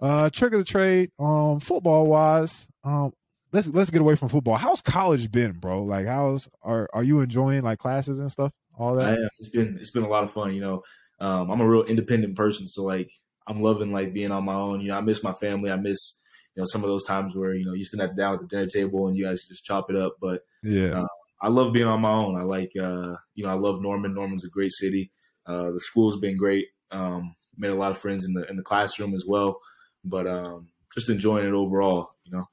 uh, 0.00 0.30
trick 0.30 0.52
of 0.52 0.58
the 0.58 0.64
trade, 0.64 1.10
um, 1.18 1.60
football 1.60 2.06
wise, 2.06 2.66
um, 2.82 3.12
let's 3.52 3.68
let's 3.68 3.90
get 3.90 4.00
away 4.00 4.16
from 4.16 4.28
football. 4.28 4.56
How's 4.56 4.80
college 4.80 5.30
been, 5.30 5.52
bro? 5.52 5.82
Like, 5.82 6.06
how's 6.06 6.48
are 6.62 6.88
are 6.92 7.02
you 7.02 7.20
enjoying 7.20 7.62
like 7.62 7.78
classes 7.78 8.18
and 8.18 8.30
stuff? 8.30 8.52
All 8.78 8.94
that. 8.96 9.08
I 9.08 9.14
am. 9.14 9.28
It's 9.38 9.48
been 9.48 9.76
it's 9.80 9.90
been 9.90 10.04
a 10.04 10.08
lot 10.08 10.24
of 10.24 10.32
fun. 10.32 10.54
You 10.54 10.60
know, 10.60 10.82
um, 11.20 11.50
I'm 11.50 11.60
a 11.60 11.68
real 11.68 11.84
independent 11.84 12.36
person, 12.36 12.66
so 12.66 12.84
like 12.84 13.10
I'm 13.46 13.62
loving 13.62 13.92
like 13.92 14.12
being 14.12 14.32
on 14.32 14.44
my 14.44 14.54
own. 14.54 14.80
You 14.80 14.88
know, 14.88 14.98
I 14.98 15.00
miss 15.00 15.22
my 15.22 15.32
family. 15.32 15.70
I 15.70 15.76
miss 15.76 16.20
you 16.54 16.62
know 16.62 16.66
some 16.66 16.82
of 16.82 16.88
those 16.88 17.04
times 17.04 17.34
where 17.34 17.54
you 17.54 17.64
know 17.64 17.72
you 17.72 17.84
sit 17.84 17.98
down 18.16 18.34
at 18.34 18.40
the 18.40 18.46
dinner 18.46 18.66
table 18.66 19.08
and 19.08 19.16
you 19.16 19.24
guys 19.24 19.46
just 19.46 19.64
chop 19.64 19.90
it 19.90 19.96
up. 19.96 20.16
But 20.20 20.42
yeah, 20.62 21.02
uh, 21.02 21.06
I 21.40 21.48
love 21.48 21.72
being 21.72 21.86
on 21.86 22.00
my 22.00 22.10
own. 22.10 22.36
I 22.36 22.42
like, 22.42 22.72
uh, 22.80 23.14
you 23.34 23.44
know, 23.44 23.50
I 23.50 23.54
love 23.54 23.80
Norman. 23.80 24.14
Norman's 24.14 24.44
a 24.44 24.48
great 24.48 24.72
city. 24.72 25.10
Uh, 25.46 25.70
the 25.70 25.80
school's 25.80 26.18
been 26.18 26.36
great. 26.36 26.66
Um, 26.90 27.34
made 27.56 27.70
a 27.70 27.74
lot 27.74 27.90
of 27.90 27.98
friends 27.98 28.24
in 28.24 28.34
the 28.34 28.48
in 28.48 28.56
the 28.56 28.62
classroom 28.62 29.14
as 29.14 29.24
well. 29.26 29.60
But 30.04 30.26
um, 30.26 30.70
just 30.94 31.10
enjoying 31.10 31.46
it 31.46 31.52
overall. 31.52 32.10
You 32.24 32.32
know, 32.32 32.48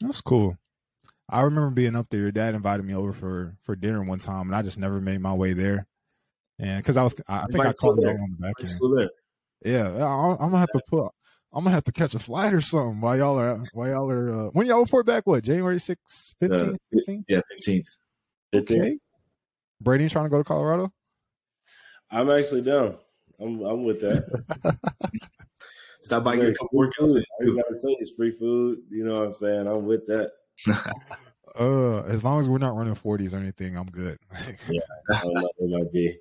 that's 0.00 0.20
cool. 0.20 0.56
I 1.28 1.42
remember 1.42 1.70
being 1.70 1.96
up 1.96 2.08
there. 2.08 2.20
Your 2.20 2.32
dad 2.32 2.54
invited 2.54 2.84
me 2.84 2.94
over 2.94 3.12
for 3.12 3.56
for 3.64 3.74
dinner 3.74 4.02
one 4.02 4.18
time, 4.18 4.48
and 4.48 4.54
I 4.54 4.62
just 4.62 4.78
never 4.78 5.00
made 5.00 5.20
my 5.20 5.34
way 5.34 5.52
there. 5.52 5.86
And 6.58 6.82
because 6.82 6.96
I 6.96 7.02
was, 7.02 7.14
I, 7.28 7.42
I 7.42 7.46
think 7.46 7.66
I 7.66 7.72
called 7.72 8.00
you 8.00 8.08
on 8.08 8.36
the 8.38 8.46
back 8.46 8.54
end. 8.60 9.10
Yeah, 9.64 9.88
I, 10.04 10.30
am 10.30 10.36
gonna 10.36 10.58
have 10.58 10.70
to 10.72 10.80
put. 10.88 11.10
I'm 11.52 11.64
gonna 11.64 11.74
have 11.74 11.84
to 11.84 11.92
catch 11.92 12.14
a 12.14 12.18
flight 12.18 12.52
or 12.52 12.60
something 12.60 13.00
while 13.00 13.16
y'all 13.16 13.38
are 13.38 13.62
while 13.72 13.88
y'all 13.88 14.10
are. 14.10 14.32
Uh, 14.32 14.50
when 14.52 14.66
y'all 14.66 14.80
report 14.80 15.06
back? 15.06 15.26
What 15.26 15.42
January 15.42 15.76
6th, 15.76 16.34
15th, 16.42 16.74
uh, 16.74 16.76
15th? 16.94 17.24
Yeah, 17.28 17.40
15th. 17.66 17.86
Okay. 18.54 18.98
Brady 19.80 20.08
trying 20.08 20.26
to 20.26 20.30
go 20.30 20.38
to 20.38 20.44
Colorado? 20.44 20.92
I'm 22.10 22.30
actually 22.30 22.62
down. 22.62 22.96
I'm 23.40 23.60
I'm 23.62 23.84
with 23.84 24.00
that. 24.00 24.78
Stop 26.06 26.22
by 26.22 26.34
your 26.34 26.52
workouts. 26.72 27.18
I 27.18 27.44
gotta 27.46 27.74
say 27.74 27.96
it's 27.98 28.12
free 28.16 28.30
food. 28.30 28.78
You 28.90 29.04
know 29.04 29.16
what 29.16 29.26
I'm 29.26 29.32
saying? 29.32 29.66
I'm 29.66 29.86
with 29.86 30.06
that. 30.06 30.30
uh, 31.58 32.02
as 32.02 32.22
long 32.22 32.38
as 32.38 32.48
we're 32.48 32.58
not 32.58 32.76
running 32.76 32.94
40s 32.94 33.34
or 33.34 33.38
anything, 33.38 33.76
I'm 33.76 33.90
good. 33.90 34.16
yeah, 34.70 34.80
I 35.10 35.20
don't 35.22 35.34
know. 35.34 35.50
It 35.58 35.68
might 35.68 35.92
be 35.92 36.16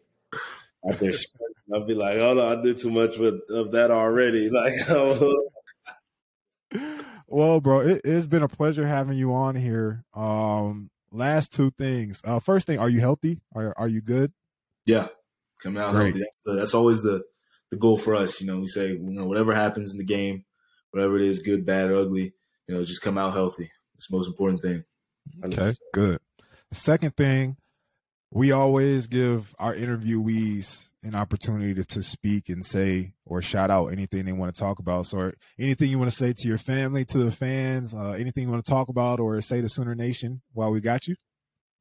out. 0.90 1.16
I'll 1.72 1.86
be 1.86 1.94
like, 1.94 2.20
oh 2.20 2.34
no, 2.34 2.48
I 2.48 2.64
did 2.64 2.80
too 2.80 2.90
much 2.90 3.20
with 3.20 3.42
of 3.52 3.74
that 3.74 3.92
already. 3.92 4.50
Like, 4.56 4.74
well, 7.28 7.62
bro, 7.62 7.82
it, 7.82 8.06
has 8.06 8.26
been 8.26 8.42
a 8.42 8.48
pleasure 8.48 8.88
having 8.88 9.18
you 9.18 9.36
on 9.36 9.56
here. 9.56 10.04
Um, 10.16 10.90
last 11.12 11.54
two 11.54 11.70
things. 11.70 12.22
Uh, 12.26 12.40
first 12.40 12.66
thing, 12.66 12.80
are 12.80 12.90
you 12.90 13.02
healthy? 13.02 13.40
Are 13.54 13.72
are 13.78 13.88
you 13.88 14.02
good? 14.02 14.34
Yeah, 14.88 15.10
coming 15.62 15.82
out 15.82 15.92
Great. 15.92 16.06
healthy. 16.06 16.20
That's 16.22 16.42
the, 16.42 16.54
that's 16.54 16.74
always 16.74 17.04
the 17.04 17.22
the 17.76 17.80
goal 17.80 17.98
for 17.98 18.16
us. 18.16 18.42
You 18.42 18.48
know, 18.48 18.60
we 18.60 18.68
say 18.68 18.90
you 18.90 19.00
know 19.00 19.26
whatever 19.26 19.54
happens 19.54 19.92
in 19.92 19.98
the 19.98 20.06
game, 20.06 20.46
whatever 20.92 21.18
it 21.18 21.24
is, 21.24 21.40
good, 21.40 21.66
bad, 21.66 21.92
or 21.92 21.98
ugly, 21.98 22.34
you 22.68 22.76
know, 22.76 22.84
just 22.84 23.02
come 23.02 23.18
out 23.18 23.34
healthy. 23.34 23.70
It's 23.96 24.08
the 24.08 24.18
most 24.18 24.28
important 24.28 24.62
thing. 24.62 24.84
Okay, 25.48 25.74
good. 25.94 26.20
Second 26.72 27.16
thing, 27.16 27.58
we 28.32 28.52
always 28.52 29.08
give 29.08 29.54
our 29.60 29.74
interviewees 29.74 30.90
an 31.04 31.16
opportunity 31.16 31.74
to, 31.76 31.86
to 31.86 32.02
speak 32.02 32.50
and 32.50 32.66
say 32.66 33.14
or 33.26 33.42
shout 33.42 33.70
out 33.70 33.88
anything 33.88 34.26
they 34.26 34.34
want 34.34 34.54
to 34.54 34.60
talk 34.60 34.80
about. 34.80 35.06
So, 35.06 35.32
anything 35.60 35.90
you 35.90 36.00
want 36.00 36.12
to 36.12 36.18
say 36.18 36.34
to 36.34 36.48
your 36.48 36.58
family, 36.58 37.06
to 37.06 37.18
the 37.20 37.32
fans, 37.32 37.94
uh, 37.94 38.12
anything 38.12 38.44
you 38.44 38.52
want 38.52 38.66
to 38.66 38.72
talk 38.72 38.90
about 38.90 39.20
or 39.20 39.40
say 39.42 39.62
to 39.62 39.70
Sooner 39.70 39.96
Nation 39.96 40.42
while 40.54 40.72
we 40.72 40.82
got 40.82 41.08
you? 41.08 41.16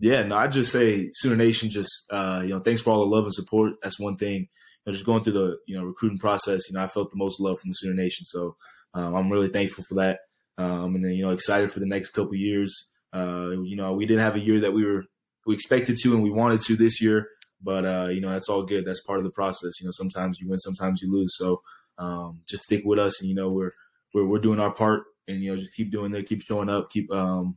Yeah, 0.00 0.24
no, 0.24 0.36
I 0.36 0.48
just 0.48 0.72
say 0.72 1.10
Sooner 1.14 1.36
Nation. 1.36 1.70
Just 1.70 2.04
uh, 2.10 2.40
you 2.42 2.50
know, 2.50 2.60
thanks 2.60 2.82
for 2.82 2.90
all 2.90 3.00
the 3.00 3.14
love 3.14 3.24
and 3.24 3.34
support. 3.34 3.74
That's 3.82 3.98
one 3.98 4.16
thing. 4.16 4.48
Know, 4.86 4.92
just 4.92 5.06
going 5.06 5.24
through 5.24 5.32
the 5.34 5.58
you 5.66 5.76
know 5.76 5.84
recruiting 5.84 6.18
process. 6.18 6.68
You 6.68 6.76
know, 6.76 6.84
I 6.84 6.88
felt 6.88 7.10
the 7.10 7.16
most 7.16 7.40
love 7.40 7.58
from 7.60 7.70
the 7.70 7.74
Sooner 7.74 7.94
Nation, 7.94 8.24
so 8.24 8.56
um, 8.94 9.14
I'm 9.14 9.30
really 9.30 9.48
thankful 9.48 9.84
for 9.84 9.94
that. 9.94 10.20
Um, 10.56 10.94
and 10.94 11.04
then 11.04 11.12
you 11.12 11.24
know, 11.24 11.30
excited 11.30 11.72
for 11.72 11.80
the 11.80 11.86
next 11.86 12.10
couple 12.10 12.34
years. 12.34 12.90
uh, 13.12 13.50
you 13.50 13.76
know, 13.76 13.92
we 13.92 14.06
didn't 14.06 14.22
have 14.22 14.36
a 14.36 14.40
year 14.40 14.60
that 14.60 14.72
we 14.72 14.84
were 14.84 15.04
we 15.46 15.54
expected 15.54 15.96
to 15.98 16.14
and 16.14 16.22
we 16.22 16.30
wanted 16.30 16.60
to 16.62 16.76
this 16.76 17.00
year, 17.02 17.28
but 17.62 17.84
uh, 17.84 18.08
you 18.08 18.20
know, 18.20 18.30
that's 18.30 18.48
all 18.48 18.62
good. 18.62 18.84
That's 18.84 19.02
part 19.02 19.18
of 19.18 19.24
the 19.24 19.30
process. 19.30 19.80
You 19.80 19.86
know, 19.86 19.92
sometimes 19.92 20.40
you 20.40 20.48
win, 20.48 20.58
sometimes 20.58 21.00
you 21.02 21.12
lose. 21.12 21.34
So 21.36 21.62
um, 21.98 22.40
just 22.48 22.64
stick 22.64 22.82
with 22.84 22.98
us, 22.98 23.20
and 23.20 23.28
you 23.28 23.34
know, 23.34 23.50
we're 23.50 23.70
we're 24.12 24.26
we're 24.26 24.38
doing 24.38 24.60
our 24.60 24.72
part, 24.72 25.04
and 25.28 25.42
you 25.42 25.50
know, 25.50 25.56
just 25.56 25.74
keep 25.74 25.90
doing 25.90 26.12
that, 26.12 26.28
keep 26.28 26.42
showing 26.42 26.68
up, 26.68 26.90
keep 26.90 27.10
um, 27.12 27.56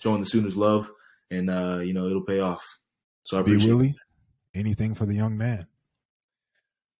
showing 0.00 0.20
the 0.20 0.26
Sooners 0.26 0.56
love, 0.56 0.90
and 1.30 1.50
uh, 1.50 1.78
you 1.78 1.94
know, 1.94 2.06
it'll 2.06 2.24
pay 2.24 2.40
off. 2.40 2.64
So 3.24 3.36
I 3.36 3.40
appreciate 3.40 3.68
Willie, 3.68 3.96
anything 4.54 4.94
for 4.94 5.06
the 5.06 5.14
young 5.14 5.36
man? 5.36 5.66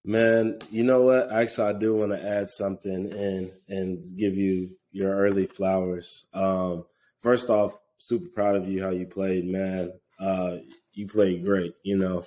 Man, 0.09 0.57
you 0.71 0.85
know 0.85 1.03
what? 1.03 1.31
Actually, 1.31 1.69
I 1.69 1.79
do 1.79 1.95
want 1.95 2.13
to 2.13 2.27
add 2.27 2.49
something 2.49 3.13
and 3.13 3.53
and 3.69 4.17
give 4.17 4.39
you 4.39 4.71
your 4.91 5.15
early 5.15 5.45
flowers. 5.45 6.25
Um, 6.33 6.87
first 7.21 7.51
off, 7.51 7.79
super 7.99 8.31
proud 8.31 8.57
of 8.57 8.67
you 8.67 8.83
how 8.83 8.89
you 8.89 9.05
played, 9.05 9.45
man. 9.45 9.93
Uh, 10.19 10.57
you 10.95 11.07
played 11.07 11.45
great, 11.45 11.75
you 11.83 11.99
know. 11.99 12.25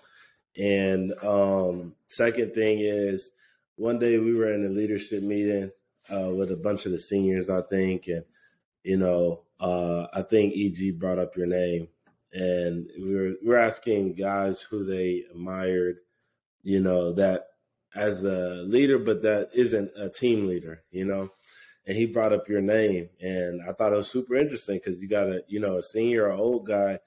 And 0.55 1.11
um, 1.23 1.95
second 2.05 2.53
thing 2.53 2.81
is, 2.81 3.31
one 3.77 3.97
day 3.97 4.19
we 4.19 4.35
were 4.35 4.53
in 4.53 4.63
a 4.63 4.69
leadership 4.69 5.23
meeting 5.23 5.71
uh, 6.13 6.29
with 6.29 6.51
a 6.51 6.57
bunch 6.57 6.85
of 6.85 6.91
the 6.91 6.99
seniors, 6.99 7.49
I 7.49 7.63
think, 7.63 8.05
and 8.05 8.23
you 8.83 8.97
know, 8.97 9.41
uh, 9.59 10.05
I 10.13 10.21
think 10.21 10.53
EG 10.55 10.99
brought 10.99 11.17
up 11.17 11.35
your 11.35 11.47
name, 11.47 11.87
and 12.31 12.87
we 13.01 13.15
were 13.15 13.31
we 13.41 13.47
were 13.47 13.57
asking 13.57 14.13
guys 14.13 14.61
who 14.61 14.83
they 14.83 15.23
admired, 15.31 15.97
you 16.61 16.79
know, 16.79 17.13
that 17.13 17.47
as 17.95 18.23
a 18.23 18.63
leader, 18.65 18.97
but 18.97 19.21
that 19.23 19.49
isn't 19.53 19.91
a 19.97 20.09
team 20.09 20.47
leader, 20.47 20.83
you 20.91 21.05
know. 21.05 21.29
And 21.87 21.97
he 21.97 22.05
brought 22.05 22.33
up 22.33 22.47
your 22.47 22.61
name, 22.61 23.09
and 23.19 23.61
I 23.67 23.73
thought 23.73 23.91
it 23.91 23.97
was 23.97 24.09
super 24.09 24.35
interesting 24.35 24.77
because 24.77 24.99
you 24.99 25.09
got 25.09 25.27
a 25.27 25.43
you 25.47 25.59
know 25.59 25.77
a 25.77 25.83
senior 25.83 26.27
or 26.27 26.33
old 26.33 26.67
guy 26.67 26.99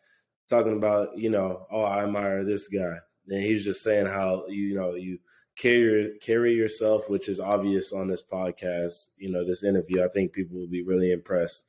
talking 0.48 0.76
about 0.76 1.16
you 1.16 1.30
know 1.30 1.66
oh 1.70 1.82
I 1.82 2.04
admire 2.04 2.44
this 2.44 2.66
guy, 2.68 2.96
and 3.28 3.42
he's 3.42 3.64
just 3.64 3.82
saying 3.82 4.06
how 4.06 4.46
you 4.48 4.74
know 4.74 4.94
you 4.94 5.18
carry 5.56 6.18
carry 6.20 6.54
yourself, 6.54 7.08
which 7.08 7.28
is 7.28 7.38
obvious 7.38 7.92
on 7.92 8.08
this 8.08 8.22
podcast, 8.22 9.10
you 9.16 9.30
know 9.30 9.44
this 9.44 9.62
interview. 9.62 10.04
I 10.04 10.08
think 10.08 10.32
people 10.32 10.58
will 10.58 10.68
be 10.68 10.82
really 10.82 11.12
impressed. 11.12 11.66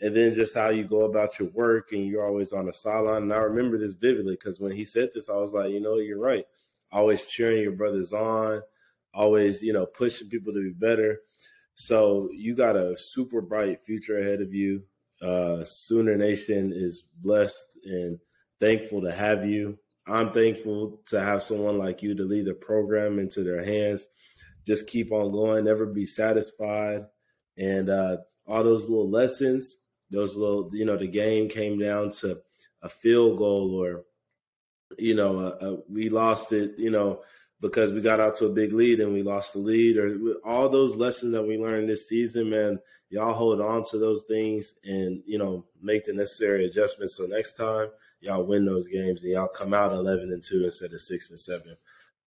And 0.00 0.14
then 0.14 0.32
just 0.32 0.54
how 0.54 0.68
you 0.68 0.84
go 0.84 1.02
about 1.02 1.38
your 1.38 1.48
work, 1.50 1.92
and 1.92 2.06
you're 2.06 2.26
always 2.26 2.52
on 2.52 2.66
the 2.66 2.72
sideline. 2.72 3.22
And 3.22 3.32
I 3.32 3.38
remember 3.38 3.78
this 3.78 3.94
vividly 3.94 4.34
because 4.34 4.60
when 4.60 4.72
he 4.72 4.84
said 4.84 5.10
this, 5.14 5.28
I 5.28 5.34
was 5.34 5.52
like, 5.52 5.70
you 5.70 5.80
know, 5.80 5.96
you're 5.96 6.20
right 6.20 6.44
always 6.90 7.26
cheering 7.26 7.62
your 7.62 7.72
brothers 7.72 8.12
on, 8.12 8.62
always, 9.14 9.62
you 9.62 9.72
know, 9.72 9.86
pushing 9.86 10.28
people 10.28 10.52
to 10.52 10.62
be 10.62 10.72
better. 10.72 11.18
So 11.74 12.28
you 12.32 12.54
got 12.54 12.76
a 12.76 12.96
super 12.96 13.40
bright 13.40 13.84
future 13.84 14.18
ahead 14.18 14.40
of 14.40 14.52
you. 14.52 14.82
Uh, 15.22 15.64
Sooner 15.64 16.16
Nation 16.16 16.72
is 16.74 17.04
blessed 17.20 17.78
and 17.84 18.18
thankful 18.60 19.02
to 19.02 19.12
have 19.12 19.46
you. 19.46 19.78
I'm 20.06 20.32
thankful 20.32 21.02
to 21.06 21.20
have 21.20 21.42
someone 21.42 21.78
like 21.78 22.02
you 22.02 22.14
to 22.14 22.24
lead 22.24 22.46
the 22.46 22.54
program 22.54 23.18
into 23.18 23.44
their 23.44 23.62
hands. 23.62 24.08
Just 24.66 24.86
keep 24.86 25.12
on 25.12 25.32
going, 25.32 25.64
never 25.64 25.86
be 25.86 26.06
satisfied. 26.06 27.06
And 27.56 27.90
uh, 27.90 28.18
all 28.46 28.64
those 28.64 28.88
little 28.88 29.10
lessons, 29.10 29.76
those 30.10 30.36
little, 30.36 30.70
you 30.72 30.84
know, 30.84 30.96
the 30.96 31.06
game 31.08 31.48
came 31.48 31.78
down 31.78 32.10
to 32.12 32.40
a 32.82 32.88
field 32.88 33.38
goal 33.38 33.74
or 33.74 34.04
you 34.96 35.14
know, 35.14 35.38
uh, 35.38 35.56
uh, 35.60 35.76
we 35.88 36.08
lost 36.08 36.52
it, 36.52 36.78
you 36.78 36.90
know, 36.90 37.22
because 37.60 37.92
we 37.92 38.00
got 38.00 38.20
out 38.20 38.36
to 38.36 38.46
a 38.46 38.52
big 38.52 38.72
lead 38.72 39.00
and 39.00 39.12
we 39.12 39.22
lost 39.22 39.52
the 39.52 39.58
lead, 39.58 39.96
or 39.98 40.16
all 40.44 40.68
those 40.68 40.96
lessons 40.96 41.32
that 41.32 41.42
we 41.42 41.58
learned 41.58 41.88
this 41.88 42.08
season, 42.08 42.50
man. 42.50 42.78
Y'all 43.10 43.32
hold 43.32 43.60
on 43.60 43.84
to 43.88 43.98
those 43.98 44.22
things 44.24 44.74
and 44.84 45.22
you 45.26 45.38
know 45.38 45.64
make 45.82 46.04
the 46.04 46.12
necessary 46.12 46.66
adjustments 46.66 47.16
so 47.16 47.24
next 47.24 47.54
time 47.54 47.88
y'all 48.20 48.44
win 48.44 48.66
those 48.66 48.86
games 48.86 49.22
and 49.22 49.32
y'all 49.32 49.48
come 49.48 49.72
out 49.72 49.92
eleven 49.92 50.30
and 50.30 50.42
two 50.42 50.64
instead 50.64 50.92
of 50.92 51.00
six 51.00 51.30
and 51.30 51.40
seven. 51.40 51.76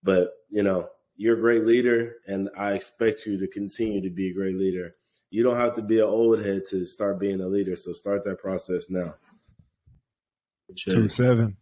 But 0.04 0.32
you 0.50 0.64
know, 0.64 0.90
you're 1.16 1.38
a 1.38 1.42
great 1.42 1.66
leader, 1.66 2.16
and 2.28 2.50
I 2.58 2.74
expect 2.74 3.26
you 3.26 3.38
to 3.40 3.48
continue 3.48 4.02
to 4.02 4.10
be 4.10 4.30
a 4.30 4.34
great 4.34 4.58
leader. 4.58 4.92
You 5.30 5.44
don't 5.44 5.56
have 5.56 5.76
to 5.76 5.82
be 5.82 6.00
an 6.00 6.06
old 6.06 6.44
head 6.44 6.64
to 6.70 6.86
start 6.86 7.20
being 7.20 7.42
a 7.42 7.48
leader, 7.48 7.76
so 7.76 7.94
start 7.94 8.26
that 8.26 8.40
process 8.40 8.90
now. 8.90 9.16
Two 10.76 11.08
seven 11.08 11.58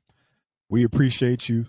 we 0.69 0.83
appreciate 0.83 1.49
you. 1.49 1.65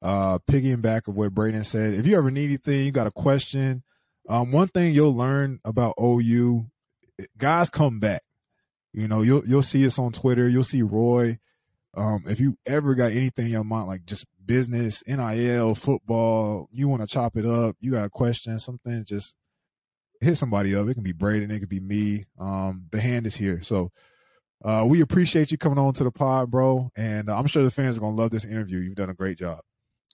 Uh, 0.00 0.38
piggying 0.50 0.82
back 0.82 1.06
of 1.06 1.14
what 1.14 1.32
Brayden 1.32 1.64
said, 1.64 1.94
if 1.94 2.06
you 2.06 2.16
ever 2.16 2.30
need 2.30 2.46
anything, 2.46 2.84
you 2.84 2.90
got 2.90 3.06
a 3.06 3.12
question. 3.12 3.84
Um, 4.28 4.50
one 4.50 4.68
thing 4.68 4.92
you'll 4.92 5.14
learn 5.14 5.60
about 5.64 5.94
OU, 6.00 6.66
guys 7.38 7.70
come 7.70 8.00
back. 8.00 8.22
You 8.92 9.08
know, 9.08 9.22
you'll 9.22 9.46
you'll 9.46 9.62
see 9.62 9.86
us 9.86 9.98
on 9.98 10.12
Twitter. 10.12 10.48
You'll 10.48 10.64
see 10.64 10.82
Roy. 10.82 11.38
Um, 11.94 12.24
if 12.26 12.40
you 12.40 12.56
ever 12.66 12.94
got 12.94 13.12
anything 13.12 13.46
in 13.46 13.52
your 13.52 13.64
mind, 13.64 13.86
like 13.86 14.04
just 14.04 14.26
business, 14.44 15.02
NIL, 15.06 15.74
football, 15.74 16.68
you 16.72 16.88
want 16.88 17.02
to 17.02 17.06
chop 17.06 17.36
it 17.36 17.46
up, 17.46 17.76
you 17.80 17.92
got 17.92 18.06
a 18.06 18.10
question, 18.10 18.58
something, 18.58 19.04
just 19.04 19.36
hit 20.20 20.36
somebody 20.36 20.74
up. 20.74 20.88
It 20.88 20.94
can 20.94 21.02
be 21.02 21.12
Brayden, 21.12 21.50
it 21.50 21.60
could 21.60 21.68
be 21.68 21.80
me. 21.80 22.24
Um, 22.38 22.86
the 22.90 23.00
hand 23.00 23.26
is 23.26 23.36
here. 23.36 23.62
So 23.62 23.92
uh, 24.64 24.84
we 24.86 25.00
appreciate 25.00 25.50
you 25.50 25.58
coming 25.58 25.78
on 25.78 25.92
to 25.94 26.04
the 26.04 26.10
pod, 26.10 26.50
bro, 26.50 26.90
and 26.96 27.28
uh, 27.28 27.36
I'm 27.36 27.46
sure 27.46 27.62
the 27.64 27.70
fans 27.70 27.96
are 27.96 28.00
gonna 28.00 28.16
love 28.16 28.30
this 28.30 28.44
interview. 28.44 28.78
You've 28.78 28.94
done 28.94 29.10
a 29.10 29.14
great 29.14 29.38
job. 29.38 29.60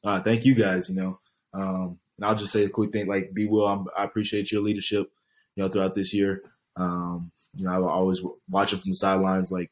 Uh, 0.04 0.20
thank 0.20 0.44
you 0.44 0.54
guys. 0.54 0.88
You 0.88 0.96
know, 0.96 1.20
um, 1.52 1.98
and 2.16 2.26
I'll 2.26 2.34
just 2.34 2.52
say 2.52 2.64
a 2.64 2.68
quick 2.68 2.92
thing, 2.92 3.06
like 3.06 3.32
B 3.32 3.46
Will, 3.46 3.66
I'm, 3.66 3.86
i 3.96 4.04
appreciate 4.04 4.50
your 4.50 4.62
leadership. 4.62 5.10
You 5.54 5.64
know, 5.64 5.68
throughout 5.68 5.94
this 5.94 6.14
year, 6.14 6.42
um, 6.76 7.30
you 7.56 7.64
know, 7.64 7.72
I 7.72 7.90
always 7.90 8.22
watch 8.48 8.72
it 8.72 8.78
from 8.78 8.90
the 8.90 8.96
sidelines. 8.96 9.50
Like, 9.50 9.70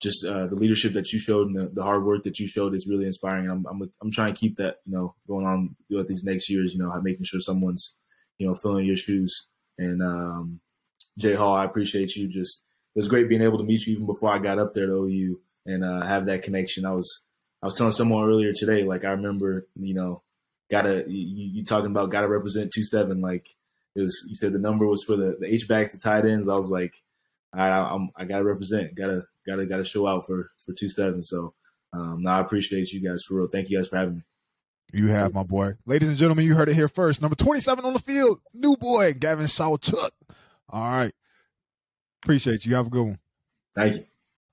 just 0.00 0.24
uh, 0.24 0.46
the 0.46 0.54
leadership 0.54 0.92
that 0.94 1.12
you 1.12 1.18
showed 1.18 1.48
and 1.48 1.58
the, 1.58 1.68
the, 1.68 1.82
hard 1.82 2.04
work 2.04 2.24
that 2.24 2.38
you 2.38 2.46
showed 2.46 2.74
is 2.74 2.86
really 2.86 3.06
inspiring. 3.06 3.48
I'm, 3.48 3.64
I'm, 3.66 3.90
I'm 4.02 4.10
trying 4.10 4.34
to 4.34 4.38
keep 4.38 4.56
that, 4.56 4.76
you 4.84 4.92
know, 4.92 5.14
going 5.26 5.46
on 5.46 5.76
throughout 5.88 6.06
these 6.06 6.24
next 6.24 6.50
years. 6.50 6.74
You 6.74 6.80
know, 6.80 7.00
making 7.00 7.24
sure 7.24 7.40
someone's, 7.40 7.94
you 8.38 8.46
know, 8.46 8.54
filling 8.54 8.86
your 8.86 8.96
shoes. 8.96 9.46
And 9.78 10.02
um, 10.02 10.60
Jay 11.18 11.34
Hall, 11.34 11.54
I 11.54 11.64
appreciate 11.64 12.16
you 12.16 12.28
just 12.28 12.64
it 12.94 12.98
was 12.98 13.08
great 13.08 13.28
being 13.28 13.42
able 13.42 13.58
to 13.58 13.64
meet 13.64 13.86
you 13.86 13.94
even 13.94 14.06
before 14.06 14.32
I 14.32 14.38
got 14.38 14.58
up 14.58 14.74
there 14.74 14.86
to 14.86 14.92
OU 14.92 15.40
and 15.66 15.84
uh, 15.84 16.06
have 16.06 16.26
that 16.26 16.42
connection. 16.42 16.86
I 16.86 16.92
was 16.92 17.24
I 17.62 17.66
was 17.66 17.74
telling 17.74 17.92
someone 17.92 18.28
earlier 18.28 18.52
today, 18.52 18.84
like 18.84 19.04
I 19.04 19.10
remember, 19.10 19.66
you 19.76 19.94
know, 19.94 20.22
gotta 20.70 21.04
you, 21.08 21.50
you 21.54 21.64
talking 21.64 21.90
about 21.90 22.10
gotta 22.10 22.28
represent 22.28 22.72
two 22.72 22.84
seven. 22.84 23.20
Like 23.20 23.48
it 23.96 24.00
was, 24.00 24.24
you 24.28 24.36
said 24.36 24.52
the 24.52 24.58
number 24.58 24.86
was 24.86 25.02
for 25.02 25.16
the 25.16 25.36
the 25.40 25.52
H 25.52 25.66
backs, 25.66 25.92
the 25.92 25.98
tight 25.98 26.24
ends. 26.26 26.48
I 26.48 26.54
was 26.54 26.68
like, 26.68 26.94
I 27.52 27.68
I'm, 27.68 28.10
I 28.16 28.24
gotta 28.24 28.44
represent, 28.44 28.94
gotta 28.94 29.22
gotta 29.46 29.66
gotta 29.66 29.84
show 29.84 30.06
out 30.06 30.26
for 30.26 30.50
for 30.64 30.72
two 30.72 30.88
seven. 30.88 31.22
So 31.22 31.54
um, 31.92 32.22
now 32.22 32.38
I 32.38 32.40
appreciate 32.40 32.92
you 32.92 33.00
guys 33.00 33.22
for 33.26 33.36
real. 33.36 33.48
Thank 33.48 33.70
you 33.70 33.78
guys 33.78 33.88
for 33.88 33.96
having 33.96 34.16
me. 34.16 34.22
You 34.92 35.08
have 35.08 35.34
my 35.34 35.42
boy, 35.42 35.74
ladies 35.86 36.08
and 36.08 36.16
gentlemen. 36.16 36.44
You 36.44 36.54
heard 36.54 36.68
it 36.68 36.74
here 36.74 36.88
first. 36.88 37.22
Number 37.22 37.34
twenty 37.34 37.60
seven 37.60 37.84
on 37.84 37.94
the 37.94 37.98
field, 37.98 38.40
new 38.52 38.76
boy 38.76 39.14
Gavin 39.14 39.46
Sawchuk. 39.46 40.10
All 40.68 40.92
right. 40.92 41.12
Appreciate 42.24 42.64
you. 42.64 42.74
Have 42.74 42.86
a 42.86 42.90
good 42.90 43.04
one. 43.04 43.18
Thank 43.74 43.96
you. 43.96 44.04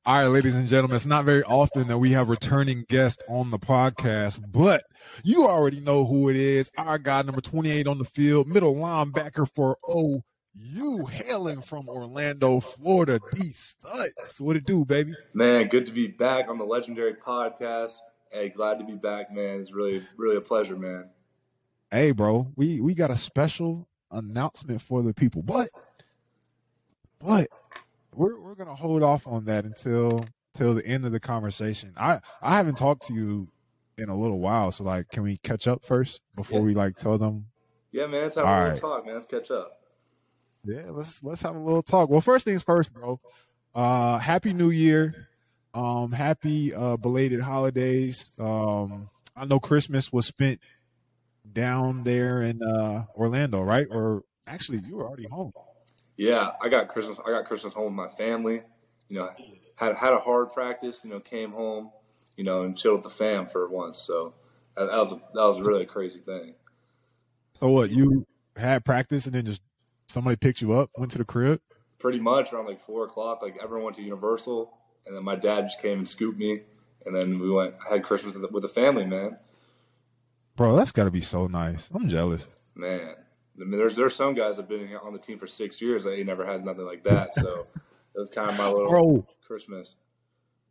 All 0.06 0.22
right, 0.22 0.28
ladies 0.28 0.56
and 0.56 0.68
gentlemen, 0.68 0.98
it's 0.98 1.06
not 1.06 1.24
very 1.24 1.44
often 1.44 1.88
that 1.88 2.00
we 2.00 2.12
have 2.12 2.28
returning 2.28 2.84
guests 2.90 3.30
on 3.30 3.50
the 3.50 3.60
podcast, 3.60 4.52
but 4.52 4.84
you 5.24 5.48
already 5.48 5.80
know 5.80 6.04
who 6.04 6.28
it 6.28 6.36
is. 6.36 6.70
Our 6.78 6.98
guy, 6.98 7.22
number 7.22 7.40
28 7.40 7.88
on 7.88 7.98
the 7.98 8.04
field, 8.04 8.50
middle 8.50 8.76
linebacker 8.76 9.50
for 9.56 9.78
OU, 9.90 11.06
hailing 11.06 11.62
from 11.62 11.88
Orlando, 11.88 12.60
Florida, 12.60 13.22
D 13.36 13.54
Studs. 13.54 14.42
What 14.42 14.58
it 14.58 14.66
do, 14.66 14.84
baby? 14.84 15.14
Man, 15.34 15.70
good 15.70 15.86
to 15.86 15.94
be 15.94 16.08
back 16.08 16.50
on 16.50 16.58
the 16.58 16.66
legendary 16.66 17.14
podcast. 17.14 17.94
Hey, 18.32 18.50
glad 18.50 18.80
to 18.80 18.84
be 18.84 18.96
back, 18.96 19.32
man. 19.32 19.62
It's 19.62 19.72
really, 19.72 20.04
really 20.18 20.36
a 20.36 20.42
pleasure, 20.42 20.76
man. 20.76 21.10
Hey, 21.90 22.12
bro, 22.12 22.52
we 22.58 22.82
we 22.82 22.96
got 22.96 23.12
a 23.12 23.18
special 23.18 23.88
announcement 24.12 24.82
for 24.82 25.02
the 25.02 25.14
people, 25.14 25.42
but 25.42 25.70
but 27.24 27.48
we're 28.14 28.40
we're 28.40 28.56
gonna 28.56 28.76
hold 28.76 29.04
off 29.04 29.28
on 29.28 29.46
that 29.46 29.66
until 29.66 30.26
till 30.54 30.74
the 30.74 30.86
end 30.86 31.06
of 31.06 31.12
the 31.12 31.20
conversation. 31.20 31.94
I 31.98 32.20
I 32.42 32.58
haven't 32.58 32.76
talked 32.76 33.08
to 33.08 33.14
you 33.14 33.48
in 33.98 34.10
a 34.10 34.16
little 34.16 34.40
while, 34.40 34.72
so 34.72 34.84
like, 34.84 35.10
can 35.10 35.24
we 35.24 35.38
catch 35.38 35.68
up 35.68 35.86
first 35.86 36.22
before 36.36 36.60
yeah. 36.60 36.66
we 36.66 36.74
like 36.74 36.98
tell 36.98 37.18
them? 37.18 37.46
Yeah, 37.92 38.08
man. 38.08 38.24
Let's 38.24 38.36
have 38.36 38.46
All 38.46 38.54
a 38.54 38.56
little 38.56 38.72
right. 38.72 38.82
talk, 38.82 39.06
man. 39.06 39.16
Let's 39.16 39.28
catch 39.28 39.52
up. 39.52 39.80
Yeah, 40.64 40.84
let's 40.90 41.24
let's 41.24 41.42
have 41.42 41.56
a 41.56 41.60
little 41.60 41.84
talk. 41.84 42.10
Well, 42.10 42.22
first 42.22 42.46
things 42.46 42.64
first, 42.64 42.94
bro. 42.94 43.20
Uh, 43.74 44.18
happy 44.18 44.54
New 44.54 44.70
Year. 44.70 45.28
Um, 45.74 46.12
happy 46.12 46.74
uh, 46.74 46.98
belated 46.98 47.40
holidays. 47.40 48.38
Um, 48.40 49.10
I 49.36 49.46
know 49.46 49.60
Christmas 49.60 50.12
was 50.12 50.26
spent 50.26 50.60
down 51.52 52.04
there 52.04 52.42
in 52.42 52.62
uh, 52.62 53.06
Orlando, 53.16 53.62
right? 53.62 53.88
Or 53.90 54.24
actually, 54.46 54.80
you 54.86 54.98
were 54.98 55.08
already 55.08 55.28
home. 55.28 55.54
Yeah, 56.22 56.52
I 56.62 56.70
got 56.70 56.88
Christmas. 56.88 57.18
I 57.26 57.32
got 57.32 57.46
Christmas 57.46 57.74
home 57.74 57.98
with 57.98 58.12
my 58.12 58.16
family. 58.16 58.62
You 59.10 59.18
know, 59.18 59.32
had 59.76 59.96
had 59.96 60.14
a 60.14 60.20
hard 60.20 60.54
practice. 60.54 61.02
You 61.04 61.10
know, 61.10 61.20
came 61.20 61.52
home. 61.52 61.90
You 62.38 62.44
know, 62.44 62.62
and 62.62 62.78
chilled 62.78 62.98
with 62.98 63.04
the 63.06 63.10
fam 63.10 63.48
for 63.48 63.68
once. 63.68 64.00
So 64.00 64.36
that, 64.78 64.86
that 64.86 64.98
was 64.98 65.14
a, 65.14 65.16
that 65.16 65.42
was 65.42 65.58
a 65.58 65.64
really 65.64 65.88
crazy 65.88 66.20
thing. 66.20 66.54
So 67.56 67.70
what 67.70 67.90
you 67.90 68.28
had 68.56 68.86
practice 68.86 69.26
and 69.26 69.34
then 69.34 69.48
just 69.48 69.62
somebody 70.10 70.36
picked 70.36 70.62
you 70.62 70.74
up, 70.74 70.92
went 70.96 71.12
to 71.14 71.18
the 71.18 71.26
crib. 71.26 71.60
Pretty 71.98 72.20
much 72.20 72.54
around 72.54 72.68
like 72.68 72.80
four 72.80 73.06
o'clock. 73.06 73.42
Like 73.42 73.58
everyone 73.62 73.86
went 73.86 73.96
to 73.96 74.04
Universal. 74.04 74.72
and 75.08 75.16
then 75.16 75.24
my 75.24 75.36
dad 75.36 75.62
just 75.62 75.82
came 75.82 75.98
and 75.98 76.08
scooped 76.08 76.38
me, 76.38 76.62
and 77.04 77.16
then 77.16 77.40
we 77.40 77.50
went. 77.50 77.74
I 77.90 77.94
had 77.94 78.04
Christmas 78.04 78.36
with 78.36 78.44
the, 78.44 78.50
with 78.50 78.62
the 78.62 78.70
family, 78.70 79.08
man. 79.08 79.40
Bro, 80.56 80.76
that's 80.76 80.92
got 80.92 81.06
to 81.06 81.12
be 81.12 81.22
so 81.22 81.48
nice. 81.48 81.90
I'm 81.96 82.08
jealous. 82.08 82.60
Man, 82.76 83.16
I 83.62 83.66
mean, 83.66 83.78
there's 83.80 83.96
there's 83.96 84.16
some 84.16 84.34
guys 84.34 84.58
that've 84.58 84.70
been 84.70 84.96
on 85.04 85.14
the 85.14 85.20
team 85.20 85.38
for 85.38 85.48
six 85.48 85.82
years 85.82 86.04
that 86.04 86.14
ain't 86.14 86.26
never 86.28 86.46
had 86.46 86.66
nothing 86.66 86.86
like 86.86 87.04
that. 87.04 87.36
So 87.36 87.68
it 88.16 88.20
was 88.20 88.30
kind 88.30 88.50
of 88.50 88.58
my 88.58 88.68
little 88.68 88.90
Bro, 88.90 89.28
Christmas. 89.46 89.96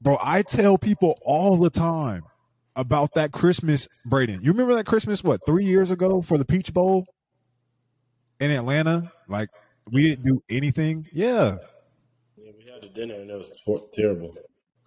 bro, 0.01 0.19
I 0.23 0.43
tell 0.43 0.79
people 0.79 1.19
all 1.23 1.57
the 1.57 1.71
time 1.71 2.23
about 2.77 3.15
that 3.15 3.33
Christmas, 3.33 3.89
Brayden. 4.09 4.43
You 4.43 4.53
remember 4.53 4.75
that 4.75 4.87
Christmas, 4.87 5.23
what, 5.25 5.41
three 5.45 5.65
years 5.65 5.91
ago 5.91 6.23
for 6.23 6.39
the 6.39 6.45
Peach 6.45 6.73
Bowl 6.73 7.07
in 8.41 8.51
Atlanta? 8.51 9.11
Like, 9.29 9.51
we 9.91 10.09
didn't 10.09 10.25
do 10.25 10.43
anything. 10.49 11.07
Yeah. 11.13 11.57
Yeah, 12.37 12.53
we 12.57 12.65
had 12.71 12.83
a 12.85 12.89
dinner 12.89 13.15
and 13.15 13.31
it 13.31 13.37
was 13.37 13.53
terrible. 13.93 14.35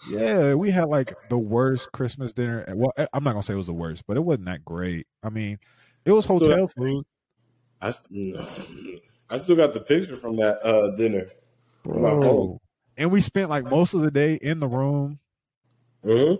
Yeah, 0.09 0.53
we 0.53 0.69
had 0.71 0.89
like 0.89 1.13
the 1.29 1.37
worst 1.37 1.91
Christmas 1.91 2.33
dinner. 2.33 2.65
Well, 2.75 2.91
I'm 3.13 3.23
not 3.23 3.31
gonna 3.31 3.43
say 3.43 3.53
it 3.53 3.57
was 3.57 3.67
the 3.67 3.73
worst, 3.73 4.03
but 4.07 4.17
it 4.17 4.19
wasn't 4.19 4.45
that 4.45 4.65
great. 4.65 5.07
I 5.23 5.29
mean, 5.29 5.59
it 6.05 6.11
was 6.11 6.25
hotel 6.25 6.67
food, 6.67 7.05
I, 7.83 7.91
st- 7.91 8.37
I 9.29 9.37
still 9.37 9.57
got 9.57 9.73
the 9.73 9.81
picture 9.81 10.15
from 10.15 10.37
that 10.37 10.65
uh, 10.65 10.95
dinner. 10.95 11.27
My 11.85 12.11
bro. 12.11 12.23
phone. 12.23 12.57
And 12.97 13.11
we 13.11 13.21
spent 13.21 13.49
like 13.49 13.65
most 13.65 13.93
of 13.93 14.01
the 14.01 14.11
day 14.11 14.35
in 14.41 14.59
the 14.59 14.67
room, 14.67 15.19
hmm 16.03 16.35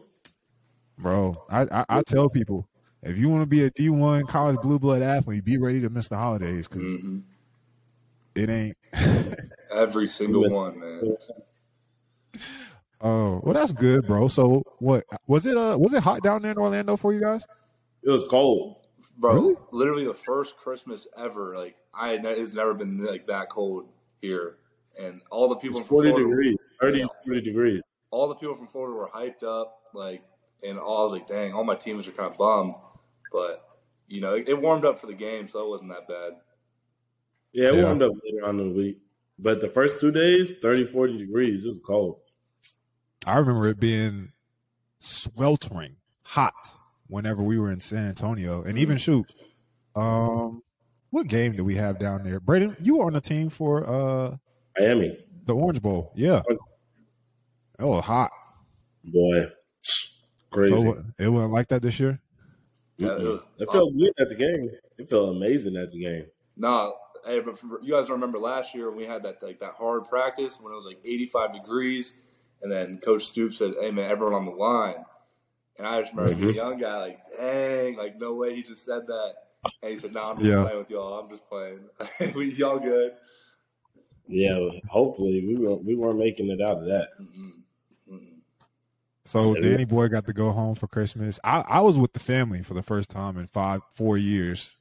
bro. 0.98 1.44
I 1.50 1.64
I, 1.64 1.86
I 1.90 2.02
tell 2.04 2.30
people 2.30 2.68
if 3.02 3.18
you 3.18 3.28
want 3.28 3.42
to 3.42 3.48
be 3.48 3.64
a 3.64 3.72
D1 3.72 4.28
college 4.28 4.62
blue 4.62 4.80
blood 4.80 5.02
athlete, 5.02 5.44
be 5.44 5.58
ready 5.58 5.82
to 5.82 5.90
miss 5.90 6.08
the 6.08 6.18
holidays 6.18 6.68
because 6.68 6.96
hmm 6.96 7.20
it 8.36 8.50
ain't. 8.50 8.78
Every 9.72 10.08
single 10.08 10.50
one, 10.50 10.80
man. 10.80 11.18
Oh, 13.02 13.42
well, 13.44 13.54
that's 13.54 13.74
good, 13.74 14.08
bro. 14.08 14.28
So, 14.30 14.64
what 14.80 15.04
was 15.28 15.46
it? 15.46 15.58
Uh, 15.58 15.78
was 15.78 15.94
it 15.94 16.04
hot 16.04 16.22
down 16.22 16.42
there 16.42 16.52
in 16.52 16.58
Orlando 16.58 16.96
for 16.96 17.12
you 17.14 17.20
guys? 17.20 17.46
It 18.04 18.10
was 18.12 18.28
cold. 18.28 18.83
Bro, 19.18 19.34
Really? 19.36 19.56
literally 19.72 20.06
the 20.06 20.14
first 20.14 20.58
Christmas 20.58 21.08
ever. 21.18 21.56
Like 21.58 21.76
I, 21.94 22.14
it's 22.14 22.54
never 22.56 22.74
been 22.74 23.04
like 23.06 23.28
that 23.28 23.50
cold 23.50 23.88
here, 24.22 24.58
and 25.00 25.22
all 25.30 25.48
the 25.50 25.56
people 25.56 25.80
was 25.80 25.88
from 25.88 25.98
40 25.98 26.10
Florida, 26.10 26.30
degrees, 26.30 26.68
30, 26.82 27.00
Yeah. 27.00 27.06
40 27.26 27.42
degrees. 27.42 27.84
all 28.12 28.28
the 28.28 28.36
people 28.36 28.56
from 28.56 28.68
Florida 28.68 28.96
were 28.96 29.10
hyped 29.14 29.44
up. 29.44 29.82
Like, 29.94 30.24
and 30.64 30.80
all, 30.80 31.02
I 31.02 31.04
was 31.04 31.12
like, 31.14 31.28
dang, 31.28 31.54
all 31.54 31.64
my 31.64 31.76
teams 31.76 32.08
are 32.08 32.12
kind 32.12 32.32
of 32.32 32.38
bummed, 32.38 32.74
but 33.32 33.70
you 34.08 34.20
know, 34.22 34.34
it, 34.34 34.50
it 34.50 34.60
warmed 34.60 34.86
up 34.86 35.00
for 35.00 35.08
the 35.08 35.14
game, 35.14 35.48
so 35.48 35.64
it 35.64 35.70
wasn't 35.70 35.90
that 35.90 36.08
bad. 36.08 36.34
Yeah, 37.52 37.70
it 37.70 37.76
Yeah. 37.76 37.84
warmed 37.84 38.02
up 38.02 38.14
later 38.24 38.46
on 38.48 38.60
in 38.60 38.70
the 38.70 38.76
week. 38.76 39.00
But 39.40 39.62
the 39.62 39.70
first 39.70 40.00
two 40.00 40.12
days, 40.12 40.60
30, 40.60 40.86
40 40.86 41.18
degrees. 41.18 41.66
It 41.66 41.70
was 41.70 41.80
cold. 41.86 42.20
I 43.26 43.38
remember 43.38 43.68
it 43.68 43.80
being 43.80 44.32
sweltering 45.00 45.96
hot 46.24 46.54
whenever 47.14 47.44
we 47.44 47.60
were 47.60 47.70
in 47.70 47.80
San 47.80 48.08
Antonio, 48.08 48.64
and 48.64 48.76
even 48.80 48.98
shoot, 48.98 49.32
um, 49.96 50.64
what 51.12 51.28
game 51.28 51.52
did 51.52 51.62
we 51.62 51.76
have 51.76 52.00
down 52.00 52.24
there? 52.24 52.40
Brayden, 52.40 52.76
you 52.82 52.98
were 52.98 53.06
on 53.06 53.14
the 53.14 53.22
team 53.22 53.50
for 53.50 53.88
uh 53.88 54.36
Miami, 54.78 55.18
the 55.46 55.54
Orange 55.54 55.82
Bowl, 55.82 56.12
yeah. 56.16 56.42
It 57.80 57.86
was 57.86 58.04
hot. 58.04 58.32
boy, 59.04 59.48
crazy. 60.50 60.76
So 60.76 61.04
it 61.20 61.28
wasn't 61.28 61.54
like 61.54 61.68
that 61.68 61.84
this 61.84 62.00
year. 62.00 62.20
Yeah, 62.98 63.38
it 63.60 63.72
felt 63.72 63.96
good 63.96 64.14
at 64.20 64.30
the 64.30 64.36
game. 64.36 64.72
It 64.98 65.08
felt 65.08 65.36
amazing 65.36 65.76
at 65.78 65.92
the 65.92 66.00
game. 66.00 66.26
No, 66.58 66.96
hey, 67.26 67.42
you 67.84 67.94
guys 67.94 68.10
remember 68.10 68.40
last 68.40 68.74
year 68.74 68.90
when 68.90 68.98
we 68.98 69.06
had 69.06 69.22
that 69.24 69.44
like 69.44 69.60
that 69.60 69.74
hard 69.78 70.06
practice 70.06 70.58
when 70.60 70.74
it 70.74 70.76
was 70.76 70.86
like 70.86 71.00
85 71.06 71.54
degrees, 71.54 72.14
and 72.64 72.72
then 72.72 73.00
Coach 73.04 73.26
Stoops 73.26 73.60
said, 73.60 73.74
"Hey 73.80 73.92
man, 73.92 74.10
everyone 74.10 74.34
on 74.34 74.46
the 74.46 74.52
line." 74.52 75.06
And 75.78 75.88
I 75.88 76.02
just 76.02 76.14
remember 76.14 76.36
Mhm. 76.36 76.48
the 76.48 76.54
young 76.54 76.80
guy 76.80 76.98
like, 76.98 77.20
"Dang, 77.38 77.96
like 77.96 78.18
no 78.18 78.36
way 78.36 78.56
he 78.56 78.64
just 78.64 78.86
said 78.86 79.08
that." 79.08 79.34
And 79.82 79.92
he 79.92 80.00
said, 80.00 80.14
"No, 80.14 80.22
I'm 80.22 80.38
just 80.38 80.48
Yeah. 80.48 80.64
playing 80.64 80.78
with 80.78 80.90
y'all. 80.90 81.20
I'm 81.20 81.30
just 81.30 81.48
playing. 81.50 81.90
we 82.36 82.54
y'all 82.54 82.80
good." 82.80 83.14
Yeah, 84.28 84.70
hopefully 84.88 85.46
we 85.46 85.56
weren't 85.56 85.84
we 85.84 85.96
weren't 85.96 86.20
making 86.20 86.50
it 86.50 86.62
out 86.62 86.78
of 86.78 86.86
that. 86.86 87.10
Mm-mm. 87.20 87.52
Mm-mm. 88.10 88.40
So 89.26 89.56
Yeah. 89.56 89.62
Danny 89.62 89.86
Boy 89.86 90.08
got 90.08 90.26
to 90.26 90.34
go 90.34 90.52
home 90.52 90.76
for 90.76 90.88
Christmas. 90.88 91.40
I, 91.44 91.62
I 91.62 91.80
was 91.82 91.98
with 91.98 92.14
the 92.14 92.20
family 92.20 92.62
for 92.62 92.74
the 92.74 92.84
first 92.84 93.10
time 93.10 93.38
in 93.38 93.48
five 93.48 93.82
four 93.96 94.18
years. 94.18 94.78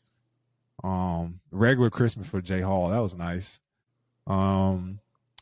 Um, 0.84 1.40
regular 1.50 1.90
Christmas 1.90 2.26
for 2.26 2.40
Jay 2.40 2.60
Hall. 2.60 2.88
That 2.88 2.98
was 2.98 3.14
nice. 3.14 3.60
Um, 4.26 5.00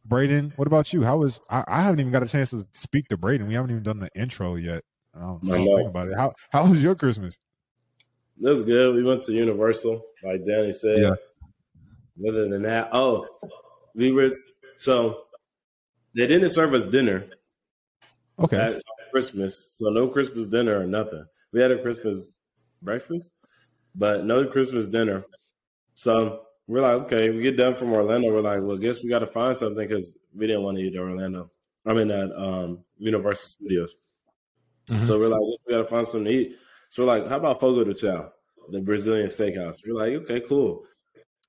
Brayden, 0.08 0.56
what 0.58 0.66
about 0.66 0.92
you? 0.92 1.02
How 1.02 1.18
was 1.18 1.40
I, 1.50 1.64
I 1.66 1.82
haven't 1.82 2.00
even 2.00 2.12
got 2.12 2.22
a 2.22 2.28
chance 2.28 2.50
to 2.50 2.66
speak 2.72 3.08
to 3.08 3.18
Brayden. 3.18 3.46
We 3.48 3.54
haven't 3.54 3.70
even 3.70 3.82
done 3.82 4.00
the 4.00 4.10
intro 4.14 4.56
yet. 4.56 4.82
I 5.14 5.20
don't, 5.20 5.42
I 5.50 5.52
I 5.52 5.58
don't 5.58 5.64
know. 5.66 5.76
think 5.76 5.88
about 5.88 6.08
it. 6.08 6.16
How 6.16 6.32
how 6.50 6.66
was 6.66 6.82
your 6.82 6.94
Christmas? 6.94 7.38
It 8.42 8.48
was 8.48 8.62
good. 8.62 8.94
We 8.96 9.04
went 9.04 9.22
to 9.22 9.32
Universal, 9.32 10.02
like 10.24 10.44
Danny 10.46 10.72
said. 10.72 10.98
Yeah. 10.98 11.14
Other 12.28 12.48
than 12.48 12.62
that, 12.62 12.90
oh, 12.92 13.26
we 13.94 14.12
were 14.12 14.32
so 14.78 15.24
they 16.14 16.26
didn't 16.26 16.50
serve 16.50 16.74
us 16.74 16.84
dinner 16.84 17.26
Okay. 18.38 18.56
at 18.56 18.82
Christmas, 19.10 19.74
so 19.78 19.90
no 19.90 20.08
Christmas 20.08 20.46
dinner 20.46 20.80
or 20.80 20.86
nothing. 20.86 21.24
We 21.52 21.60
had 21.60 21.70
a 21.70 21.82
Christmas 21.82 22.32
breakfast, 22.82 23.32
but 23.94 24.24
no 24.24 24.46
Christmas 24.48 24.86
dinner. 24.88 25.24
So 25.94 26.46
we're 26.66 26.82
like, 26.82 27.02
okay, 27.02 27.30
we 27.30 27.42
get 27.42 27.56
done 27.56 27.74
from 27.74 27.92
Orlando. 27.92 28.32
We're 28.32 28.40
like, 28.40 28.62
well, 28.62 28.76
guess 28.78 29.02
we 29.02 29.10
got 29.10 29.20
to 29.20 29.26
find 29.26 29.56
something 29.56 29.86
because 29.86 30.16
we 30.34 30.46
didn't 30.46 30.62
want 30.62 30.78
to 30.78 30.84
eat 30.84 30.94
at 30.94 31.00
Orlando. 31.00 31.50
I 31.86 31.94
mean, 31.94 32.10
at 32.10 32.32
um, 32.36 32.84
Universal 32.98 33.48
Studios. 33.50 33.94
Mhm. 34.90 35.00
So 35.00 35.18
we're 35.18 35.28
like, 35.28 35.40
we 35.40 35.56
got 35.70 35.78
to 35.78 35.84
find 35.84 36.06
something 36.06 36.24
to 36.24 36.38
eat. 36.38 36.56
So 36.88 37.04
we're 37.04 37.18
like, 37.18 37.28
how 37.28 37.36
about 37.36 37.60
Fogo 37.60 37.84
de 37.84 37.94
Chao, 37.94 38.32
the 38.70 38.80
Brazilian 38.80 39.28
steakhouse? 39.28 39.76
We're 39.86 39.94
like, 39.94 40.12
okay, 40.24 40.40
cool. 40.46 40.84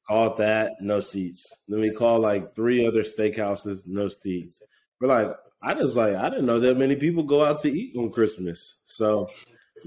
Called 0.07 0.37
that, 0.37 0.73
no 0.81 0.99
seats. 0.99 1.51
Then 1.67 1.79
we 1.79 1.91
call 1.91 2.19
like 2.19 2.43
three 2.55 2.85
other 2.85 3.01
steakhouses, 3.03 3.87
no 3.87 4.09
seats. 4.09 4.61
We're 4.99 5.07
like, 5.07 5.27
I 5.63 5.73
just 5.73 5.95
like, 5.95 6.15
I 6.15 6.29
didn't 6.29 6.45
know 6.45 6.59
that 6.59 6.77
many 6.77 6.95
people 6.95 7.23
go 7.23 7.43
out 7.43 7.59
to 7.61 7.71
eat 7.71 7.95
on 7.97 8.11
Christmas. 8.11 8.77
So 8.83 9.27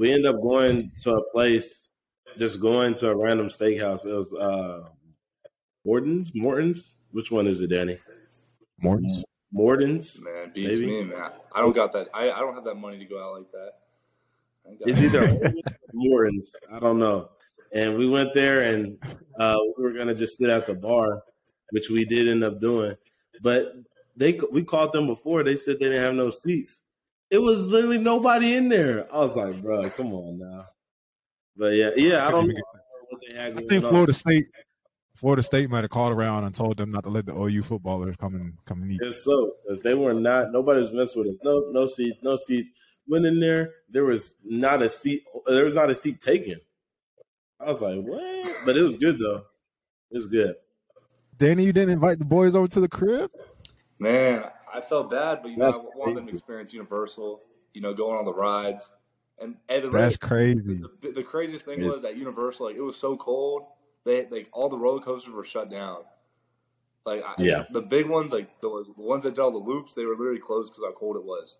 we 0.01 0.13
end 0.13 0.27
up 0.27 0.35
going 0.43 0.91
to 1.03 1.15
a 1.15 1.31
place, 1.33 1.87
just 2.39 2.61
going 2.61 2.95
to 2.95 3.11
a 3.11 3.17
random 3.17 3.49
steakhouse. 3.49 4.05
It 4.07 4.17
was 4.17 4.33
uh, 4.33 4.89
Morton's. 5.85 6.33
Morton's. 6.35 6.95
Which 7.13 7.31
one 7.31 7.47
is 7.47 7.61
it, 7.61 7.69
Danny? 7.69 7.99
Morton's. 8.81 9.25
Morton's. 9.55 10.21
Man, 10.21 10.51
beats 10.53 10.81
Maybe. 10.81 10.87
me, 10.87 11.05
man. 11.05 11.31
I 11.55 11.61
don't 11.61 11.75
got 11.75 11.93
that. 11.93 12.09
I, 12.13 12.31
I 12.31 12.41
don't 12.41 12.55
have 12.55 12.65
that 12.65 12.75
money 12.75 12.99
to 12.99 13.05
go 13.05 13.23
out 13.23 13.39
like 13.39 13.53
that. 13.53 13.73
I 14.67 14.71
ain't 14.71 14.81
got 14.81 14.89
It's 14.89 14.99
that. 14.99 15.53
either 15.53 15.63
Morton's. 15.95 16.51
I 16.73 16.81
don't 16.81 16.99
know. 16.99 17.31
And 17.73 17.97
we 17.97 18.09
went 18.09 18.35
there 18.35 18.75
and 18.75 18.99
uh, 19.39 19.57
we 19.79 19.85
were 19.85 19.93
gonna 19.93 20.15
just 20.15 20.39
sit 20.39 20.51
at 20.51 20.67
the 20.67 20.75
bar, 20.75 21.23
which 21.71 21.89
we 21.89 22.05
did 22.05 22.27
end 22.29 22.43
up 22.43 22.61
doing. 22.61 22.97
But 23.43 23.75
they 24.17 24.39
we 24.51 24.65
called 24.65 24.93
them 24.93 25.07
before. 25.07 25.45
They 25.45 25.57
said 25.57 25.79
they 25.79 25.87
didn't 25.87 26.03
have 26.03 26.15
no 26.15 26.31
seats. 26.31 26.83
It 27.31 27.39
was 27.39 27.67
literally 27.69 27.99
nobody 27.99 28.57
in 28.57 28.69
there. 28.69 29.13
I 29.15 29.19
was 29.19 29.37
like, 29.37 29.61
bro, 29.63 29.89
come 29.91 30.13
on 30.13 30.39
now. 30.39 30.67
But 31.57 31.75
yeah, 31.75 31.91
yeah, 31.97 32.27
I 32.27 32.33
don't 32.33 32.49
know 32.49 32.61
what 33.09 33.23
they 33.27 33.37
had 33.37 33.53
I 33.53 33.57
going 33.57 33.69
think 33.69 33.85
on. 33.85 33.91
Florida 33.91 34.13
State 34.13 34.45
Florida 35.15 35.43
State 35.43 35.71
might 35.71 35.83
have 35.83 35.91
called 35.91 36.13
around 36.13 36.45
and 36.45 36.55
told 36.55 36.77
them 36.77 36.91
not 36.91 37.05
to 37.05 37.11
let 37.11 37.25
the 37.25 37.35
OU 37.35 37.63
footballers 37.63 38.17
come 38.17 38.35
and 38.35 38.55
come 38.65 38.83
and 38.83 38.91
eat. 38.91 39.01
It's 39.03 39.25
so 39.25 39.53
because 39.63 39.81
they 39.83 39.95
were 39.95 40.13
not. 40.13 40.51
nobody's 40.51 40.93
messing 40.93 41.23
with 41.25 41.35
us. 41.37 41.39
No, 41.45 41.65
no 41.71 41.87
seats, 41.87 42.21
no 42.23 42.37
seats. 42.37 42.71
Went 43.07 43.25
in 43.27 43.39
there. 43.39 43.71
There 43.91 44.05
was 44.05 44.35
not 44.45 44.83
a 44.83 44.89
seat. 44.89 45.23
There 45.47 45.65
was 45.65 45.75
not 45.75 45.91
a 45.91 45.95
seat 45.95 46.21
taken. 46.21 46.61
I 47.61 47.67
was 47.67 47.81
like, 47.81 48.01
what? 48.01 48.49
But 48.67 48.77
it 48.77 48.83
was 48.83 48.95
good 48.97 49.19
though. 49.19 49.45
It 50.11 50.15
was 50.15 50.27
good. 50.27 50.57
Danny, 51.39 51.65
you 51.65 51.73
didn't 51.73 51.91
invite 51.91 52.19
the 52.19 52.25
boys 52.25 52.55
over 52.55 52.67
to 52.69 52.81
the 52.81 52.89
crib? 52.89 53.31
Man, 53.99 54.45
I 54.73 54.81
felt 54.81 55.11
bad, 55.11 55.41
but 55.43 55.51
you 55.51 55.57
know, 55.57 55.67
I 55.67 55.79
wanted 55.97 56.17
them 56.17 56.27
to 56.27 56.33
experience 56.33 56.73
Universal. 56.73 57.41
You 57.73 57.81
know, 57.81 57.93
going 57.95 58.19
on 58.19 58.25
the 58.25 58.33
rides, 58.35 58.89
and 59.39 59.57
and 59.69 59.85
the, 59.85 59.91
That's 59.91 60.17
crazy. 60.17 60.81
the, 61.03 61.13
the 61.13 61.23
craziest 61.23 61.65
thing 61.65 61.81
Yeah. 61.83 61.91
was 61.91 62.05
at 62.05 62.17
Universal, 62.17 62.67
like 62.67 62.77
it 62.77 62.81
was 62.83 62.97
so 62.97 63.17
cold. 63.17 63.63
They 64.05 64.27
like 64.27 64.49
all 64.53 64.69
the 64.69 64.79
roller 64.79 65.01
coasters 65.01 65.33
were 65.33 65.45
shut 65.45 65.71
down. 65.71 65.99
Like 67.07 67.23
I, 67.23 67.35
Yeah. 67.39 67.65
the 67.71 67.83
big 67.83 68.09
ones, 68.09 68.33
like 68.33 68.61
the, 68.61 68.85
the 68.97 69.03
ones 69.03 69.25
that 69.25 69.31
did 69.35 69.41
all 69.41 69.51
the 69.51 69.59
loops, 69.59 69.95
they 69.95 70.05
were 70.05 70.17
literally 70.17 70.39
closed 70.41 70.73
because 70.73 70.85
how 70.85 70.93
cold 70.93 71.17
it 71.17 71.25
was. 71.25 71.59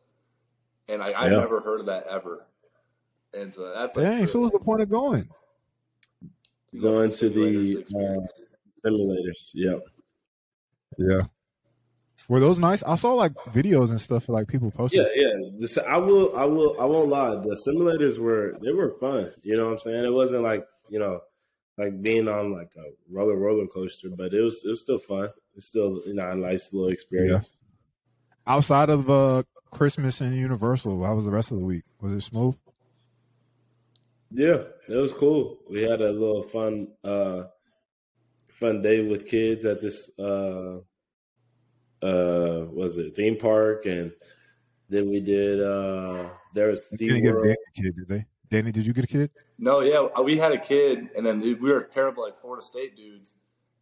And 0.89 1.03
I, 1.03 1.07
I've 1.07 1.33
Yeah. 1.33 1.39
never 1.39 1.61
heard 1.61 1.81
of 1.81 1.87
that 1.87 2.07
ever. 2.07 2.47
And 3.33 3.53
so 3.53 3.73
that's 3.75 3.97
like, 3.97 4.07
Dang, 4.07 4.27
so 4.27 4.41
what's 4.41 4.53
the 4.53 4.59
point 4.61 4.81
of 4.83 4.89
going? 4.89 5.29
Going 6.81 7.11
to 7.11 7.29
the 7.29 7.41
simulators 7.41 7.77
uh, 7.77 7.79
experience. 7.81 9.53
Yep. 9.55 9.81
Yeah. 10.99 11.21
Were 12.29 12.41
those 12.41 12.59
nice? 12.59 12.83
I 12.83 12.97
saw 12.97 13.13
like 13.13 13.35
videos 13.53 13.91
and 13.91 14.01
stuff 14.01 14.29
like 14.29 14.49
people 14.49 14.71
posted. 14.71 15.05
Yeah, 15.15 15.27
yeah. 15.27 15.51
This, 15.59 15.77
I 15.77 15.97
will. 15.99 16.35
I 16.37 16.45
will. 16.45 16.81
I 16.81 16.85
won't 16.85 17.09
lie. 17.11 17.31
The 17.31 17.61
simulators 17.67 18.19
were 18.19 18.57
they 18.63 18.73
were 18.73 18.93
fun. 18.95 19.31
You 19.43 19.57
know 19.57 19.67
what 19.67 19.73
I'm 19.73 19.79
saying? 19.81 20.05
It 20.05 20.13
wasn't 20.13 20.43
like 20.43 20.67
you 20.91 20.99
know, 20.99 21.21
like 21.77 22.01
being 22.03 22.29
on 22.29 22.53
like 22.53 22.71
a 22.77 22.91
roller 23.11 23.37
roller 23.37 23.67
coaster, 23.67 24.09
but 24.17 24.33
it 24.33 24.41
was 24.41 24.65
it 24.65 24.69
was 24.69 24.81
still 24.81 24.99
fun. 24.99 25.29
It's 25.57 25.67
still 25.67 26.03
you 26.07 26.15
know 26.15 26.31
a 26.31 26.35
nice 26.35 26.73
little 26.73 26.91
experience. 26.91 27.57
Outside 28.47 28.91
of 28.91 29.11
uh 29.11 29.43
Christmas 29.71 30.21
in 30.21 30.33
Universal? 30.33 31.05
How 31.05 31.15
was 31.15 31.25
the 31.25 31.31
rest 31.31 31.51
of 31.51 31.59
the 31.59 31.67
week? 31.67 31.85
Was 32.01 32.13
it 32.13 32.21
smooth? 32.23 32.55
Yeah, 34.31 34.63
it 34.89 34.97
was 34.97 35.13
cool. 35.13 35.59
We 35.71 35.83
had 35.83 36.01
a 36.01 36.11
little 36.11 36.45
fun 36.45 36.89
uh 37.03 37.45
fun 38.49 38.83
day 38.83 39.03
with 39.07 39.27
kids 39.27 39.65
at 39.65 39.81
this 39.81 40.11
uh 40.19 40.79
uh 42.03 42.67
was 42.71 42.99
it 42.99 43.17
theme 43.17 43.37
park 43.37 43.87
and 43.87 44.13
then 44.89 45.09
we 45.09 45.21
did 45.21 45.61
uh 45.61 46.29
there 46.55 46.69
was 46.69 46.87
Theme 46.87 47.09
didn't 47.09 47.25
get 47.25 47.35
World. 47.35 47.57
Kid, 47.75 47.97
did 47.97 48.09
they? 48.09 48.27
Danny, 48.55 48.71
did 48.71 48.87
you 48.87 48.93
get 48.93 49.03
a 49.03 49.09
kid? 49.09 49.33
No, 49.59 49.81
yeah, 49.81 50.07
uh, 50.17 50.23
we 50.23 50.39
had 50.39 50.53
a 50.53 50.59
kid, 50.59 51.11
and 51.17 51.27
then 51.27 51.41
we 51.41 51.55
were 51.55 51.91
of 51.97 52.17
like 52.17 52.37
Florida 52.37 52.65
State 52.65 52.97
dudes, 52.97 53.35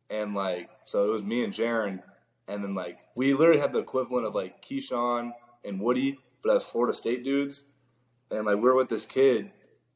and 0.09 0.35
like 0.35 0.71
so 0.87 1.05
it 1.05 1.13
was 1.13 1.23
me 1.23 1.45
and 1.45 1.53
Jaron, 1.53 2.01
and 2.49 2.65
then 2.65 2.75
like 2.75 2.97
we 3.15 3.35
literally 3.35 3.61
had 3.61 3.75
the 3.75 3.81
equivalent 3.81 4.27
of 4.27 4.35
like 4.35 4.65
Keyshawn 4.65 5.33
and 5.63 5.79
Woody, 5.79 6.19
but 6.43 6.57
as 6.57 6.63
Florida 6.63 6.97
State 6.97 7.23
dudes, 7.23 7.65
and 8.31 8.47
like 8.47 8.57
we're 8.57 8.75
with 8.75 8.89
this 8.89 9.05
kid, 9.05 9.51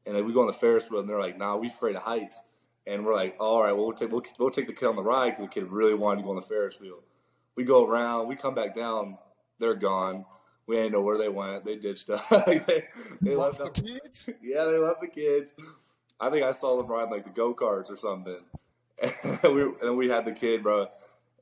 and 0.05 0.13
like 0.13 0.23
we 0.23 0.31
go 0.31 0.41
on 0.41 0.47
the 0.47 0.53
Ferris 0.53 0.91
wheel, 0.91 0.99
and 0.99 1.09
they're 1.09 1.19
like, 1.19 1.39
"Nah, 1.39 1.55
we 1.55 1.69
afraid 1.69 1.95
of 1.95 2.03
heights," 2.03 2.39
and 2.85 3.03
we're 3.03 3.15
like, 3.15 3.35
"All 3.39 3.63
right, 3.63 3.71
well 3.71 3.87
we'll 3.87 3.97
take 3.97 4.11
we'll, 4.11 4.25
we'll 4.37 4.51
take 4.51 4.67
the 4.67 4.73
kid 4.73 4.85
on 4.85 4.95
the 4.95 5.01
ride 5.01 5.31
because 5.31 5.45
the 5.45 5.59
kid 5.59 5.71
really 5.71 5.95
wanted 5.95 6.17
to 6.17 6.23
go 6.23 6.29
on 6.29 6.35
the 6.35 6.43
Ferris 6.43 6.79
wheel." 6.79 6.99
We 7.55 7.63
go 7.63 7.83
around, 7.83 8.27
we 8.27 8.35
come 8.35 8.53
back 8.53 8.75
down, 8.75 9.17
they're 9.59 9.73
gone. 9.73 10.25
We 10.67 10.77
ain't 10.77 10.91
know 10.91 11.01
where 11.01 11.17
they 11.17 11.29
went. 11.29 11.63
They 11.65 11.75
ditched 11.77 12.09
us. 12.09 12.21
like 12.31 12.65
they, 12.65 12.83
they 13.21 13.35
left 13.35 13.61
us. 13.61 13.69
kids? 13.73 14.29
Yeah, 14.41 14.65
they 14.65 14.77
left 14.77 15.01
the 15.01 15.07
kids. 15.07 15.51
I 16.19 16.29
think 16.29 16.43
I 16.43 16.51
saw 16.51 16.77
them 16.77 16.87
ride 16.87 17.09
like 17.09 17.23
the 17.23 17.29
go 17.29 17.53
karts 17.53 17.89
or 17.89 17.97
something. 17.97 18.39
And 19.43 19.53
we 19.53 19.61
and 19.61 19.75
then 19.81 19.95
we 19.95 20.09
had 20.09 20.25
the 20.25 20.31
kid, 20.31 20.63
bro, 20.63 20.87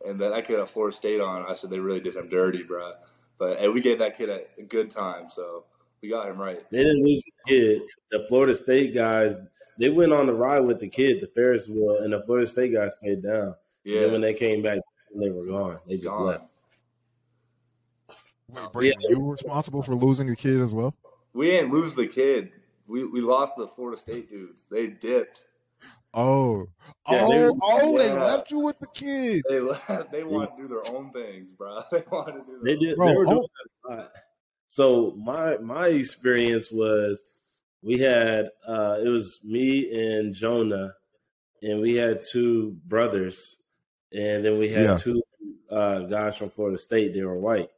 and 0.06 0.20
then 0.20 0.32
that 0.32 0.46
kid 0.46 0.60
at 0.60 0.68
Florida 0.68 0.96
State 0.96 1.22
on. 1.22 1.46
I 1.50 1.54
said 1.54 1.70
they 1.70 1.80
really 1.80 2.02
did 2.02 2.16
him 2.16 2.28
dirty, 2.28 2.64
bro. 2.64 2.92
But 3.38 3.60
and 3.60 3.74
we 3.74 3.80
gave 3.80 4.00
that 4.00 4.18
kid 4.18 4.30
a, 4.30 4.42
a 4.60 4.64
good 4.64 4.92
time, 4.92 5.30
so 5.30 5.64
we 6.02 6.10
got 6.10 6.28
him 6.28 6.38
right. 6.38 6.70
They 6.70 6.84
didn't 6.84 7.04
lose 7.04 7.24
the 7.24 7.32
kid. 7.50 7.82
The 8.12 8.26
Florida 8.28 8.56
State 8.58 8.94
guys, 8.94 9.38
they 9.80 9.90
went 9.90 10.12
on 10.12 10.26
the 10.26 10.34
ride 10.34 10.60
with 10.60 10.80
the 10.80 10.90
kid, 10.90 11.22
the 11.22 11.28
Ferris 11.28 11.70
wheel, 11.70 11.98
and 12.00 12.12
the 12.12 12.22
Florida 12.24 12.46
State 12.46 12.74
guys 12.74 12.96
stayed 12.96 13.24
down. 13.24 13.56
Yeah, 13.86 13.96
And 13.96 14.06
then 14.06 14.12
when 14.12 14.22
they 14.22 14.34
came 14.34 14.62
back, 14.62 14.80
they 15.16 15.32
were 15.32 15.46
gone. 15.46 15.80
They 15.88 15.96
just 15.96 16.08
gone. 16.10 16.26
left. 16.26 16.46
Wait, 18.52 18.72
Brandon, 18.72 19.02
you 19.10 19.20
were 19.20 19.32
responsible 19.34 19.82
for 19.82 19.96
losing 19.96 20.30
a 20.30 20.36
kid 20.36 20.62
as 20.62 20.74
well? 20.74 20.96
We 21.34 21.48
didn't 21.48 21.72
lose 21.72 21.96
the 21.96 22.08
kid. 22.08 22.52
We 22.88 23.06
we 23.06 23.22
lost 23.22 23.56
the 23.58 23.68
Florida 23.68 23.98
State 23.98 24.30
dudes. 24.30 24.66
They 24.70 24.88
dipped. 24.88 25.44
Oh, 26.14 26.68
Yeah, 27.10 27.26
oh, 27.26 27.30
they- 27.30 27.60
oh! 27.62 27.98
They 27.98 28.08
yeah. 28.14 28.24
left 28.24 28.50
you 28.52 28.60
with 28.60 28.80
the 28.80 28.88
kid. 28.94 29.44
They 29.50 29.60
left. 29.60 29.90
They 30.12 30.24
wanted 30.24 30.56
to 30.56 30.62
do 30.62 30.68
their 30.70 30.96
own 30.96 31.10
things, 31.12 31.52
bro. 31.52 31.82
They 31.92 32.04
wanted 32.12 32.34
to 32.34 32.46
do. 32.46 32.60
They 32.64 32.72
Their 32.72 32.80
did. 32.80 32.96
Bro, 32.96 33.08
they 33.10 33.16
were 33.16 33.26
doing 33.26 33.40
oh. 33.40 33.90
that 33.90 33.94
a 33.94 33.98
lot. 33.98 34.12
So 34.68 35.16
my 35.18 35.58
my 35.58 35.88
experience 35.88 36.72
was 36.72 37.22
we 37.84 37.98
had 37.98 38.50
uh 38.68 39.00
it 39.04 39.10
was 39.10 39.40
me 39.44 39.92
and 40.18 40.34
Jonah, 40.34 40.94
and 41.62 41.82
we 41.82 41.96
had 41.96 42.22
two 42.32 42.78
brothers, 42.86 43.58
and 44.14 44.46
then 44.46 44.58
we 44.58 44.70
had 44.70 44.84
Yeah. 44.86 44.98
two 44.98 45.22
uh 45.70 46.00
guys 46.02 46.38
from 46.38 46.50
Florida 46.50 46.78
State. 46.78 47.14
They 47.14 47.24
were 47.24 47.38
white, 47.40 47.70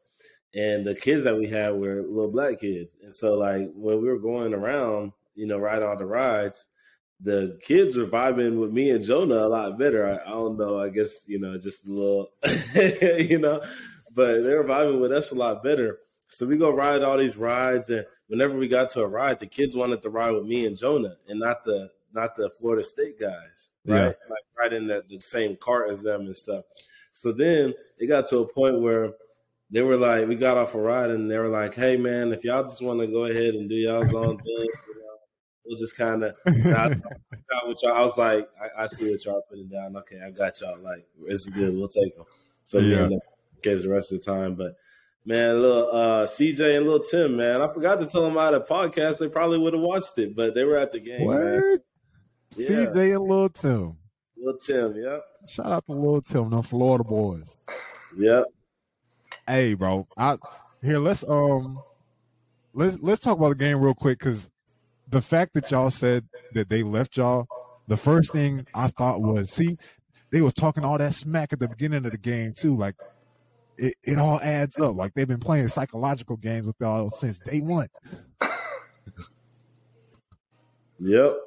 and 0.57 0.85
the 0.85 0.95
kids 0.95 1.23
that 1.23 1.37
we 1.37 1.47
had 1.47 1.75
were 1.75 2.01
little 2.01 2.31
black 2.31 2.59
kids. 2.59 2.89
And 3.03 3.13
so 3.13 3.35
like 3.35 3.69
when 3.75 4.01
we 4.01 4.07
were 4.07 4.17
going 4.17 4.55
around, 4.55 5.11
you 5.35 5.45
know, 5.45 5.59
riding 5.59 5.87
all 5.87 5.95
the 5.95 6.05
rides. 6.05 6.67
The 7.21 7.57
kids 7.61 7.95
were 7.95 8.05
vibing 8.05 8.59
with 8.59 8.73
me 8.73 8.89
and 8.91 9.03
Jonah 9.03 9.45
a 9.45 9.47
lot 9.47 9.77
better. 9.77 10.05
I, 10.05 10.27
I 10.27 10.31
don't 10.31 10.57
know. 10.57 10.79
I 10.79 10.89
guess 10.89 11.21
you 11.27 11.39
know, 11.39 11.57
just 11.57 11.85
a 11.87 11.91
little, 11.91 12.29
you 13.29 13.39
know, 13.39 13.61
but 14.13 14.41
they 14.41 14.53
were 14.53 14.63
vibing 14.63 14.99
with 14.99 15.11
us 15.11 15.31
a 15.31 15.35
lot 15.35 15.63
better. 15.63 15.99
So 16.29 16.45
we 16.45 16.57
go 16.57 16.69
ride 16.71 17.01
all 17.03 17.17
these 17.17 17.37
rides, 17.37 17.89
and 17.89 18.05
whenever 18.27 18.57
we 18.57 18.67
got 18.67 18.89
to 18.91 19.01
a 19.01 19.07
ride, 19.07 19.39
the 19.39 19.47
kids 19.47 19.75
wanted 19.75 20.01
to 20.01 20.09
ride 20.09 20.31
with 20.31 20.45
me 20.45 20.65
and 20.65 20.77
Jonah, 20.77 21.15
and 21.27 21.39
not 21.39 21.63
the 21.63 21.89
not 22.13 22.35
the 22.35 22.49
Florida 22.49 22.83
State 22.83 23.19
guys, 23.19 23.71
right? 23.85 24.15
Yeah. 24.29 24.35
Like 24.61 24.73
in 24.73 24.87
the, 24.87 25.03
the 25.07 25.19
same 25.19 25.55
cart 25.55 25.89
as 25.89 26.01
them 26.01 26.21
and 26.21 26.35
stuff. 26.35 26.63
So 27.13 27.31
then 27.31 27.73
it 27.97 28.07
got 28.07 28.27
to 28.27 28.39
a 28.39 28.47
point 28.47 28.81
where 28.81 29.13
they 29.69 29.81
were 29.81 29.97
like, 29.97 30.27
we 30.27 30.35
got 30.35 30.57
off 30.57 30.75
a 30.75 30.79
ride, 30.79 31.09
and 31.09 31.29
they 31.29 31.37
were 31.37 31.49
like, 31.49 31.75
"Hey 31.75 31.97
man, 31.97 32.31
if 32.31 32.43
y'all 32.43 32.63
just 32.63 32.81
want 32.81 32.99
to 32.99 33.07
go 33.07 33.25
ahead 33.25 33.53
and 33.53 33.69
do 33.69 33.75
y'all's 33.75 34.13
own 34.13 34.37
thing, 34.37 34.45
you 34.47 34.95
know, 34.95 35.17
we'll 35.65 35.77
just 35.77 35.97
kind 35.97 36.23
of." 36.23 36.37
I, 36.47 36.95
got 37.49 37.67
what 37.67 37.81
y'all, 37.83 37.93
I 37.93 38.01
was 38.01 38.17
like, 38.17 38.49
I, 38.61 38.83
I 38.83 38.87
see 38.87 39.11
what 39.11 39.23
y'all 39.25 39.43
putting 39.49 39.67
down. 39.67 39.95
Okay, 39.97 40.19
I 40.25 40.31
got 40.31 40.59
y'all. 40.61 40.79
Like, 40.79 41.05
it's 41.25 41.49
good. 41.49 41.73
We'll 41.75 41.87
take 41.89 42.15
them. 42.15 42.25
So 42.63 42.79
Yeah. 42.79 42.97
yeah, 42.97 43.05
in 43.05 43.19
case 43.61 43.83
the 43.83 43.89
rest 43.89 44.11
of 44.11 44.19
the 44.23 44.25
time, 44.25 44.55
but. 44.55 44.75
Man, 45.25 45.61
little 45.61 45.89
uh, 45.91 46.25
CJ 46.25 46.77
and 46.77 46.85
little 46.85 47.01
Tim, 47.01 47.35
man. 47.35 47.61
I 47.61 47.67
forgot 47.73 47.99
to 47.99 48.05
tell 48.05 48.21
them 48.21 48.31
about 48.31 48.53
a 48.53 48.61
podcast. 48.61 49.17
They 49.17 49.27
probably 49.27 49.57
would 49.57 49.73
have 49.73 49.81
watched 49.81 50.17
it, 50.19 50.33
but 50.33 50.55
they 50.55 50.63
were 50.63 50.77
at 50.77 50.93
the 50.93 51.01
game, 51.01 51.29
man. 51.29 51.55
What? 51.55 51.81
Yeah. 52.55 52.69
CJ 52.69 53.15
and 53.15 53.23
Lil 53.25 53.49
Tim. 53.49 53.97
Little 54.37 54.57
Tim, 54.57 54.95
yep. 54.95 55.23
Shout 55.45 55.65
out 55.65 55.85
to 55.87 55.91
little 55.91 56.21
Tim, 56.21 56.49
the 56.49 56.63
Florida 56.63 57.03
boys. 57.03 57.65
Yep. 58.17 58.45
Hey, 59.47 59.75
bro. 59.75 60.07
I 60.17 60.37
here. 60.81 60.99
Let's 60.99 61.23
um, 61.27 61.81
let's 62.73 62.97
let's 63.01 63.21
talk 63.21 63.37
about 63.37 63.49
the 63.49 63.55
game 63.55 63.79
real 63.79 63.93
quick 63.93 64.19
because 64.19 64.49
the 65.09 65.21
fact 65.21 65.53
that 65.53 65.71
y'all 65.71 65.89
said 65.89 66.25
that 66.53 66.69
they 66.69 66.83
left 66.83 67.15
y'all, 67.17 67.47
the 67.87 67.95
first 67.97 68.33
thing 68.33 68.65
I 68.75 68.89
thought 68.89 69.21
was, 69.21 69.51
see, 69.51 69.77
they 70.31 70.41
were 70.41 70.51
talking 70.51 70.83
all 70.83 70.97
that 70.97 71.13
smack 71.13 71.53
at 71.53 71.59
the 71.59 71.69
beginning 71.69 72.05
of 72.05 72.11
the 72.11 72.17
game 72.17 72.53
too. 72.53 72.75
Like 72.75 72.95
it, 73.77 73.95
it 74.03 74.19
all 74.19 74.39
adds 74.41 74.79
up. 74.79 74.95
Like 74.95 75.13
they've 75.13 75.27
been 75.27 75.39
playing 75.39 75.69
psychological 75.69 76.35
games 76.35 76.67
with 76.67 76.75
y'all 76.79 77.09
since 77.09 77.39
day 77.39 77.61
one. 77.61 77.87
Yep. 80.99 81.37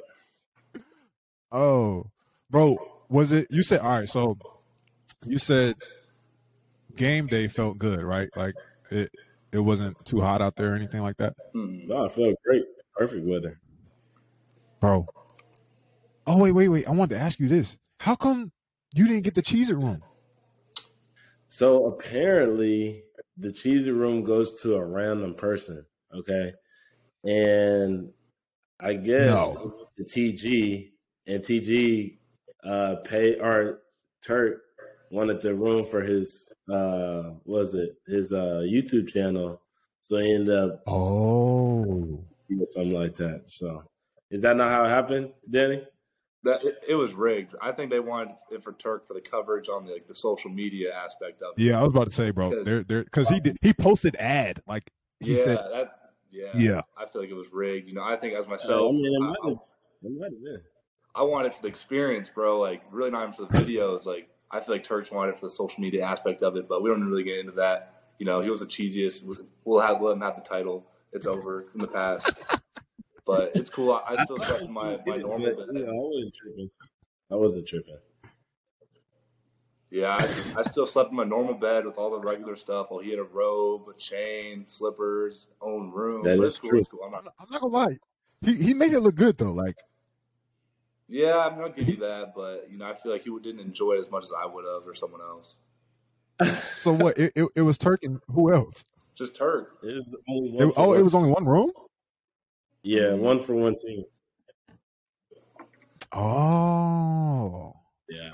Oh, 1.52 2.06
bro, 2.50 2.78
was 3.08 3.32
it? 3.32 3.48
You 3.50 3.62
said 3.62 3.80
all 3.80 3.90
right. 3.90 4.08
So 4.08 4.38
you 5.26 5.38
said 5.38 5.74
game 6.96 7.26
day 7.26 7.48
felt 7.48 7.78
good, 7.78 8.00
right? 8.02 8.28
Like 8.36 8.54
it, 8.90 9.10
it 9.52 9.58
wasn't 9.58 10.02
too 10.04 10.20
hot 10.20 10.40
out 10.42 10.56
there 10.56 10.72
or 10.72 10.76
anything 10.76 11.02
like 11.02 11.16
that, 11.18 11.34
Hmm. 11.52 11.86
No, 11.86 12.04
it 12.04 12.12
felt 12.12 12.34
great. 12.44 12.64
Perfect 12.96 13.24
weather. 13.26 13.60
bro. 14.80 15.06
Oh 16.26 16.38
wait, 16.38 16.52
wait, 16.52 16.68
wait! 16.68 16.86
I 16.86 16.90
wanted 16.90 17.14
to 17.16 17.20
ask 17.20 17.40
you 17.40 17.48
this: 17.48 17.78
How 17.98 18.14
come 18.14 18.52
you 18.94 19.06
didn't 19.06 19.22
get 19.24 19.34
the 19.34 19.42
cheese 19.42 19.72
room? 19.72 20.02
So 21.48 21.86
apparently, 21.86 23.04
the 23.36 23.52
cheesy 23.52 23.90
room 23.90 24.22
goes 24.22 24.60
to 24.62 24.74
a 24.76 24.84
random 24.84 25.34
person. 25.34 25.84
Okay, 26.14 26.52
and 27.24 28.12
I 28.80 28.94
guess 28.94 29.26
No. 29.26 29.88
the 29.96 30.04
TG 30.04 30.92
and 31.26 31.42
TG 31.42 32.18
uh, 32.64 32.96
pay 33.04 33.38
or 33.38 33.80
Turk 34.22 34.62
wanted 35.10 35.40
the 35.40 35.54
room 35.54 35.84
for 35.84 36.00
his 36.02 36.52
uh, 36.72 37.32
was 37.44 37.74
it 37.74 37.96
his 38.06 38.32
uh, 38.32 38.62
YouTube 38.64 39.08
channel, 39.08 39.60
so 40.00 40.16
he 40.18 40.32
ended 40.34 40.54
up 40.54 40.82
Oh, 40.86 41.84
doing 42.48 42.66
something 42.70 42.92
like 42.92 43.16
that. 43.16 43.44
So 43.50 43.82
is 44.30 44.40
that 44.42 44.56
not 44.56 44.70
how 44.70 44.84
it 44.84 44.88
happened, 44.88 45.32
Danny? 45.50 45.82
That 46.42 46.64
it, 46.64 46.78
it 46.88 46.94
was 46.94 47.12
rigged. 47.12 47.54
I 47.60 47.70
think 47.72 47.90
they 47.90 48.00
wanted 48.00 48.34
it 48.50 48.62
for 48.62 48.72
Turk 48.72 49.06
for 49.06 49.12
the 49.14 49.20
coverage 49.20 49.68
on 49.68 49.84
the 49.84 49.92
like, 49.92 50.08
the 50.08 50.14
social 50.14 50.50
media 50.50 50.94
aspect 50.94 51.42
of 51.42 51.52
it. 51.58 51.62
yeah. 51.62 51.78
I 51.78 51.82
was 51.82 51.90
about 51.90 52.06
to 52.06 52.12
say, 52.12 52.30
bro. 52.30 52.48
Because- 52.50 52.64
There, 52.64 52.82
there, 52.84 53.04
because 53.04 53.28
he 53.28 53.40
did. 53.40 53.56
He 53.60 53.72
posted 53.74 54.16
ad 54.16 54.60
like 54.66 54.90
he 55.18 55.36
yeah, 55.36 55.44
said. 55.44 55.56
that. 55.72 55.96
Yeah, 56.30 56.46
Yeah. 56.54 56.80
I 56.96 57.04
feel 57.06 57.20
like 57.22 57.30
it 57.30 57.34
was 57.34 57.48
rigged. 57.52 57.88
You 57.88 57.94
know, 57.94 58.04
I 58.04 58.16
think 58.16 58.34
as 58.34 58.46
Uh, 58.46 58.50
myself, 58.50 58.88
I 58.90 58.92
mean, 58.92 59.04
it 59.14 59.16
I- 59.22 59.26
might 59.26 59.36
I, 59.44 59.48
have, 59.48 59.58
it 60.04 60.18
might 60.18 60.32
have 60.32 60.42
been. 60.42 60.60
I 61.14 61.22
want 61.24 61.46
it 61.46 61.52
for 61.54 61.62
the 61.62 61.68
experience, 61.68 62.28
bro. 62.30 62.58
Like, 62.60 62.82
really 62.92 63.10
not 63.10 63.22
even 63.24 63.32
for 63.34 63.52
the 63.52 63.58
videos. 63.58 64.04
Like, 64.06 64.30
I 64.50 64.60
feel 64.60 64.74
like 64.74 64.82
Turks 64.82 65.10
wanted 65.10 65.32
it 65.32 65.38
for 65.38 65.46
the 65.46 65.50
social 65.50 65.80
media 65.80 66.04
aspect 66.04 66.42
of 66.42 66.56
it, 66.56 66.68
but 66.68 66.82
we 66.82 66.90
don't 66.90 67.04
really 67.04 67.22
get 67.22 67.38
into 67.38 67.52
that. 67.52 68.12
You 68.18 68.26
know, 68.26 68.40
he 68.40 68.50
was 68.50 68.60
the 68.60 68.66
cheesiest. 68.66 69.22
We'll 69.64 69.80
have 69.80 70.00
let 70.02 70.12
him 70.12 70.20
have 70.20 70.36
the 70.36 70.42
title. 70.42 70.86
It's 71.12 71.26
over 71.26 71.64
in 71.74 71.80
the 71.80 71.88
past. 71.88 72.32
but 73.26 73.52
it's 73.54 73.70
cool. 73.70 73.92
I, 73.92 74.14
I 74.16 74.24
still 74.24 74.38
stuck 74.38 74.58
to 74.58 74.68
my, 74.68 74.98
my 75.06 75.16
normal 75.18 75.54
But, 75.56 75.72
bed. 75.72 75.82
yeah, 75.82 75.88
I 75.88 75.92
wasn't 75.92 76.34
tripping. 76.34 76.70
I 77.30 77.34
wasn't 77.36 77.66
tripping. 77.66 77.96
Yeah, 79.90 80.16
I, 80.20 80.60
I 80.60 80.62
still 80.64 80.86
slept 80.86 81.10
in 81.10 81.16
my 81.16 81.24
normal 81.24 81.54
bed 81.54 81.84
with 81.84 81.96
all 81.96 82.10
the 82.10 82.20
regular 82.20 82.54
stuff. 82.54 82.88
Well, 82.90 83.00
he 83.00 83.10
had 83.10 83.18
a 83.18 83.24
robe, 83.24 83.88
a 83.88 83.98
chain, 83.98 84.64
slippers, 84.66 85.48
own 85.60 85.90
room. 85.90 86.22
That 86.22 86.38
But 86.38 86.44
is 86.44 86.52
it's 86.52 86.60
cool. 86.60 86.70
true. 86.70 86.78
It's 86.78 86.88
cool. 86.88 87.00
I'm 87.04 87.10
not, 87.10 87.24
I'm 87.40 87.48
not 87.50 87.60
gonna 87.60 87.72
lie. 87.72 87.96
He 88.42 88.54
he 88.54 88.74
made 88.74 88.92
it 88.92 89.00
look 89.00 89.16
good 89.16 89.36
though. 89.36 89.52
Like 89.52 89.76
yeah, 91.10 91.36
I'm 91.38 91.58
not 91.58 91.76
give 91.76 91.88
you 91.88 91.96
that, 91.96 92.32
but 92.34 92.68
you 92.70 92.78
know, 92.78 92.86
I 92.86 92.94
feel 92.94 93.12
like 93.12 93.22
he 93.24 93.30
didn't 93.42 93.60
enjoy 93.60 93.94
it 93.94 94.00
as 94.00 94.10
much 94.10 94.22
as 94.24 94.32
I 94.32 94.46
would 94.46 94.64
have 94.64 94.86
or 94.88 94.94
someone 94.94 95.20
else. 95.20 95.56
so 96.62 96.92
what? 96.92 97.18
It, 97.18 97.32
it, 97.36 97.48
it 97.56 97.62
was 97.62 97.76
Turk 97.76 98.02
and 98.04 98.20
who 98.28 98.52
else? 98.52 98.84
Just 99.16 99.36
Turk. 99.36 99.76
It 99.82 99.94
was 99.94 100.16
only 100.28 100.50
one 100.52 100.68
It, 100.68 100.74
oh, 100.76 100.88
one. 100.88 100.98
it 100.98 101.02
was 101.02 101.14
only 101.14 101.30
one 101.30 101.44
room. 101.44 101.72
yeah, 102.82 103.12
one 103.12 103.38
for 103.40 103.54
one 103.54 103.74
team. 103.74 104.04
Oh, 106.12 107.74
Yeah, 108.08 108.30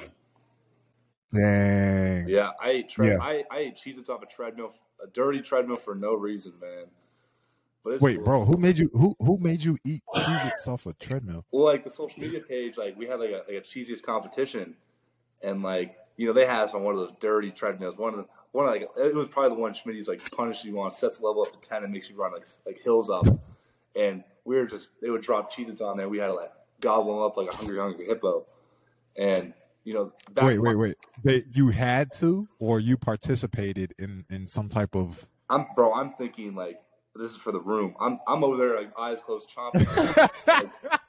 Dang. 1.35 2.29
Yeah, 2.29 2.51
I 2.62 2.70
ate 2.70 2.89
tre- 2.89 3.09
Yeah. 3.09 3.18
I, 3.20 3.45
I 3.51 3.59
ate 3.59 3.77
Cheez-Its 3.77 4.09
off 4.09 4.22
a 4.22 4.27
treadmill, 4.27 4.72
a 5.03 5.09
dirty 5.09 5.41
treadmill 5.41 5.77
for 5.77 5.95
no 5.95 6.14
reason, 6.14 6.53
man. 6.61 6.85
Wait, 7.87 8.16
cool. 8.16 8.24
bro, 8.24 8.45
who 8.45 8.57
made 8.57 8.78
you 8.78 8.89
who 8.93 9.16
who 9.20 9.39
made 9.39 9.62
you 9.62 9.78
eat 9.84 10.03
Cheez-Its 10.14 10.68
off 10.68 10.87
a 10.87 10.93
treadmill? 10.95 11.45
Well, 11.53 11.64
like 11.64 11.84
the 11.84 11.91
social 11.91 12.20
media 12.20 12.41
page, 12.41 12.76
like 12.76 12.97
we 12.97 13.07
had 13.07 13.20
like 13.20 13.30
a 13.30 13.43
like 13.49 13.59
a 13.59 13.61
cheesiest 13.61 14.03
competition, 14.03 14.74
and 15.43 15.62
like 15.62 15.97
you 16.16 16.26
know 16.26 16.32
they 16.32 16.47
had 16.47 16.64
us 16.64 16.74
on 16.74 16.82
one 16.82 16.95
of 16.95 17.01
those 17.01 17.12
dirty 17.20 17.51
treadmills. 17.51 17.97
One 17.97 18.14
of 18.14 18.18
the 18.20 18.26
one 18.53 18.66
of, 18.66 18.72
like 18.72 18.82
it 18.82 19.14
was 19.14 19.28
probably 19.28 19.57
the 19.57 19.61
one 19.61 19.72
Schmitty's 19.72 20.09
like 20.09 20.30
punishes 20.30 20.64
you 20.64 20.80
on, 20.80 20.93
sets 20.93 21.18
the 21.18 21.26
level 21.26 21.43
up 21.43 21.53
to 21.61 21.68
ten, 21.68 21.84
and 21.84 21.93
makes 21.93 22.11
you 22.11 22.16
run 22.16 22.32
like 22.32 22.47
like 22.66 22.80
hills 22.82 23.09
up. 23.11 23.26
And 23.95 24.24
we 24.45 24.57
were 24.57 24.66
just 24.66 24.91
they 25.01 25.11
would 25.11 25.22
drop 25.22 25.53
Cheez-Its 25.53 25.80
on 25.80 25.97
there. 25.97 26.09
We 26.09 26.18
had 26.18 26.26
to 26.26 26.34
like 26.34 26.53
gobble 26.80 27.14
them 27.14 27.22
up 27.22 27.37
like 27.37 27.53
a 27.53 27.57
hungry 27.57 27.78
hungry 27.78 28.07
hippo. 28.07 28.47
And 29.16 29.55
you 29.84 29.95
know, 29.95 30.12
Wait, 30.43 30.59
wait, 30.59 30.74
wait. 30.74 30.97
They, 31.22 31.45
you 31.55 31.68
had 31.68 32.12
to, 32.14 32.49
or 32.59 32.80
you 32.80 32.97
participated 32.97 33.95
in 33.99 34.24
in 34.30 34.47
some 34.47 34.68
type 34.68 34.97
of. 34.97 35.28
I'm 35.49 35.66
bro. 35.76 35.95
I'm 35.95 36.12
thinking 36.14 36.57
like 36.57 36.80
this 37.19 37.33
is 37.33 37.37
for 37.37 37.53
the 37.53 37.61
room. 37.61 37.95
I'm 38.01 38.19
I'm 38.27 38.45
over 38.45 38.57
there 38.57 38.77
like 38.77 38.91
eyes 38.99 39.19
closed, 39.25 39.51
chomping. 39.51 39.87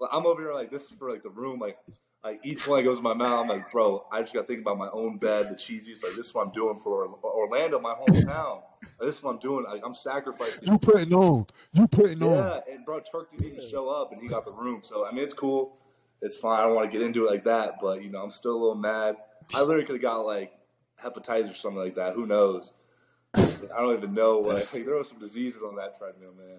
like, 0.00 0.10
I'm 0.12 0.26
over 0.26 0.42
here 0.42 0.54
like 0.54 0.70
this 0.70 0.84
is 0.84 0.92
for 0.98 1.10
like 1.10 1.22
the 1.22 1.30
room. 1.30 1.58
Like 1.58 1.78
like 2.26 2.40
each 2.44 2.66
one 2.66 2.80
that 2.80 2.84
goes 2.84 2.98
in 2.98 3.04
my 3.04 3.14
mouth. 3.14 3.42
I'm 3.42 3.48
like, 3.48 3.70
bro, 3.70 4.04
I 4.10 4.20
just 4.20 4.34
got 4.34 4.42
to 4.42 4.46
think 4.46 4.60
about 4.60 4.78
my 4.78 4.88
own 4.90 5.18
bed, 5.18 5.48
the 5.48 5.54
cheesiest. 5.54 6.02
Like 6.02 6.16
this 6.16 6.26
is 6.26 6.34
what 6.34 6.46
I'm 6.46 6.52
doing 6.52 6.78
for 6.78 7.08
Orlando, 7.22 7.78
my 7.80 7.94
hometown. 7.94 8.62
Like, 8.82 9.08
this 9.08 9.18
is 9.18 9.22
what 9.22 9.34
I'm 9.34 9.38
doing. 9.38 9.64
Like, 9.64 9.82
I'm 9.84 9.94
sacrificing. 9.94 10.60
You 10.62 10.78
putting 10.78 11.14
on. 11.14 11.46
You 11.72 11.86
putting 11.86 12.22
on. 12.22 12.30
Yeah, 12.30 12.60
and 12.68 12.84
bro, 12.84 13.00
Turk 13.00 13.30
didn't 13.30 13.46
even 13.46 13.70
show 13.70 13.88
up, 13.88 14.10
and 14.10 14.20
he 14.20 14.26
got 14.26 14.44
the 14.44 14.52
room. 14.52 14.80
So 14.82 15.06
I 15.06 15.12
mean, 15.12 15.22
it's 15.22 15.34
cool. 15.34 15.76
It's 16.20 16.36
fine. 16.36 16.58
I 16.58 16.64
don't 16.64 16.74
want 16.74 16.90
to 16.90 16.98
get 16.98 17.06
into 17.06 17.26
it 17.26 17.30
like 17.30 17.44
that, 17.44 17.74
but 17.80 18.02
you 18.02 18.10
know, 18.10 18.22
I'm 18.22 18.30
still 18.30 18.52
a 18.52 18.58
little 18.58 18.74
mad. 18.74 19.16
I 19.54 19.60
literally 19.60 19.84
could 19.84 19.96
have 19.96 20.02
got 20.02 20.20
like 20.26 20.52
hepatitis 21.02 21.50
or 21.50 21.54
something 21.54 21.80
like 21.80 21.94
that. 21.94 22.14
Who 22.14 22.26
knows? 22.26 22.72
I 23.74 23.80
don't 23.80 23.96
even 23.96 24.14
know. 24.14 24.38
Like, 24.38 24.72
like, 24.72 24.84
there 24.84 24.94
were 24.94 25.04
some 25.04 25.18
diseases 25.18 25.60
on 25.62 25.76
that 25.76 25.98
treadmill, 25.98 26.32
man. 26.36 26.58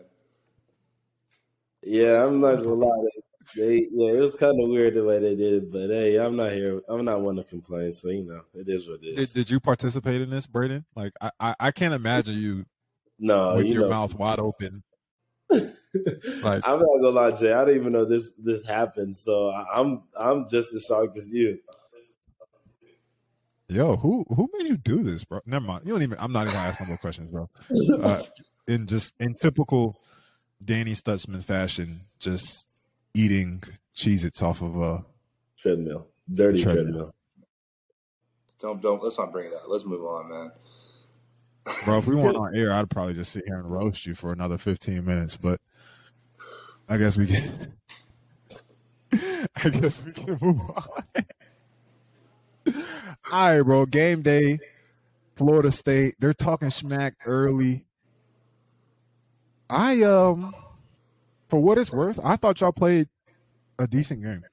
Yeah, 1.84 2.26
I'm 2.26 2.42
not 2.42 2.56
gonna 2.56 2.74
lie. 2.74 3.08
They, 3.56 3.88
yeah, 3.92 4.12
it 4.12 4.20
was 4.20 4.36
kind 4.36 4.62
of 4.62 4.70
weird 4.70 4.96
the 4.96 5.04
way 5.06 5.20
they 5.20 5.36
did 5.36 5.54
it, 5.54 5.72
but 5.72 5.90
hey, 5.90 6.18
I'm 6.18 6.36
not 6.36 6.52
here. 6.52 6.82
I'm 6.90 7.06
not 7.06 7.22
one 7.22 7.38
to 7.38 7.44
complain, 7.44 7.94
so 7.94 8.10
you 8.10 8.24
know, 8.24 8.42
it 8.54 8.68
is 8.68 8.90
what 8.90 9.00
it 9.04 9.16
Did, 9.16 9.34
did 9.34 9.50
you 9.50 9.60
participate 9.60 10.22
in 10.22 10.30
this, 10.30 10.46
Brayden? 10.46 10.84
Like, 10.96 11.14
I, 11.22 11.32
I, 11.40 11.56
I 11.60 11.72
can't 11.72 11.94
imagine 11.94 12.36
you 12.36 12.66
no, 13.20 13.56
with 13.56 13.68
you 13.68 13.74
your 13.76 13.84
know, 13.84 13.90
mouth 13.90 14.16
wide 14.16 14.40
open. 14.40 14.84
Like- 16.44 16.68
I'm 16.68 16.80
not 16.80 17.02
gonna 17.02 17.10
lie, 17.10 17.32
Jay. 17.32 17.54
I 17.54 17.66
didn't 17.66 17.80
even 17.82 17.94
know 17.94 18.06
this 18.06 18.32
this 18.38 18.64
happened, 18.64 19.16
so 19.16 19.50
I- 19.50 19.80
I'm 19.80 20.04
I'm 20.20 20.50
just 20.50 20.74
as 20.74 20.86
shocked 20.86 21.18
as 21.18 21.32
you. 21.32 21.58
Yo, 23.70 23.98
who 23.98 24.26
who 24.30 24.50
made 24.54 24.68
you 24.68 24.78
do 24.78 25.04
this, 25.04 25.26
bro? 25.26 25.42
Never 25.46 25.66
mind. 25.66 25.86
You 25.86 25.94
don't 25.94 26.02
even. 26.04 26.18
I'm 26.20 26.32
not 26.32 26.44
even 26.44 26.54
gonna 26.54 26.68
ask 26.70 26.80
no 26.80 26.88
more 26.88 26.98
questions, 26.98 27.32
bro. 27.32 27.50
Uh, 28.02 28.24
in 28.68 28.88
just 28.88 29.14
in 29.20 29.34
typical 29.34 30.00
Danny 30.64 30.94
Stutsman 30.94 31.44
fashion, 31.44 32.02
just 32.20 32.86
eating 33.14 33.62
Cheez-Its 33.96 34.42
off 34.42 34.62
of 34.62 34.78
a. 34.82 35.04
treadmill, 35.58 36.08
dirty 36.34 36.64
Treadmill. 36.64 36.84
treadmill. 36.86 37.16
Don't 38.60 38.82
don't. 38.82 39.04
Let's 39.04 39.18
not 39.18 39.34
bring 39.34 39.48
it 39.48 39.54
up. 39.54 39.64
Let's 39.68 39.84
move 39.84 40.04
on, 40.06 40.30
man. 40.30 40.52
Bro, 41.84 41.98
if 41.98 42.08
we 42.08 42.16
weren't 42.16 42.38
on 42.38 42.56
air, 42.56 42.72
I'd 42.72 42.90
probably 42.90 43.16
just 43.16 43.34
sit 43.34 43.44
here 43.46 43.60
and 43.60 43.70
roast 43.70 44.06
you 44.06 44.16
for 44.16 44.32
another 44.32 44.58
15 44.58 45.04
minutes. 45.04 45.36
But 45.36 45.60
I 46.88 46.96
guess 46.98 47.18
we 47.18 47.28
can. 47.28 47.74
I 49.58 49.70
guess 49.70 50.02
we 50.06 50.14
can 50.14 50.38
move 50.42 50.62
on. 50.74 51.26
All 53.32 53.56
right, 53.56 53.62
bro. 53.62 53.86
Game 53.86 54.22
day, 54.22 54.60
Florida 55.36 55.72
State. 55.72 56.16
They're 56.20 56.34
talking 56.34 56.70
smack 56.70 57.16
early. 57.26 57.86
I 59.70 60.02
um, 60.04 60.56
for 61.50 61.60
what 61.62 61.78
it's 61.78 61.92
worth, 61.92 62.20
I 62.24 62.38
thought 62.38 62.62
y'all 62.62 62.72
played 62.72 63.10
a 63.80 63.88
decent 63.88 64.24
game. 64.24 64.44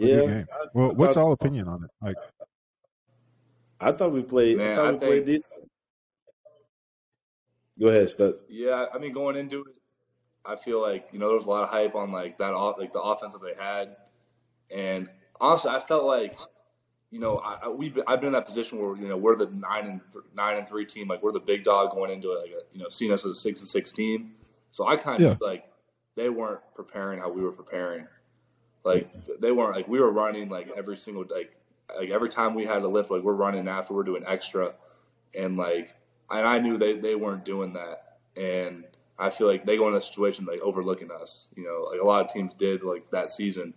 A 0.00 0.04
Yeah, 0.06 0.20
game. 0.26 0.46
Well, 0.74 0.90
I 0.90 0.94
what's 0.94 1.14
thought- 1.14 1.26
all 1.26 1.32
opinion 1.32 1.68
on 1.68 1.84
it? 1.84 1.90
Like, 2.00 2.16
I 3.80 3.92
thought 3.92 4.12
we 4.12 4.22
played. 4.22 4.56
Man, 4.58 4.72
I 4.72 4.76
thought 4.76 4.86
I 4.86 4.90
we 4.92 4.98
played 4.98 5.10
think- 5.24 5.26
decent. 5.26 5.68
Go 7.80 7.88
ahead, 7.88 8.06
Stutz. 8.08 8.38
Yeah, 8.48 8.86
I 8.92 8.98
mean, 8.98 9.12
going 9.12 9.34
into 9.36 9.60
it, 9.60 9.74
I 10.44 10.56
feel 10.56 10.80
like 10.80 11.08
you 11.12 11.18
know 11.18 11.28
there 11.28 11.36
was 11.36 11.46
a 11.46 11.50
lot 11.50 11.62
of 11.64 11.68
hype 11.70 11.94
on 11.94 12.12
like 12.12 12.38
that, 12.38 12.52
off, 12.54 12.76
like 12.78 12.92
the 12.92 13.00
offense 13.00 13.32
that 13.34 13.42
they 13.42 13.54
had, 13.60 13.96
and 14.70 15.08
honestly, 15.40 15.70
I 15.70 15.80
felt 15.80 16.04
like 16.04 16.36
you 17.12 17.20
know 17.20 17.36
I, 17.38 17.66
I 17.66 17.68
we 17.68 17.94
I've 18.08 18.20
been 18.20 18.28
in 18.28 18.32
that 18.32 18.46
position 18.46 18.80
where 18.80 18.96
you 18.96 19.06
know 19.06 19.16
we're 19.16 19.36
the 19.36 19.46
nine 19.46 19.86
and 19.86 20.00
th- 20.12 20.24
nine 20.34 20.56
and 20.56 20.66
three 20.68 20.84
team, 20.86 21.06
like 21.06 21.22
we're 21.22 21.30
the 21.32 21.38
big 21.40 21.62
dog 21.62 21.92
going 21.92 22.10
into 22.10 22.32
it, 22.32 22.40
like 22.40 22.50
a, 22.50 22.62
you 22.76 22.82
know 22.82 22.88
seeing 22.88 23.12
us 23.12 23.24
as 23.24 23.30
a 23.32 23.34
six 23.40 23.60
and 23.60 23.68
six 23.68 23.92
team. 23.92 24.32
So 24.72 24.88
I 24.88 24.96
kind 24.96 25.22
of 25.22 25.30
Yeah. 25.40 25.46
like 25.46 25.70
they 26.16 26.28
weren't 26.30 26.60
preparing 26.74 27.20
how 27.20 27.30
we 27.30 27.42
were 27.42 27.52
preparing. 27.52 28.08
Like 28.84 29.08
they 29.40 29.52
weren't 29.52 29.76
like 29.76 29.86
we 29.86 30.00
were 30.00 30.10
running 30.10 30.48
like 30.48 30.68
every 30.76 30.96
single 30.96 31.24
like 31.30 31.54
like 31.96 32.10
every 32.10 32.28
time 32.30 32.54
we 32.54 32.64
had 32.64 32.82
a 32.82 32.88
lift, 32.88 33.10
like 33.10 33.22
we're 33.22 33.34
running 33.34 33.68
after 33.68 33.94
we're 33.94 34.02
doing 34.02 34.24
extra, 34.26 34.74
and 35.34 35.56
like 35.56 35.94
and 36.30 36.46
I 36.46 36.58
knew 36.58 36.78
they 36.78 36.94
they 36.98 37.14
weren't 37.14 37.44
doing 37.44 37.74
that, 37.74 38.18
and 38.36 38.84
I 39.18 39.30
feel 39.30 39.46
like 39.46 39.66
they 39.66 39.76
go 39.76 39.86
in 39.88 39.94
a 39.94 40.00
situation 40.00 40.46
like 40.46 40.60
overlooking 40.60 41.10
us. 41.12 41.48
You 41.54 41.64
know, 41.64 41.88
like 41.90 42.00
a 42.00 42.04
lot 42.04 42.24
of 42.24 42.32
teams 42.32 42.54
did 42.54 42.82
like 42.82 43.10
that 43.10 43.28
season, 43.28 43.74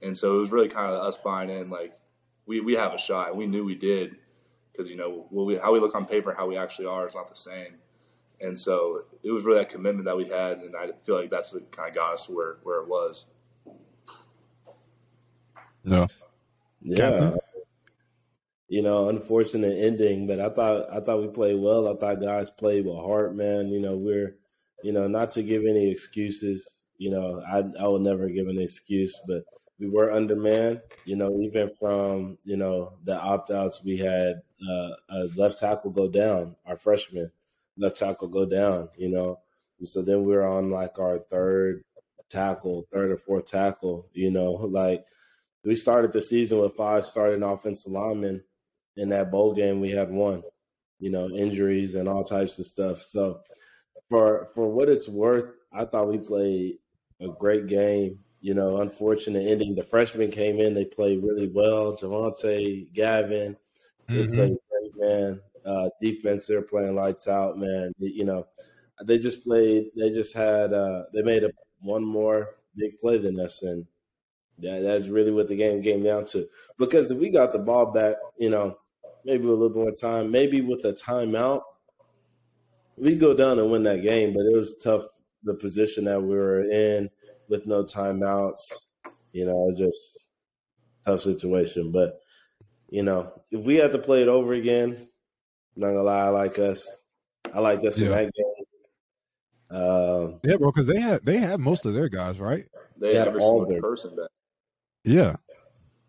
and 0.00 0.16
so 0.16 0.36
it 0.36 0.40
was 0.40 0.50
really 0.50 0.68
kind 0.68 0.90
of 0.92 1.02
us 1.06 1.18
buying 1.18 1.50
in. 1.50 1.70
Like 1.70 1.96
we 2.46 2.60
we 2.60 2.74
have 2.74 2.94
a 2.94 2.98
shot, 2.98 3.28
and 3.28 3.38
we 3.38 3.46
knew 3.46 3.64
we 3.64 3.74
did 3.74 4.16
because 4.70 4.90
you 4.90 4.96
know 4.96 5.26
what 5.30 5.46
we, 5.46 5.56
how 5.56 5.72
we 5.72 5.80
look 5.80 5.94
on 5.94 6.06
paper, 6.06 6.30
and 6.30 6.38
how 6.38 6.46
we 6.46 6.56
actually 6.56 6.86
are 6.86 7.06
is 7.06 7.14
not 7.14 7.28
the 7.28 7.34
same. 7.34 7.74
And 8.40 8.58
so 8.58 9.04
it 9.22 9.30
was 9.30 9.44
really 9.44 9.60
that 9.60 9.70
commitment 9.70 10.06
that 10.06 10.16
we 10.16 10.28
had, 10.28 10.58
and 10.58 10.74
I 10.74 10.90
feel 11.04 11.14
like 11.14 11.30
that's 11.30 11.52
what 11.52 11.70
kind 11.70 11.88
of 11.88 11.94
got 11.94 12.14
us 12.14 12.28
where 12.28 12.56
where 12.62 12.80
it 12.80 12.88
was. 12.88 13.26
no. 15.84 16.06
Yeah. 16.80 16.96
Captain? 16.96 17.38
You 18.68 18.82
know, 18.82 19.10
unfortunate 19.10 19.76
ending, 19.78 20.26
but 20.26 20.40
I 20.40 20.48
thought 20.48 20.92
I 20.92 21.00
thought 21.00 21.20
we 21.20 21.28
played 21.28 21.60
well. 21.60 21.88
I 21.88 21.96
thought 21.96 22.20
guys 22.20 22.50
played 22.50 22.86
with 22.86 22.96
heart, 22.96 23.34
man. 23.36 23.68
You 23.68 23.80
know, 23.80 23.96
we're 23.96 24.36
you 24.82 24.92
know, 24.92 25.06
not 25.06 25.30
to 25.32 25.42
give 25.42 25.64
any 25.64 25.90
excuses. 25.90 26.78
You 26.98 27.10
know, 27.10 27.42
I 27.48 27.62
I 27.80 27.86
will 27.86 27.98
never 27.98 28.28
give 28.28 28.48
an 28.48 28.58
excuse, 28.60 29.18
but 29.26 29.44
we 29.82 29.88
were 29.88 30.12
undermanned. 30.12 30.80
You 31.04 31.16
know, 31.16 31.40
even 31.40 31.68
from 31.68 32.38
you 32.44 32.56
know 32.56 32.94
the 33.02 33.20
opt 33.20 33.50
outs, 33.50 33.82
we 33.84 33.96
had 33.96 34.40
uh, 34.62 34.90
a 35.10 35.28
left 35.36 35.58
tackle 35.58 35.90
go 35.90 36.08
down, 36.08 36.54
our 36.64 36.76
freshman 36.76 37.32
left 37.76 37.96
tackle 37.96 38.28
go 38.28 38.46
down. 38.46 38.88
You 38.96 39.08
know, 39.08 39.40
and 39.80 39.88
so 39.88 40.00
then 40.00 40.22
we 40.22 40.28
we're 40.28 40.46
on 40.46 40.70
like 40.70 41.00
our 41.00 41.18
third 41.18 41.82
tackle, 42.30 42.86
third 42.92 43.10
or 43.10 43.16
fourth 43.16 43.50
tackle. 43.50 44.06
You 44.12 44.30
know, 44.30 44.52
like 44.70 45.04
we 45.64 45.74
started 45.74 46.12
the 46.12 46.22
season 46.22 46.58
with 46.58 46.76
five 46.76 47.04
starting 47.04 47.42
offensive 47.42 47.92
linemen. 47.92 48.44
In 48.96 49.08
that 49.08 49.30
bowl 49.30 49.54
game, 49.54 49.80
we 49.80 49.90
had 49.90 50.10
one. 50.10 50.42
You 51.00 51.10
know, 51.10 51.28
injuries 51.28 51.96
and 51.96 52.08
all 52.08 52.22
types 52.22 52.60
of 52.60 52.66
stuff. 52.66 53.02
So, 53.02 53.40
for 54.08 54.48
for 54.54 54.68
what 54.68 54.88
it's 54.88 55.08
worth, 55.08 55.52
I 55.72 55.86
thought 55.86 56.08
we 56.08 56.18
played 56.18 56.76
a 57.20 57.28
great 57.28 57.66
game. 57.66 58.20
You 58.42 58.54
know, 58.54 58.78
unfortunate 58.82 59.46
ending. 59.46 59.76
The 59.76 59.84
freshmen 59.84 60.32
came 60.32 60.60
in; 60.60 60.74
they 60.74 60.84
played 60.84 61.22
really 61.22 61.48
well. 61.48 61.96
Jovantae, 61.96 62.92
Gavin, 62.92 63.56
they 64.14 64.24
Mhm. 64.24 64.34
played 64.34 64.56
great, 64.70 64.92
man. 64.96 65.40
Uh, 65.64 65.90
defense, 66.00 66.46
they're 66.46 66.62
playing 66.62 66.96
lights 66.96 67.28
out, 67.28 67.56
man. 67.58 67.92
You 67.98 68.24
know, 68.24 68.48
they 69.04 69.18
just 69.18 69.44
played. 69.44 69.90
They 69.96 70.10
just 70.10 70.34
had. 70.34 70.72
Uh, 70.74 71.04
they 71.14 71.22
made 71.22 71.44
a 71.44 71.50
one 71.80 72.04
more 72.04 72.56
big 72.76 72.98
play 72.98 73.18
than 73.18 73.38
us, 73.40 73.62
and 73.62 73.86
yeah, 74.58 74.80
that's 74.80 75.08
really 75.08 75.32
what 75.32 75.48
the 75.48 75.56
game 75.56 75.82
came 75.82 76.02
down 76.02 76.24
to. 76.26 76.48
Because 76.78 77.10
if 77.10 77.18
we 77.18 77.30
got 77.30 77.52
the 77.52 77.60
ball 77.60 77.92
back, 77.92 78.16
you 78.38 78.50
know, 78.50 78.78
maybe 79.24 79.46
a 79.46 79.52
little 79.52 79.70
more 79.76 79.92
time, 79.92 80.30
maybe 80.32 80.60
with 80.60 80.84
a 80.84 80.92
timeout, 80.92 81.62
we 82.96 83.16
go 83.16 83.34
down 83.34 83.58
and 83.58 83.70
win 83.70 83.82
that 83.84 84.02
game. 84.02 84.32
But 84.34 84.46
it 84.46 84.56
was 84.56 84.76
tough 84.82 85.04
the 85.44 85.54
position 85.54 86.04
that 86.04 86.22
we 86.22 86.36
were 86.36 86.62
in 86.64 87.10
with 87.52 87.66
no 87.66 87.84
timeouts. 87.84 88.86
You 89.32 89.44
know, 89.46 89.72
just 89.76 90.26
tough 91.06 91.20
situation. 91.20 91.92
But 91.92 92.18
you 92.88 93.02
know, 93.02 93.32
if 93.50 93.64
we 93.64 93.76
had 93.76 93.92
to 93.92 93.98
play 93.98 94.22
it 94.22 94.28
over 94.28 94.54
again, 94.54 95.08
not 95.76 95.88
gonna 95.88 96.02
lie, 96.02 96.26
I 96.26 96.28
like 96.28 96.58
us. 96.58 97.02
I 97.54 97.60
like 97.60 97.84
us 97.84 97.98
in 97.98 98.04
Yeah. 98.04 98.10
that 98.10 98.32
game. 98.34 99.78
Um, 99.78 100.40
Yeah, 100.44 100.56
bro, 100.56 100.70
because 100.72 100.86
they 100.86 101.00
had 101.00 101.24
they 101.24 101.38
had 101.38 101.60
most 101.60 101.86
of 101.86 101.94
their 101.94 102.08
guys, 102.08 102.40
right? 102.40 102.66
They 102.96 103.12
Yeah, 103.12 103.20
had 103.20 103.28
every 103.28 103.40
all 103.42 103.60
single 103.60 103.66
their- 103.66 103.80
person 103.82 104.16
back. 104.16 104.28
Yeah, 105.04 105.36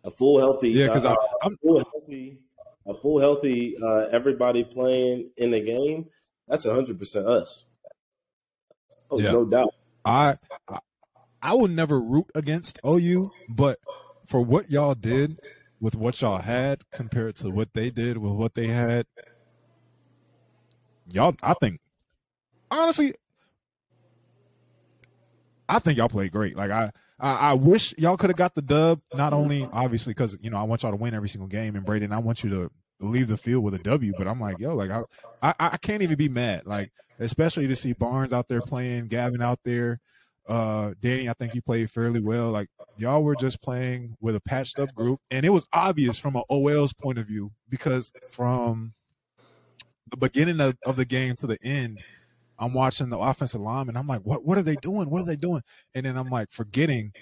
a 0.04 0.10
full 0.10 0.38
healthy, 0.38 0.70
yeah. 0.70 0.86
Because 0.88 1.04
uh, 1.04 1.14
I'm 1.42 1.56
full 1.58 1.78
healthy, 1.78 2.38
a 2.86 2.94
full 2.94 3.18
healthy, 3.18 3.76
uh, 3.82 4.06
everybody 4.12 4.64
playing 4.64 5.30
in 5.36 5.50
the 5.50 5.60
game. 5.60 6.06
That's 6.46 6.64
hundred 6.64 6.98
percent 6.98 7.26
us. 7.26 7.64
Oh, 9.10 9.18
Yeah. 9.18 9.32
no 9.32 9.44
doubt. 9.46 9.74
I, 10.04 10.36
I 11.44 11.52
will 11.52 11.68
never 11.68 12.00
root 12.00 12.30
against 12.34 12.80
OU, 12.86 13.30
but 13.50 13.78
for 14.26 14.40
what 14.40 14.70
y'all 14.70 14.94
did 14.94 15.38
with 15.78 15.94
what 15.94 16.18
y'all 16.22 16.40
had 16.40 16.82
compared 16.90 17.36
to 17.36 17.50
what 17.50 17.74
they 17.74 17.90
did 17.90 18.16
with 18.16 18.32
what 18.32 18.54
they 18.54 18.66
had, 18.66 19.06
y'all, 21.12 21.36
I 21.42 21.52
think, 21.52 21.80
honestly, 22.70 23.14
I 25.68 25.80
think 25.80 25.98
y'all 25.98 26.08
played 26.08 26.32
great. 26.32 26.56
Like 26.56 26.70
I, 26.70 26.90
I, 27.20 27.34
I 27.34 27.52
wish 27.52 27.94
y'all 27.98 28.16
could 28.16 28.30
have 28.30 28.38
got 28.38 28.54
the 28.54 28.62
dub. 28.62 29.02
Not 29.14 29.34
only 29.34 29.68
obviously 29.70 30.14
because 30.14 30.38
you 30.40 30.48
know 30.48 30.56
I 30.56 30.62
want 30.62 30.82
y'all 30.82 30.92
to 30.92 30.96
win 30.96 31.12
every 31.12 31.28
single 31.28 31.48
game, 31.48 31.76
and 31.76 31.84
Brayden, 31.84 32.10
I 32.10 32.18
want 32.18 32.42
you 32.42 32.48
to 32.50 32.70
leave 33.00 33.28
the 33.28 33.36
field 33.36 33.62
with 33.62 33.74
a 33.74 33.78
W. 33.80 34.14
But 34.16 34.26
I'm 34.26 34.40
like, 34.40 34.58
yo, 34.58 34.74
like 34.74 34.90
I, 34.90 35.02
I, 35.42 35.54
I 35.58 35.76
can't 35.76 36.02
even 36.02 36.16
be 36.16 36.30
mad. 36.30 36.62
Like 36.64 36.90
especially 37.18 37.66
to 37.66 37.76
see 37.76 37.92
Barnes 37.92 38.32
out 38.32 38.48
there 38.48 38.60
playing, 38.60 39.08
Gavin 39.08 39.42
out 39.42 39.60
there. 39.62 40.00
Uh, 40.46 40.92
Danny, 41.00 41.28
I 41.28 41.32
think 41.32 41.54
you 41.54 41.62
played 41.62 41.90
fairly 41.90 42.20
well. 42.20 42.50
Like 42.50 42.68
y'all 42.98 43.22
were 43.22 43.34
just 43.34 43.62
playing 43.62 44.16
with 44.20 44.36
a 44.36 44.40
patched 44.40 44.78
up 44.78 44.94
group, 44.94 45.20
and 45.30 45.46
it 45.46 45.50
was 45.50 45.66
obvious 45.72 46.18
from 46.18 46.36
an 46.36 46.42
OL's 46.50 46.92
point 46.92 47.18
of 47.18 47.26
view 47.26 47.50
because 47.68 48.12
from 48.34 48.92
the 50.10 50.16
beginning 50.16 50.60
of, 50.60 50.76
of 50.84 50.96
the 50.96 51.04
game 51.04 51.34
to 51.36 51.46
the 51.46 51.58
end, 51.64 51.98
I'm 52.58 52.74
watching 52.74 53.08
the 53.08 53.18
offensive 53.18 53.60
line 53.60 53.88
and 53.88 53.96
I'm 53.96 54.06
like, 54.06 54.20
what 54.22 54.44
what 54.44 54.58
are 54.58 54.62
they 54.62 54.76
doing? 54.76 55.08
What 55.10 55.22
are 55.22 55.26
they 55.26 55.36
doing? 55.36 55.62
And 55.94 56.04
then 56.04 56.16
I'm 56.16 56.28
like 56.28 56.48
forgetting, 56.52 57.12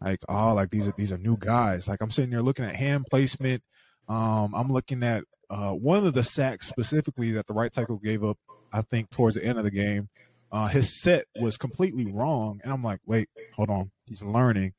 like, 0.00 0.20
oh, 0.28 0.54
like 0.54 0.70
these 0.70 0.88
are 0.88 0.94
these 0.96 1.12
are 1.12 1.18
new 1.18 1.36
guys. 1.38 1.86
Like 1.86 2.00
I'm 2.00 2.10
sitting 2.10 2.30
there 2.30 2.42
looking 2.42 2.64
at 2.64 2.76
hand 2.76 3.06
placement. 3.10 3.62
Um, 4.08 4.54
I'm 4.54 4.70
looking 4.70 5.02
at 5.02 5.24
uh, 5.50 5.72
one 5.72 6.06
of 6.06 6.14
the 6.14 6.24
sacks 6.24 6.68
specifically 6.68 7.32
that 7.32 7.46
the 7.46 7.54
right 7.54 7.72
tackle 7.72 7.96
gave 7.96 8.24
up. 8.24 8.38
I 8.72 8.82
think 8.82 9.10
towards 9.10 9.36
the 9.36 9.44
end 9.44 9.58
of 9.58 9.64
the 9.64 9.70
game, 9.70 10.08
uh, 10.54 10.68
his 10.68 11.02
set 11.02 11.24
was 11.40 11.56
completely 11.56 12.12
wrong, 12.12 12.60
and 12.62 12.72
I'm 12.72 12.82
like, 12.84 13.00
wait, 13.04 13.28
hold 13.56 13.70
on, 13.70 13.90
he's 14.06 14.22
learning. 14.22 14.72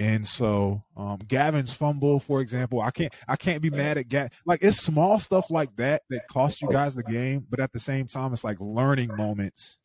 And 0.00 0.26
so, 0.26 0.82
um, 0.96 1.20
Gavin's 1.28 1.74
fumble, 1.74 2.18
for 2.18 2.40
example, 2.40 2.80
I 2.80 2.90
can't, 2.90 3.14
I 3.28 3.36
can't 3.36 3.62
be 3.62 3.70
mad 3.70 3.98
at 3.98 4.08
Gavin. 4.08 4.32
Like 4.44 4.64
it's 4.64 4.78
small 4.78 5.20
stuff 5.20 5.48
like 5.48 5.76
that 5.76 6.02
that 6.10 6.22
cost 6.28 6.60
you 6.60 6.68
guys 6.72 6.96
the 6.96 7.04
game, 7.04 7.46
but 7.48 7.60
at 7.60 7.72
the 7.72 7.78
same 7.78 8.08
time, 8.08 8.32
it's 8.32 8.42
like 8.42 8.56
learning 8.58 9.16
moments, 9.16 9.78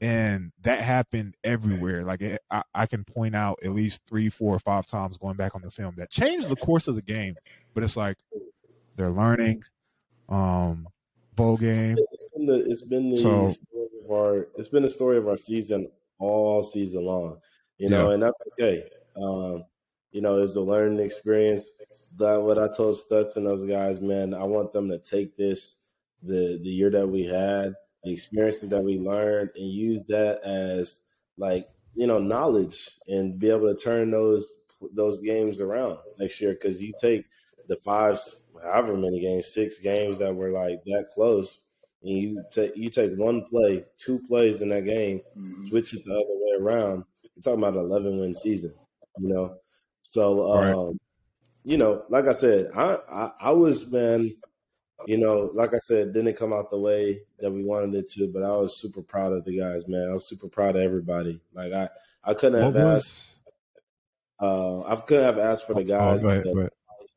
and 0.00 0.52
that 0.62 0.80
happened 0.80 1.34
everywhere. 1.42 2.04
Like 2.04 2.22
it, 2.22 2.40
I, 2.48 2.62
I 2.72 2.86
can 2.86 3.02
point 3.02 3.34
out 3.34 3.58
at 3.64 3.72
least 3.72 4.00
three, 4.08 4.28
four, 4.28 4.54
or 4.54 4.60
five 4.60 4.86
times 4.86 5.18
going 5.18 5.36
back 5.36 5.56
on 5.56 5.62
the 5.62 5.72
film 5.72 5.96
that 5.98 6.08
changed 6.08 6.48
the 6.48 6.56
course 6.56 6.86
of 6.86 6.94
the 6.94 7.02
game. 7.02 7.34
But 7.74 7.82
it's 7.82 7.96
like 7.96 8.18
they're 8.94 9.10
learning. 9.10 9.64
Um, 10.28 10.86
bowl 11.38 11.56
game. 11.56 11.96
It's 12.12 12.24
been 12.34 12.46
the, 12.46 12.64
it's 12.70 12.82
been 12.82 13.10
the 13.10 13.16
So- 13.18 13.46
story 13.48 13.88
of 14.04 14.10
our 14.10 14.48
it's 14.56 14.68
been 14.68 14.82
the 14.82 14.90
story 14.90 15.16
of 15.18 15.28
our 15.28 15.36
season 15.36 15.90
all 16.18 16.62
season 16.62 17.04
long. 17.04 17.40
You 17.78 17.88
know, 17.90 18.08
Yeah. 18.08 18.14
and 18.14 18.22
that's 18.22 18.42
okay. 18.52 18.88
Um, 19.16 19.64
you 20.10 20.20
know, 20.20 20.42
it's 20.42 20.56
a 20.56 20.60
learning 20.60 21.00
experience. 21.00 21.68
That 22.18 22.42
what 22.42 22.58
I 22.58 22.68
told 22.76 22.96
Stutz 22.98 23.36
and 23.36 23.46
those 23.46 23.64
guys, 23.64 24.00
man, 24.00 24.34
I 24.34 24.44
want 24.44 24.72
them 24.72 24.88
to 24.90 24.98
take 24.98 25.36
this 25.36 25.76
the 26.22 26.58
the 26.62 26.70
year 26.70 26.90
that 26.90 27.06
we 27.08 27.24
had, 27.24 27.74
the 28.04 28.12
experiences 28.12 28.68
that 28.70 28.82
we 28.82 28.98
learned, 28.98 29.50
and 29.56 29.66
use 29.70 30.02
that 30.08 30.42
as 30.42 31.00
like 31.36 31.66
you 31.94 32.06
know 32.06 32.18
knowledge 32.18 32.90
and 33.08 33.38
be 33.38 33.50
able 33.50 33.68
to 33.74 33.80
turn 33.80 34.10
those 34.10 34.52
those 34.92 35.20
games 35.20 35.60
around 35.60 35.98
next 36.18 36.40
year. 36.40 36.52
Because 36.52 36.80
you 36.80 36.92
take 37.00 37.24
the 37.68 37.76
five, 37.76 38.18
however 38.62 38.96
many 38.96 39.20
games, 39.20 39.46
six 39.52 39.78
games 39.80 40.18
that 40.18 40.34
were 40.34 40.50
like 40.50 40.82
that 40.86 41.08
close, 41.14 41.62
and 42.02 42.12
you 42.18 42.44
take 42.52 42.76
you 42.76 42.90
take 42.90 43.12
one 43.16 43.44
play, 43.46 43.84
two 43.98 44.20
plays 44.28 44.60
in 44.62 44.68
that 44.70 44.84
game, 44.86 45.20
switch 45.34 45.94
it 45.94 46.04
the 46.04 46.12
other 46.12 46.24
way 46.28 46.56
around. 46.60 47.04
You're 47.36 47.42
talking 47.42 47.60
about 47.62 47.74
an 47.74 47.80
11 47.80 48.18
win 48.20 48.34
season, 48.34 48.74
you 49.16 49.28
know. 49.28 49.58
So, 50.02 50.44
Right. 50.52 50.78
um, 50.90 51.00
you 51.64 51.78
know, 51.78 52.04
like 52.08 52.26
I 52.26 52.32
said, 52.32 52.70
I, 52.74 52.98
I 53.10 53.32
I 53.40 53.50
was 53.52 53.86
man, 53.86 54.32
you 55.06 55.18
know, 55.18 55.50
like 55.54 55.74
I 55.74 55.78
said, 55.78 56.12
didn't 56.12 56.36
come 56.36 56.52
out 56.52 56.70
the 56.70 56.78
way 56.78 57.22
that 57.38 57.50
we 57.50 57.64
wanted 57.64 57.94
it 57.94 58.08
to, 58.12 58.28
but 58.32 58.42
I 58.42 58.56
was 58.56 58.76
super 58.80 59.02
proud 59.02 59.32
of 59.32 59.44
the 59.44 59.58
guys, 59.58 59.88
man. 59.88 60.08
I 60.10 60.12
was 60.12 60.26
super 60.28 60.48
proud 60.48 60.76
of 60.76 60.82
everybody. 60.82 61.40
Like 61.54 61.72
I 61.72 61.88
I 62.24 62.34
couldn't 62.34 62.58
What 62.58 62.74
have 62.74 62.76
asked. 62.76 63.12
Uh, 64.40 64.82
I 64.84 64.96
couldn't 64.96 65.24
have 65.24 65.38
asked 65.38 65.66
for 65.66 65.74
the 65.74 65.84
guys 65.84 66.18
oh, 66.18 66.18
go 66.18 66.28
ahead, 66.30 66.44
that 66.44 66.52
go 66.52 66.58
ahead. 66.60 66.70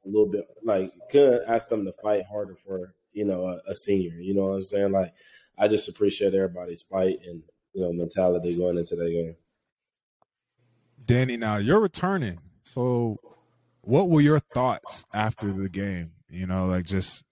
A 0.05 0.07
little 0.07 0.29
bit 0.29 0.45
like 0.63 0.91
could 1.09 1.41
ask 1.47 1.69
them 1.69 1.85
to 1.85 1.93
fight 2.01 2.25
harder 2.25 2.55
for 2.55 2.93
you 3.13 3.25
know 3.25 3.47
a, 3.47 3.71
a 3.71 3.75
senior. 3.75 4.19
You 4.19 4.33
know 4.33 4.47
what 4.47 4.55
I'm 4.55 4.63
saying? 4.63 4.91
Like 4.91 5.13
I 5.57 5.67
just 5.67 5.87
appreciate 5.87 6.33
everybody's 6.33 6.81
fight 6.81 7.15
and 7.25 7.43
you 7.73 7.81
know 7.81 7.93
mentality 7.93 8.57
going 8.57 8.77
into 8.77 8.95
that 8.95 9.09
game. 9.09 9.35
Danny, 11.05 11.37
now 11.37 11.57
you're 11.57 11.79
returning. 11.79 12.39
So, 12.63 13.19
what 13.81 14.09
were 14.09 14.21
your 14.21 14.39
thoughts 14.39 15.05
after 15.13 15.51
the 15.51 15.69
game? 15.69 16.11
You 16.29 16.47
know, 16.47 16.67
like 16.67 16.85
just 16.85 17.25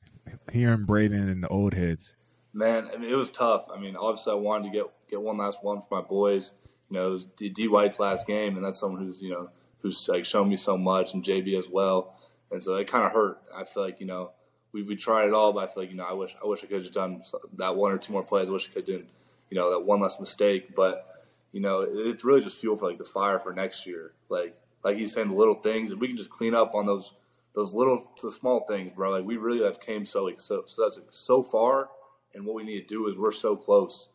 hearing 0.52 0.86
Brayden 0.86 1.32
and 1.32 1.44
the 1.44 1.48
old 1.48 1.74
heads. 1.74 2.36
Man, 2.54 2.90
I 2.94 2.98
mean, 2.98 3.10
it 3.10 3.16
was 3.16 3.32
tough. 3.32 3.68
I 3.74 3.80
mean, 3.80 3.96
obviously, 3.96 4.34
I 4.34 4.36
wanted 4.36 4.72
to 4.72 4.78
get 4.78 4.86
get 5.10 5.22
one 5.22 5.38
last 5.38 5.64
one 5.64 5.82
for 5.82 6.02
my 6.02 6.08
boys. 6.08 6.52
You 6.90 6.98
know, 6.98 7.08
it 7.08 7.12
was 7.12 7.26
D, 7.26 7.50
D 7.50 7.68
White's 7.68 8.00
last 8.00 8.28
game, 8.28 8.56
and 8.56 8.66
that's 8.66 8.80
someone 8.80 9.02
who's 9.02 9.22
you 9.22 9.30
know 9.30 9.50
who's 9.82 10.08
like 10.10 10.26
shown 10.26 10.50
me 10.50 10.58
so 10.58 10.78
much, 10.78 11.14
and 11.14 11.24
JB 11.24 11.58
as 11.58 11.70
well. 11.70 12.16
And 12.52 12.64
so 12.64 12.76
it 12.76 12.88
kind 12.88 13.06
of 13.06 13.12
hurt. 13.12 13.42
I 13.56 13.64
feel 13.64 13.84
like 13.84 14.00
you 14.00 14.06
know 14.08 14.32
we, 14.72 14.84
we 14.84 14.96
tried 14.96 15.28
it 15.28 15.34
all, 15.34 15.54
but 15.54 15.64
I 15.64 15.68
feel 15.74 15.84
like 15.84 15.92
you 15.92 15.98
know 15.98 16.06
I 16.06 16.14
wish 16.14 16.36
I 16.44 16.48
wish 16.48 16.64
I 16.64 16.68
could 16.68 16.84
have 16.84 16.94
done 16.94 17.22
that 17.58 17.76
one 17.76 17.92
or 17.92 17.98
two 17.98 18.14
more 18.14 18.24
plays. 18.24 18.50
I 18.50 18.52
wish 18.52 18.70
I 18.70 18.74
could 18.74 18.88
have 18.88 19.00
done 19.00 19.08
you 19.50 19.58
know 19.58 19.72
that 19.72 19.80
one 19.86 20.00
less 20.02 20.20
mistake. 20.20 20.76
But 20.76 21.06
you 21.52 21.62
know, 21.62 21.82
it- 21.82 21.90
it's 21.94 22.24
really 22.24 22.42
just 22.42 22.60
fuel 22.60 22.78
for 22.78 22.88
like 22.90 22.98
the 23.00 23.04
fire 23.06 23.40
for 23.40 23.54
next 23.54 23.86
year. 23.86 24.14
Like 24.30 24.56
like 24.84 24.98
he's 24.98 25.14
saying, 25.14 25.30
the 25.30 25.36
little 25.36 25.56
things, 25.62 25.92
if 25.92 26.00
we 26.00 26.08
can 26.08 26.18
just 26.18 26.30
clean 26.30 26.54
up 26.56 26.74
on 26.76 26.86
those 26.86 27.14
those 27.54 27.74
little 27.74 28.12
the 28.22 28.32
small 28.32 28.66
things, 28.68 28.92
bro. 28.92 29.12
Like 29.12 29.26
we 29.26 29.38
really 29.38 29.64
have 29.64 29.80
came 29.80 30.06
so 30.06 30.24
like 30.26 30.40
so 30.40 30.64
so 30.68 30.84
that's 30.84 30.98
like, 30.98 31.08
so 31.10 31.44
far, 31.44 31.90
and 32.34 32.46
what 32.46 32.56
we 32.56 32.64
need 32.64 32.82
to 32.82 32.88
do 32.88 33.08
is 33.08 33.18
we're 33.18 33.32
so 33.32 33.56
close. 33.56 34.10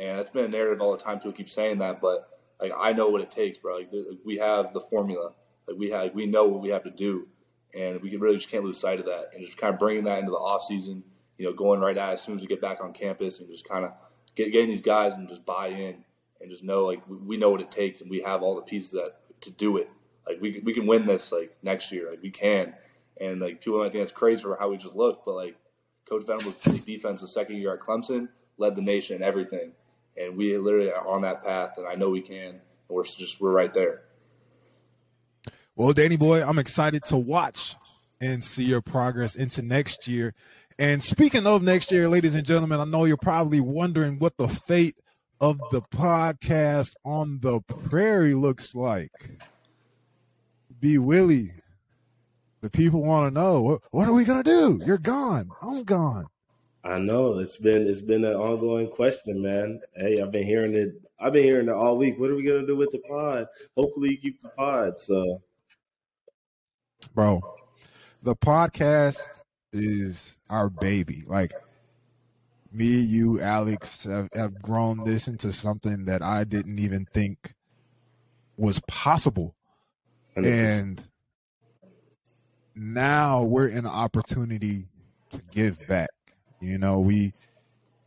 And 0.00 0.18
it's 0.20 0.30
been 0.30 0.44
a 0.44 0.48
narrative 0.48 0.80
all 0.80 0.92
the 0.96 1.02
time. 1.02 1.18
People 1.18 1.32
keep 1.32 1.48
saying 1.50 1.78
that, 1.78 2.00
but 2.00 2.28
like 2.60 2.72
I 2.76 2.92
know 2.92 3.08
what 3.08 3.20
it 3.20 3.30
takes, 3.30 3.58
bro. 3.58 3.76
Like 3.78 3.90
we 4.24 4.38
have 4.38 4.72
the 4.72 4.80
formula. 4.80 5.32
Like 5.66 5.76
we 5.76 5.90
have, 5.90 6.14
we 6.14 6.24
know 6.24 6.44
what 6.48 6.62
we 6.62 6.70
have 6.70 6.84
to 6.84 6.90
do, 6.90 7.28
and 7.74 8.00
we 8.02 8.16
really 8.16 8.36
just 8.36 8.50
can't 8.50 8.64
lose 8.64 8.78
sight 8.78 9.00
of 9.00 9.06
that. 9.06 9.30
And 9.34 9.44
just 9.44 9.58
kind 9.58 9.72
of 9.72 9.78
bringing 9.78 10.04
that 10.04 10.18
into 10.18 10.30
the 10.30 10.36
off 10.36 10.64
season, 10.64 11.02
you 11.36 11.46
know, 11.46 11.52
going 11.52 11.80
right 11.80 11.96
at 11.96 12.14
as 12.14 12.22
soon 12.22 12.36
as 12.36 12.40
we 12.40 12.46
get 12.46 12.60
back 12.60 12.80
on 12.82 12.92
campus, 12.92 13.40
and 13.40 13.48
just 13.48 13.68
kind 13.68 13.84
of 13.84 13.92
get, 14.34 14.52
getting 14.52 14.68
these 14.68 14.82
guys 14.82 15.14
and 15.14 15.28
just 15.28 15.44
buy 15.44 15.68
in 15.68 16.04
and 16.40 16.50
just 16.50 16.62
know 16.62 16.84
like 16.84 17.06
we, 17.08 17.16
we 17.16 17.36
know 17.36 17.50
what 17.50 17.60
it 17.60 17.70
takes, 17.70 18.00
and 18.00 18.10
we 18.10 18.20
have 18.20 18.42
all 18.42 18.54
the 18.54 18.62
pieces 18.62 18.92
that 18.92 19.16
to 19.42 19.50
do 19.50 19.76
it. 19.76 19.90
Like 20.26 20.40
we 20.40 20.60
we 20.64 20.72
can 20.72 20.86
win 20.86 21.06
this 21.06 21.32
like 21.32 21.56
next 21.62 21.92
year. 21.92 22.10
Like 22.10 22.22
we 22.22 22.30
can, 22.30 22.74
and 23.20 23.40
like 23.40 23.60
people 23.62 23.78
might 23.78 23.92
think 23.92 24.02
that's 24.02 24.12
crazy 24.12 24.42
for 24.42 24.56
how 24.58 24.70
we 24.70 24.76
just 24.76 24.94
look, 24.94 25.24
but 25.24 25.34
like 25.34 25.56
Coach 26.08 26.26
Venables 26.26 26.54
played 26.54 26.84
defense 26.84 27.20
the 27.20 27.28
second 27.28 27.56
year 27.56 27.74
at 27.74 27.80
Clemson, 27.80 28.28
led 28.56 28.76
the 28.76 28.82
nation 28.82 29.16
in 29.16 29.22
everything, 29.22 29.72
and 30.16 30.36
we 30.36 30.56
literally 30.58 30.90
are 30.90 31.06
on 31.06 31.22
that 31.22 31.44
path, 31.44 31.74
and 31.76 31.86
I 31.86 31.94
know 31.94 32.10
we 32.10 32.20
can, 32.20 32.48
and 32.48 32.60
we're 32.88 33.04
just 33.04 33.40
we're 33.40 33.52
right 33.52 33.72
there. 33.72 34.02
Well, 35.78 35.92
Danny 35.92 36.16
boy, 36.16 36.42
I'm 36.42 36.58
excited 36.58 37.04
to 37.04 37.16
watch 37.16 37.76
and 38.20 38.42
see 38.42 38.64
your 38.64 38.80
progress 38.82 39.36
into 39.36 39.62
next 39.62 40.08
year. 40.08 40.34
And 40.76 41.00
speaking 41.00 41.46
of 41.46 41.62
next 41.62 41.92
year, 41.92 42.08
ladies 42.08 42.34
and 42.34 42.44
gentlemen, 42.44 42.80
I 42.80 42.84
know 42.84 43.04
you're 43.04 43.16
probably 43.16 43.60
wondering 43.60 44.18
what 44.18 44.36
the 44.38 44.48
fate 44.48 44.96
of 45.40 45.56
the 45.70 45.80
podcast 45.82 46.96
on 47.04 47.38
the 47.42 47.60
prairie 47.60 48.34
looks 48.34 48.74
like. 48.74 49.12
B 50.80 50.98
Willie. 50.98 51.52
The 52.60 52.70
people 52.70 53.04
want 53.04 53.32
to 53.32 53.40
know 53.40 53.62
what, 53.62 53.80
what 53.92 54.08
are 54.08 54.12
we 54.12 54.24
gonna 54.24 54.42
do? 54.42 54.80
You're 54.84 54.98
gone. 54.98 55.48
I'm 55.62 55.84
gone. 55.84 56.26
I 56.82 56.98
know 56.98 57.38
it's 57.38 57.56
been 57.56 57.86
it's 57.86 58.00
been 58.00 58.24
an 58.24 58.34
ongoing 58.34 58.88
question, 58.88 59.40
man. 59.40 59.80
Hey, 59.94 60.20
I've 60.20 60.32
been 60.32 60.44
hearing 60.44 60.74
it. 60.74 61.08
I've 61.20 61.34
been 61.34 61.44
hearing 61.44 61.68
it 61.68 61.72
all 61.72 61.96
week. 61.96 62.18
What 62.18 62.30
are 62.30 62.34
we 62.34 62.42
gonna 62.42 62.66
do 62.66 62.74
with 62.74 62.90
the 62.90 62.98
pod? 62.98 63.46
Hopefully, 63.76 64.10
you 64.10 64.18
keep 64.18 64.40
the 64.40 64.48
pod. 64.48 64.98
So 64.98 65.40
bro 67.14 67.40
the 68.22 68.34
podcast 68.34 69.44
is 69.72 70.38
our 70.50 70.68
baby. 70.68 71.24
Like 71.26 71.52
me 72.70 73.00
you 73.00 73.40
alex 73.40 74.04
have, 74.04 74.28
have 74.34 74.60
grown 74.60 75.02
this 75.02 75.26
into 75.26 75.50
something 75.54 76.04
that 76.04 76.20
i 76.20 76.44
didn't 76.44 76.78
even 76.78 77.06
think 77.06 77.54
was 78.58 78.78
possible. 78.80 79.54
And 80.36 81.02
now 82.74 83.42
we're 83.42 83.68
in 83.68 83.78
an 83.78 83.86
opportunity 83.86 84.88
to 85.30 85.40
give 85.54 85.78
back. 85.88 86.10
You 86.60 86.76
know 86.76 87.00
we 87.00 87.32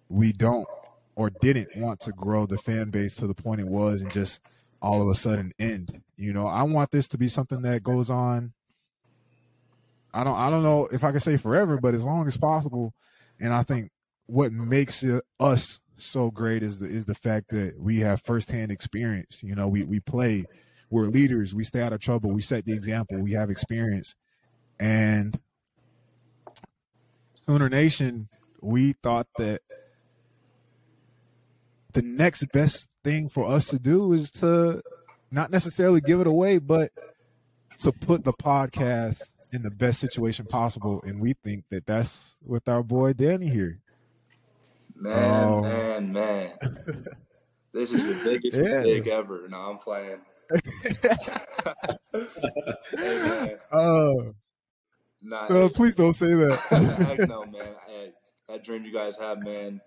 we 0.10 0.34
don't 0.34 0.68
or 1.16 1.30
didn't 1.42 1.70
want 1.78 2.02
to 2.02 2.12
grow 2.12 2.46
the 2.46 2.58
fan 2.58 2.90
base 2.90 3.16
to 3.16 3.28
the 3.28 3.34
point 3.34 3.62
it 3.62 3.68
was 3.68 4.02
and 4.02 4.12
just 4.12 4.42
all 4.82 5.02
of 5.02 5.08
a 5.08 5.16
sudden 5.16 5.54
end. 5.58 6.02
You 6.18 6.34
know 6.34 6.48
i 6.48 6.62
want 6.64 6.92
this 6.92 7.08
to 7.10 7.18
be 7.18 7.28
something 7.28 7.62
that 7.64 7.82
goes 7.82 8.10
on 8.10 8.54
I 10.14 10.24
don't 10.24 10.38
I 10.38 10.50
don't 10.50 10.64
know 10.64 10.88
if 10.92 11.04
I 11.04 11.12
can 11.12 11.20
say 11.20 11.38
forever, 11.38 11.78
but 11.78 11.94
as 11.94 12.04
long 12.04 12.28
as 12.28 12.38
possible. 12.38 12.94
And 13.40 13.54
I 13.54 13.64
think 13.64 13.92
what 14.26 14.52
makes 14.52 15.04
it, 15.04 15.24
us 15.40 15.80
so 15.98 16.32
great 16.32 16.64
is 16.64 16.80
the 16.80 16.88
is 16.88 17.06
the 17.06 17.16
fact 17.16 17.50
that 17.50 17.80
we 17.80 18.00
have 18.00 18.22
firsthand 18.22 18.72
experience. 18.72 19.44
You 19.44 19.56
know, 19.56 19.68
we 19.68 19.84
we 19.84 20.00
play, 20.00 20.46
we're 20.90 21.06
leaders, 21.06 21.54
we 21.54 21.64
stay 21.64 21.82
out 21.82 21.94
of 21.94 22.00
trouble, 22.00 22.34
we 22.34 22.42
set 22.42 22.66
the 22.66 22.74
example, 22.74 23.22
we 23.22 23.34
have 23.34 23.50
experience, 23.50 24.16
And 24.80 25.40
Sooner 27.46 27.70
Nation, 27.70 28.30
we 28.62 28.94
thought 28.94 29.28
that 29.38 29.62
the 31.94 32.02
next 32.02 32.46
best 32.52 32.88
thing 33.04 33.30
for 33.30 33.46
us 33.48 33.68
to 33.68 33.80
do 33.80 34.14
is 34.14 34.32
to 34.32 34.82
not 35.30 35.52
necessarily 35.52 36.02
give 36.02 36.20
it 36.20 36.28
away, 36.28 36.58
but 36.58 36.92
to 37.82 37.92
put 37.92 38.24
the 38.24 38.34
podcast 38.34 39.54
in 39.54 39.64
the 39.64 39.72
best 39.72 40.00
situation 40.00 40.46
possible. 40.46 41.04
And 41.06 41.20
we 41.20 41.34
think 41.44 41.66
that 41.70 41.86
that's 41.86 42.38
with 42.48 42.68
our 42.68 42.84
boy 42.84 43.14
Danny 43.14 43.50
here. 43.50 43.80
Man, 44.96 45.44
um, 45.44 45.62
man, 45.62 46.14
man. 46.14 46.54
this 47.74 47.92
is 47.92 48.04
the 48.04 48.24
biggest 48.24 48.56
yeah. 48.58 48.78
mistake 48.78 49.08
ever. 49.08 49.48
No, 49.50 49.58
I'm 49.58 49.78
playing. 49.80 50.20
hey, 52.98 53.56
uh, 53.72 54.12
nah, 55.22 55.46
uh, 55.46 55.70
please 55.70 55.96
don't 55.96 56.14
say 56.14 56.34
that. 56.34 56.60
heck 57.18 57.30
no, 57.30 57.46
man. 57.46 57.64
I, 57.88 58.10
that 58.48 58.64
dream 58.64 58.84
you 58.84 58.94
guys 58.94 59.16
have, 59.18 59.40
man. 59.40 59.82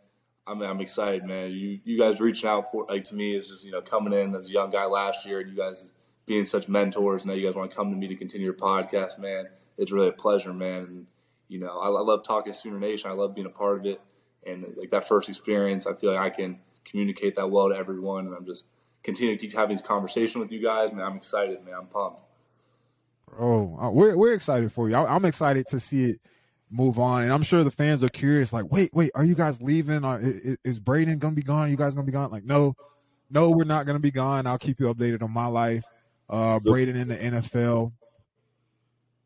I'm 0.47 0.63
I'm 0.63 0.81
excited, 0.81 1.25
man. 1.25 1.53
You 1.53 1.79
you 1.85 1.99
guys 1.99 2.21
reaching 2.21 2.49
out 2.49 2.73
for 2.73 2.87
like 2.89 3.05
to 3.05 3.15
me 3.15 3.37
is 3.37 3.49
just 3.49 3.65
you 3.65 3.71
know 3.71 3.83
coming 3.83 4.13
in 4.13 4.35
as 4.35 4.49
a 4.49 4.53
young 4.53 4.71
guy 4.71 4.87
last 4.87 5.25
year, 5.27 5.41
and 5.41 5.51
you 5.51 5.57
guys 5.57 5.87
being 6.27 6.45
such 6.45 6.69
mentors. 6.69 7.23
And 7.23 7.31
now 7.31 7.35
you 7.35 7.47
guys 7.47 7.55
want 7.55 7.71
to 7.71 7.77
come 7.77 7.91
to 7.91 7.97
me 7.97 8.09
to 8.09 8.17
continue 8.17 8.45
your 8.45 8.55
podcast, 8.55 9.19
man. 9.19 9.47
It's 9.79 9.93
really 9.93 10.09
a 10.09 10.13
pleasure, 10.13 10.53
man. 10.53 10.83
And 10.83 11.07
you 11.49 11.59
know 11.59 11.79
I, 11.79 11.89
I 11.89 12.01
love 12.01 12.25
talking 12.25 12.53
Sooner 12.53 12.79
Nation. 12.79 13.11
I 13.11 13.15
love 13.15 13.35
being 13.35 13.47
a 13.47 13.51
part 13.51 13.79
of 13.79 13.87
it, 13.87 14.01
and 14.47 14.65
like 14.77 14.91
that 14.91 15.07
first 15.07 15.29
experience, 15.29 15.87
I 15.87 15.95
feel 15.95 16.13
like 16.13 16.21
I 16.21 16.31
can 16.31 16.59
communicate 16.85 17.37
that 17.37 17.51
well 17.51 17.69
to 17.69 17.77
everyone. 17.77 18.27
And 18.27 18.35
I'm 18.35 18.47
just 18.47 18.65
continuing 19.03 19.39
to 19.39 19.47
keep 19.47 19.55
having 19.55 19.77
this 19.77 19.85
conversation 19.85 20.41
with 20.41 20.53
you 20.53 20.63
guys, 20.63 20.93
man. 20.93 21.05
I'm 21.05 21.17
excited, 21.17 21.65
man. 21.65 21.75
I'm 21.79 21.87
pumped. 21.87 22.21
Oh, 23.39 23.91
we're 23.91 24.17
we're 24.17 24.35
excited 24.35 24.73
for 24.73 24.89
you. 24.89 24.97
I'm 24.97 25.25
excited 25.25 25.67
to 25.69 25.81
see 25.81 26.11
it 26.11 26.21
move 26.71 26.99
on. 26.99 27.23
And 27.23 27.33
I'm 27.33 27.43
sure 27.43 27.65
the 27.65 27.71
fans 27.71 28.03
are 28.03 28.09
curious, 28.09 28.53
like, 28.53 28.71
wait, 28.71 28.91
wait, 28.93 29.11
are 29.15 29.25
you 29.25 29.35
guys 29.35 29.61
leaving? 29.61 30.05
Or 30.05 30.19
is, 30.19 30.57
is 30.65 30.81
Brayden 30.81 31.19
gonna 31.19 31.35
be 31.35 31.43
gone? 31.43 31.67
Are 31.67 31.71
you 31.71 31.77
guys 31.77 31.95
gonna 31.95 32.07
be 32.07 32.13
gone? 32.13 32.31
Like, 32.31 32.45
no, 32.45 32.75
no, 33.31 33.51
we're 33.51 33.65
not 33.65 33.87
gonna 33.87 33.99
be 33.99 34.11
gone. 34.11 34.47
I'll 34.47 34.59
keep 34.59 34.81
you 34.81 34.93
updated 34.93 35.23
on 35.23 35.33
my 35.33 35.47
life. 35.47 35.85
Uh, 36.29 36.59
Brayden 36.59 36.97
in 36.97 37.09
the 37.09 37.17
NFL. 37.17 37.93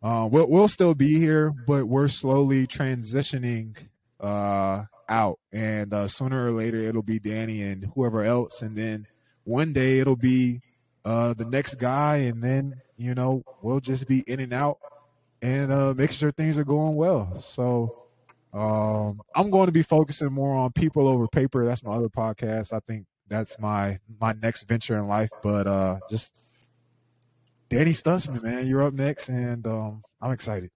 Uh, 0.03 0.29
we'll 0.31 0.49
we'll 0.49 0.69
still 0.69 0.95
be 0.95 1.19
here, 1.19 1.53
but 1.67 1.87
we're 1.87 2.09
slowly 2.09 2.67
transitioning 2.67 3.77
uh 4.21 4.85
out, 5.09 5.39
and 5.53 5.95
uh, 5.95 6.09
sooner 6.09 6.47
or 6.47 6.51
later 6.51 6.79
it'll 6.79 7.03
be 7.03 7.19
Danny 7.19 7.63
and 7.63 7.91
whoever 7.95 8.23
else, 8.25 8.63
and 8.63 8.71
then 8.71 9.07
one 9.45 9.73
day 9.73 9.99
it'll 9.99 10.17
be 10.17 10.61
uh 11.05 11.35
the 11.35 11.45
next 11.45 11.77
guy, 11.77 12.17
and 12.17 12.43
then 12.43 12.75
you 12.97 13.15
know 13.15 13.43
we'll 13.63 13.81
just 13.81 14.07
be 14.07 14.21
in 14.27 14.41
and 14.41 14.53
out 14.53 14.79
and 15.43 15.73
uh, 15.73 15.95
make 15.95 16.11
sure 16.13 16.31
things 16.31 16.59
are 16.59 16.65
going 16.65 16.97
well. 16.97 17.41
So 17.41 17.89
um, 18.53 19.21
I'm 19.35 19.51
going 19.51 19.67
to 19.67 19.73
be 19.73 19.83
focusing 19.83 20.33
more 20.33 20.57
on 20.57 20.73
people 20.73 21.07
over 21.07 21.27
paper. 21.29 21.65
That's 21.65 21.85
my 21.85 21.93
other 21.93 22.09
podcast. 22.09 22.73
I 22.73 22.81
think 22.81 23.07
that's 23.29 23.59
my 23.61 23.99
my 24.21 24.33
next 24.33 24.65
venture 24.65 24.97
in 24.99 25.07
life. 25.07 25.31
But 25.43 25.67
uh, 25.67 25.99
just 26.11 26.57
Danny 27.71 27.93
Stutsman, 27.93 28.43
man, 28.43 28.67
you're 28.67 28.83
up 28.83 28.95
next, 28.95 29.29
and 29.29 29.67
um, 29.67 30.03
I'm 30.23 30.33
excited. 30.33 30.71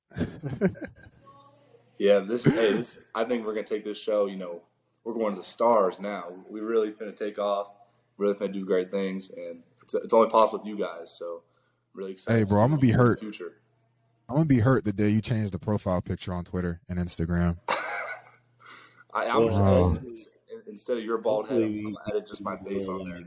yeah, 1.98 2.20
this 2.20 2.44
hey, 2.44 2.72
this 2.72 3.02
I 3.14 3.24
think 3.24 3.46
we're 3.46 3.54
gonna 3.54 3.66
take 3.66 3.84
this 3.84 4.00
show. 4.00 4.26
You 4.26 4.36
know, 4.36 4.60
we're 5.04 5.14
going 5.14 5.34
to 5.34 5.40
the 5.40 5.46
stars 5.46 6.00
now. 6.00 6.24
We 6.48 6.60
really 6.60 6.90
gonna 6.90 7.12
take 7.12 7.38
off. 7.38 7.68
Really 8.18 8.34
gonna 8.34 8.52
do 8.52 8.64
great 8.64 8.90
things, 8.90 9.30
and 9.30 9.60
it's, 9.82 9.94
it's 9.94 10.12
only 10.12 10.28
possible 10.28 10.58
with 10.58 10.66
you 10.66 10.78
guys. 10.78 11.14
So 11.18 11.42
really 11.94 12.12
excited. 12.12 12.38
Hey, 12.38 12.44
bro, 12.44 12.62
I'm 12.62 12.70
gonna 12.70 12.80
be 12.80 12.90
hurt. 12.90 13.20
Future. 13.20 13.54
I'm 14.28 14.36
gonna 14.36 14.46
be 14.46 14.60
hurt 14.60 14.84
the 14.84 14.92
day 14.92 15.08
you 15.08 15.22
change 15.22 15.50
the 15.50 15.58
profile 15.58 16.02
picture 16.02 16.34
on 16.34 16.44
Twitter 16.44 16.80
and 16.88 16.98
Instagram. 16.98 17.56
I, 19.14 19.26
am 19.26 19.50
wow. 19.50 19.98
instead 20.66 20.98
of 20.98 21.04
your 21.04 21.18
bald 21.18 21.48
head, 21.48 21.60
I'm 21.60 21.96
added 22.08 22.26
just 22.26 22.42
my 22.42 22.56
face 22.58 22.88
on 22.88 23.08
there. 23.08 23.20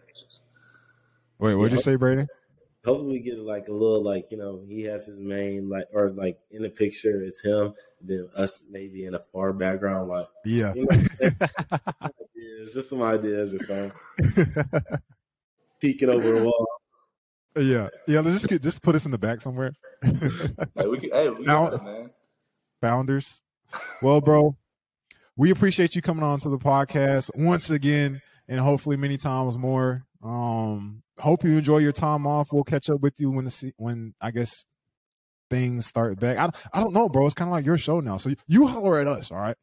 Wait, 1.37 1.55
what'd 1.55 1.73
you 1.73 1.79
say, 1.79 1.95
Brady? 1.95 2.27
Hopefully, 2.85 3.13
we 3.13 3.19
get 3.19 3.39
like 3.39 3.67
a 3.67 3.73
little 3.73 4.03
like 4.03 4.27
you 4.29 4.37
know 4.37 4.61
he 4.67 4.83
has 4.83 5.05
his 5.05 5.19
main 5.19 5.69
like 5.69 5.85
or 5.91 6.11
like 6.11 6.39
in 6.51 6.61
the 6.61 6.69
picture 6.69 7.23
it's 7.23 7.41
him, 7.41 7.73
then 7.99 8.29
us 8.35 8.63
maybe 8.69 9.05
in 9.05 9.15
a 9.15 9.19
far 9.19 9.53
background 9.53 10.07
like 10.07 10.27
yeah. 10.45 10.73
You 10.75 10.85
know, 10.85 10.97
it's 12.35 12.73
just 12.73 12.89
some 12.89 13.01
ideas 13.01 13.53
or 13.53 13.59
something. 13.59 14.65
Peeking 15.81 16.09
over 16.09 16.35
a 16.35 16.43
wall. 16.43 16.67
Yeah, 17.57 17.87
yeah. 18.07 18.19
Let's 18.19 18.41
just 18.41 18.47
get 18.47 18.61
just 18.61 18.83
put 18.83 18.95
us 18.95 19.05
in 19.05 19.11
the 19.11 19.17
back 19.17 19.41
somewhere. 19.41 19.73
hey, 20.03 20.87
we 20.87 20.99
can, 20.99 21.09
hey, 21.11 21.29
we 21.29 21.45
Found, 21.45 21.73
it, 21.73 21.83
man. 21.83 22.09
Founders. 22.81 23.41
Well, 24.01 24.21
bro, 24.21 24.55
we 25.37 25.51
appreciate 25.51 25.95
you 25.95 26.01
coming 26.01 26.23
on 26.23 26.39
to 26.41 26.49
the 26.49 26.57
podcast 26.57 27.29
once 27.43 27.69
again, 27.69 28.21
and 28.47 28.59
hopefully 28.59 28.97
many 28.97 29.17
times 29.17 29.57
more. 29.57 30.05
Um, 30.23 31.03
hope 31.19 31.43
you 31.43 31.57
enjoy 31.57 31.79
your 31.79 31.91
time 31.91 32.25
off. 32.25 32.51
We'll 32.51 32.63
catch 32.63 32.89
up 32.89 33.01
with 33.01 33.19
you 33.19 33.31
when 33.31 33.45
the 33.45 33.73
when 33.77 34.13
I 34.21 34.31
guess 34.31 34.65
things 35.49 35.85
start 35.85 36.19
back. 36.19 36.37
I 36.37 36.49
I 36.77 36.81
don't 36.81 36.93
know, 36.93 37.07
bro. 37.09 37.25
It's 37.25 37.35
kind 37.35 37.49
of 37.49 37.53
like 37.53 37.65
your 37.65 37.77
show 37.77 37.99
now, 37.99 38.17
so 38.17 38.29
you, 38.29 38.35
you 38.47 38.67
holler 38.67 38.99
at 38.99 39.07
us, 39.07 39.31
all 39.31 39.39
right? 39.39 39.57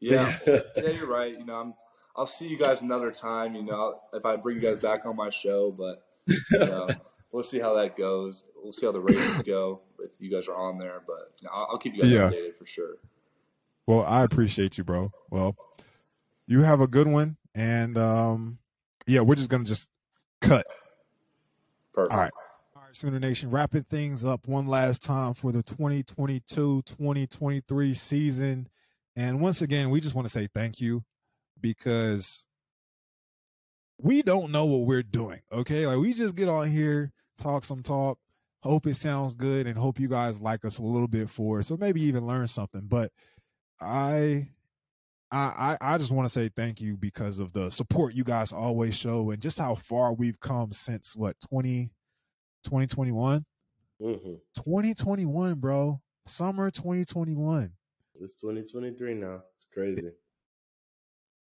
Yeah, 0.00 0.36
yeah, 0.46 0.88
you're 0.90 1.06
right. 1.06 1.38
You 1.38 1.44
know, 1.44 1.54
I'm. 1.54 1.74
I'll 2.16 2.26
see 2.26 2.48
you 2.48 2.58
guys 2.58 2.80
another 2.80 3.12
time. 3.12 3.54
You 3.54 3.62
know, 3.62 4.00
if 4.12 4.24
I 4.24 4.34
bring 4.36 4.56
you 4.56 4.62
guys 4.62 4.82
back 4.82 5.06
on 5.06 5.16
my 5.16 5.30
show, 5.30 5.70
but. 5.70 6.04
You 6.50 6.58
know, 6.58 6.88
we'll 7.32 7.42
see 7.42 7.58
how 7.58 7.74
that 7.74 7.96
goes. 7.96 8.44
We'll 8.62 8.72
see 8.72 8.86
how 8.86 8.92
the 8.92 9.00
ratings 9.00 9.42
go 9.42 9.80
if 10.00 10.10
you 10.18 10.30
guys 10.30 10.48
are 10.48 10.56
on 10.56 10.78
there. 10.78 11.02
But 11.06 11.32
you 11.40 11.46
know, 11.46 11.50
I'll, 11.52 11.68
I'll, 11.72 11.78
keep 11.78 11.94
you 11.94 12.02
guys 12.02 12.12
yeah. 12.12 12.30
updated 12.30 12.56
for 12.56 12.66
sure. 12.66 12.96
Well, 13.86 14.04
I 14.04 14.22
appreciate 14.22 14.76
you, 14.78 14.84
bro. 14.84 15.12
Well, 15.30 15.56
you 16.46 16.62
have 16.62 16.80
a 16.80 16.86
good 16.86 17.06
one, 17.06 17.36
and 17.58 17.98
um, 17.98 18.58
yeah, 19.06 19.20
we're 19.20 19.34
just 19.34 19.48
gonna 19.48 19.64
just 19.64 19.88
cut. 20.40 20.64
Perfect. 21.92 22.12
All 22.12 22.20
right. 22.20 22.30
All 22.76 22.82
right, 22.82 22.94
Sooner 22.94 23.18
Nation, 23.18 23.50
wrapping 23.50 23.82
things 23.82 24.24
up 24.24 24.46
one 24.46 24.68
last 24.68 25.02
time 25.02 25.34
for 25.34 25.50
the 25.50 25.64
2022-2023 25.64 27.96
season. 27.96 28.68
And 29.16 29.40
once 29.40 29.60
again, 29.60 29.90
we 29.90 30.00
just 30.00 30.14
want 30.14 30.26
to 30.26 30.32
say 30.32 30.46
thank 30.46 30.80
you 30.80 31.02
because 31.60 32.46
we 34.00 34.22
don't 34.22 34.52
know 34.52 34.64
what 34.64 34.86
we're 34.86 35.02
doing. 35.02 35.40
Okay. 35.50 35.88
Like 35.88 35.98
we 35.98 36.14
just 36.14 36.36
get 36.36 36.48
on 36.48 36.70
here, 36.70 37.10
talk 37.38 37.64
some 37.64 37.82
talk, 37.82 38.20
hope 38.62 38.86
it 38.86 38.94
sounds 38.94 39.34
good, 39.34 39.66
and 39.66 39.76
hope 39.76 39.98
you 39.98 40.06
guys 40.06 40.40
like 40.40 40.64
us 40.64 40.78
a 40.78 40.82
little 40.82 41.08
bit 41.08 41.28
for 41.28 41.58
it. 41.58 41.64
So 41.64 41.76
maybe 41.76 42.02
even 42.02 42.24
learn 42.24 42.46
something. 42.46 42.82
But 42.82 43.10
I 43.80 44.50
I 45.30 45.76
I 45.80 45.98
just 45.98 46.10
want 46.10 46.26
to 46.26 46.32
say 46.32 46.48
thank 46.48 46.80
you 46.80 46.96
because 46.96 47.38
of 47.38 47.52
the 47.52 47.70
support 47.70 48.14
you 48.14 48.24
guys 48.24 48.52
always 48.52 48.94
show 48.94 49.30
and 49.30 49.42
just 49.42 49.58
how 49.58 49.74
far 49.74 50.12
we've 50.12 50.40
come 50.40 50.72
since 50.72 51.14
what 51.14 51.36
20 51.48 51.90
2021 52.64 53.44
mm-hmm. 54.00 54.34
2021 54.56 55.54
bro 55.54 56.00
summer 56.26 56.70
2021 56.70 57.70
it's 58.14 58.34
2023 58.36 59.14
now 59.14 59.42
it's 59.56 59.66
crazy 59.72 60.10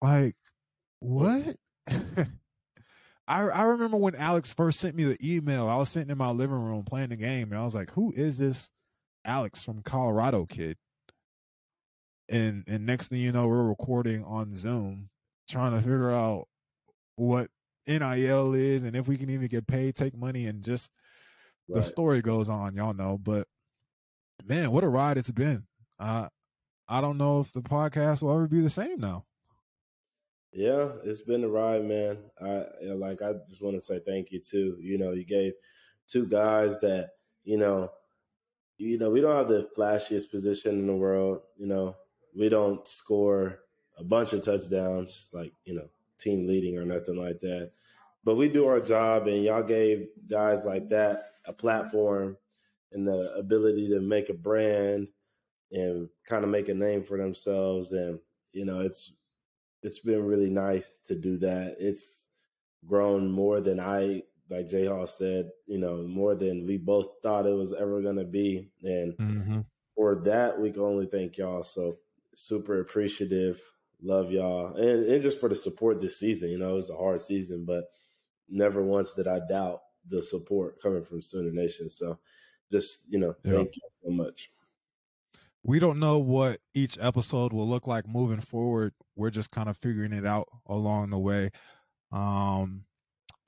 like 0.01 0.35
what 0.99 1.55
I 3.27 3.41
I 3.41 3.63
remember 3.63 3.97
when 3.97 4.15
Alex 4.15 4.53
first 4.53 4.79
sent 4.79 4.95
me 4.95 5.03
the 5.03 5.17
email. 5.23 5.67
I 5.67 5.75
was 5.75 5.89
sitting 5.89 6.09
in 6.09 6.17
my 6.17 6.31
living 6.31 6.61
room 6.61 6.83
playing 6.83 7.09
the 7.09 7.17
game, 7.17 7.51
and 7.51 7.59
I 7.59 7.65
was 7.65 7.75
like, 7.75 7.91
"Who 7.91 8.13
is 8.15 8.37
this 8.37 8.71
Alex 9.25 9.61
from 9.63 9.81
Colorado 9.81 10.45
kid?" 10.45 10.77
And 12.29 12.63
and 12.67 12.85
next 12.85 13.07
thing 13.07 13.19
you 13.19 13.31
know, 13.31 13.47
we're 13.47 13.63
recording 13.63 14.23
on 14.23 14.53
Zoom, 14.53 15.09
trying 15.49 15.71
to 15.71 15.77
figure 15.77 16.11
out 16.11 16.47
what 17.15 17.49
NIL 17.87 18.53
is 18.53 18.83
and 18.83 18.95
if 18.95 19.07
we 19.07 19.17
can 19.17 19.29
even 19.29 19.47
get 19.47 19.65
paid, 19.65 19.95
take 19.95 20.15
money, 20.15 20.47
and 20.47 20.63
just 20.63 20.91
right. 21.69 21.77
the 21.77 21.83
story 21.83 22.21
goes 22.21 22.49
on. 22.49 22.75
Y'all 22.75 22.93
know, 22.93 23.17
but 23.17 23.47
man, 24.45 24.71
what 24.71 24.83
a 24.83 24.89
ride 24.89 25.17
it's 25.17 25.31
been. 25.31 25.65
Uh, 25.99 26.27
I 26.87 27.01
don't 27.01 27.17
know 27.17 27.39
if 27.39 27.51
the 27.51 27.61
podcast 27.61 28.21
will 28.21 28.33
ever 28.33 28.47
be 28.47 28.61
the 28.61 28.69
same 28.69 28.99
now. 28.99 29.25
Yeah, 30.53 30.89
it's 31.03 31.21
been 31.21 31.43
a 31.43 31.49
ride, 31.49 31.85
man. 31.85 32.17
I 32.41 32.65
like. 32.81 33.21
I 33.21 33.33
just 33.47 33.61
want 33.61 33.75
to 33.75 33.81
say 33.81 33.99
thank 34.05 34.31
you 34.31 34.39
too. 34.39 34.77
You 34.79 34.97
know, 34.97 35.11
you 35.11 35.25
gave 35.25 35.53
two 36.07 36.25
guys 36.25 36.79
that 36.79 37.11
you 37.43 37.57
know, 37.57 37.91
you 38.77 38.97
know, 38.97 39.09
we 39.09 39.21
don't 39.21 39.35
have 39.35 39.49
the 39.49 39.69
flashiest 39.77 40.31
position 40.31 40.79
in 40.79 40.87
the 40.87 40.95
world. 40.95 41.41
You 41.57 41.67
know, 41.67 41.95
we 42.37 42.49
don't 42.49 42.87
score 42.87 43.59
a 43.97 44.03
bunch 44.03 44.33
of 44.33 44.43
touchdowns 44.43 45.29
like 45.33 45.51
you 45.65 45.73
know 45.73 45.87
team 46.19 46.47
leading 46.47 46.77
or 46.77 46.85
nothing 46.85 47.17
like 47.17 47.39
that. 47.41 47.71
But 48.23 48.35
we 48.35 48.49
do 48.49 48.67
our 48.67 48.79
job, 48.79 49.27
and 49.27 49.43
y'all 49.43 49.63
gave 49.63 50.07
guys 50.29 50.65
like 50.65 50.89
that 50.89 51.31
a 51.45 51.53
platform 51.53 52.37
and 52.91 53.07
the 53.07 53.33
ability 53.35 53.89
to 53.89 54.01
make 54.01 54.29
a 54.29 54.33
brand 54.33 55.09
and 55.71 56.09
kind 56.25 56.43
of 56.43 56.49
make 56.49 56.69
a 56.69 56.73
name 56.73 57.03
for 57.03 57.17
themselves. 57.17 57.91
And 57.91 58.19
you 58.53 58.65
know, 58.65 58.81
it's 58.81 59.13
it's 59.83 59.99
been 59.99 60.25
really 60.25 60.49
nice 60.49 60.99
to 61.07 61.15
do 61.15 61.37
that. 61.39 61.77
It's 61.79 62.27
grown 62.85 63.31
more 63.31 63.61
than 63.61 63.79
I, 63.79 64.23
like 64.49 64.67
Jay 64.67 64.85
Hall 64.85 65.07
said, 65.07 65.49
you 65.65 65.77
know, 65.77 66.03
more 66.03 66.35
than 66.35 66.65
we 66.65 66.77
both 66.77 67.07
thought 67.21 67.45
it 67.45 67.55
was 67.55 67.73
ever 67.73 68.01
going 68.01 68.15
to 68.17 68.25
be. 68.25 68.69
And, 68.83 69.13
mm-hmm. 69.17 69.59
for 69.95 70.15
that, 70.23 70.59
we 70.59 70.71
can 70.71 70.81
only 70.81 71.05
thank 71.05 71.37
y'all. 71.37 71.63
So 71.63 71.97
super 72.39 72.79
appreciative. 72.81 73.59
Love 74.01 74.31
y'all. 74.31 74.75
And, 74.75 75.05
and 75.05 75.23
just 75.23 75.39
for 75.39 75.49
the 75.49 75.55
support 75.55 75.99
this 75.99 76.19
season. 76.19 76.49
You 76.49 76.59
know, 76.59 76.69
it 76.69 76.75
was 76.75 76.89
a 76.91 76.95
hard 76.95 77.21
season, 77.21 77.65
but 77.65 77.85
never 78.47 78.83
once 78.83 79.13
did 79.13 79.27
I 79.27 79.39
doubt 79.49 79.81
the 80.07 80.21
support 80.21 80.81
coming 80.81 81.03
from 81.03 81.21
Sooner 81.21 81.51
Nation. 81.51 81.89
So 81.89 82.19
just, 82.71 82.99
you 83.07 83.19
know, 83.19 83.33
Yeah. 83.43 83.53
thank 83.53 83.75
you 83.75 83.81
so 84.05 84.11
much. 84.11 84.51
we 85.63 85.79
don't 85.79 85.99
know 85.99 86.19
what 86.19 86.61
each 86.73 86.97
episode 87.01 87.51
will 87.53 87.67
look 87.67 87.87
like 87.87 88.07
moving 88.07 88.39
forward. 88.39 88.93
We're 89.15 89.31
just 89.31 89.51
kind 89.51 89.67
of 89.67 89.77
figuring 89.77 90.13
it 90.13 90.25
out 90.25 90.47
along 90.67 91.09
the 91.09 91.19
way. 91.19 91.49
Um, 92.11 92.85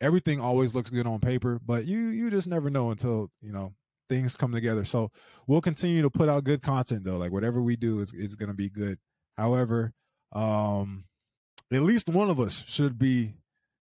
everything 0.01 0.39
always 0.39 0.73
looks 0.73 0.89
good 0.89 1.07
on 1.07 1.19
paper, 1.19 1.59
but 1.65 1.85
you 1.85 2.07
you 2.07 2.29
just 2.29 2.47
never 2.47 2.69
know 2.69 2.91
until 2.91 3.31
you 3.41 3.51
know 3.53 3.73
things 4.09 4.35
come 4.35 4.51
together. 4.51 4.83
So 4.83 5.11
we'll 5.47 5.61
continue 5.61 6.01
to 6.01 6.09
put 6.09 6.27
out 6.27 6.43
good 6.43 6.61
content 6.61 7.03
though. 7.03 7.17
Like 7.17 7.31
whatever 7.31 7.61
we 7.61 7.75
do 7.75 8.01
it's, 8.01 8.13
is 8.13 8.35
going 8.35 8.49
to 8.49 8.55
be 8.55 8.69
good. 8.69 8.97
However, 9.37 9.93
um, 10.33 11.05
at 11.71 11.81
least 11.81 12.09
one 12.09 12.29
of 12.29 12.39
us 12.39 12.63
should 12.67 12.97
be 12.99 13.33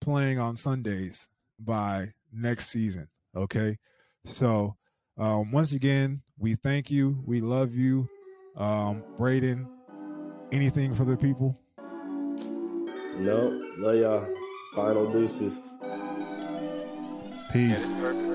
playing 0.01 0.39
on 0.39 0.57
Sundays 0.57 1.29
by 1.59 2.13
next 2.33 2.71
season. 2.71 3.09
Okay, 3.37 3.79
so 4.25 4.77
um, 5.19 5.53
once 5.53 5.73
again, 5.73 6.23
we 6.39 6.55
thank 6.55 6.91
you. 6.91 7.23
We 7.27 7.41
love 7.41 7.75
you. 7.75 8.09
Um, 8.57 9.03
Brayden, 9.19 9.67
anything 10.53 10.95
for 10.95 11.05
the 11.05 11.17
people? 11.17 11.59
No, 13.19 13.61
love 13.79 13.97
y'all. 13.97 14.27
Final 14.75 15.11
deuces. 15.13 15.63
Peace. 17.53 17.71
Yes, 17.71 17.85
sir. 17.99 18.32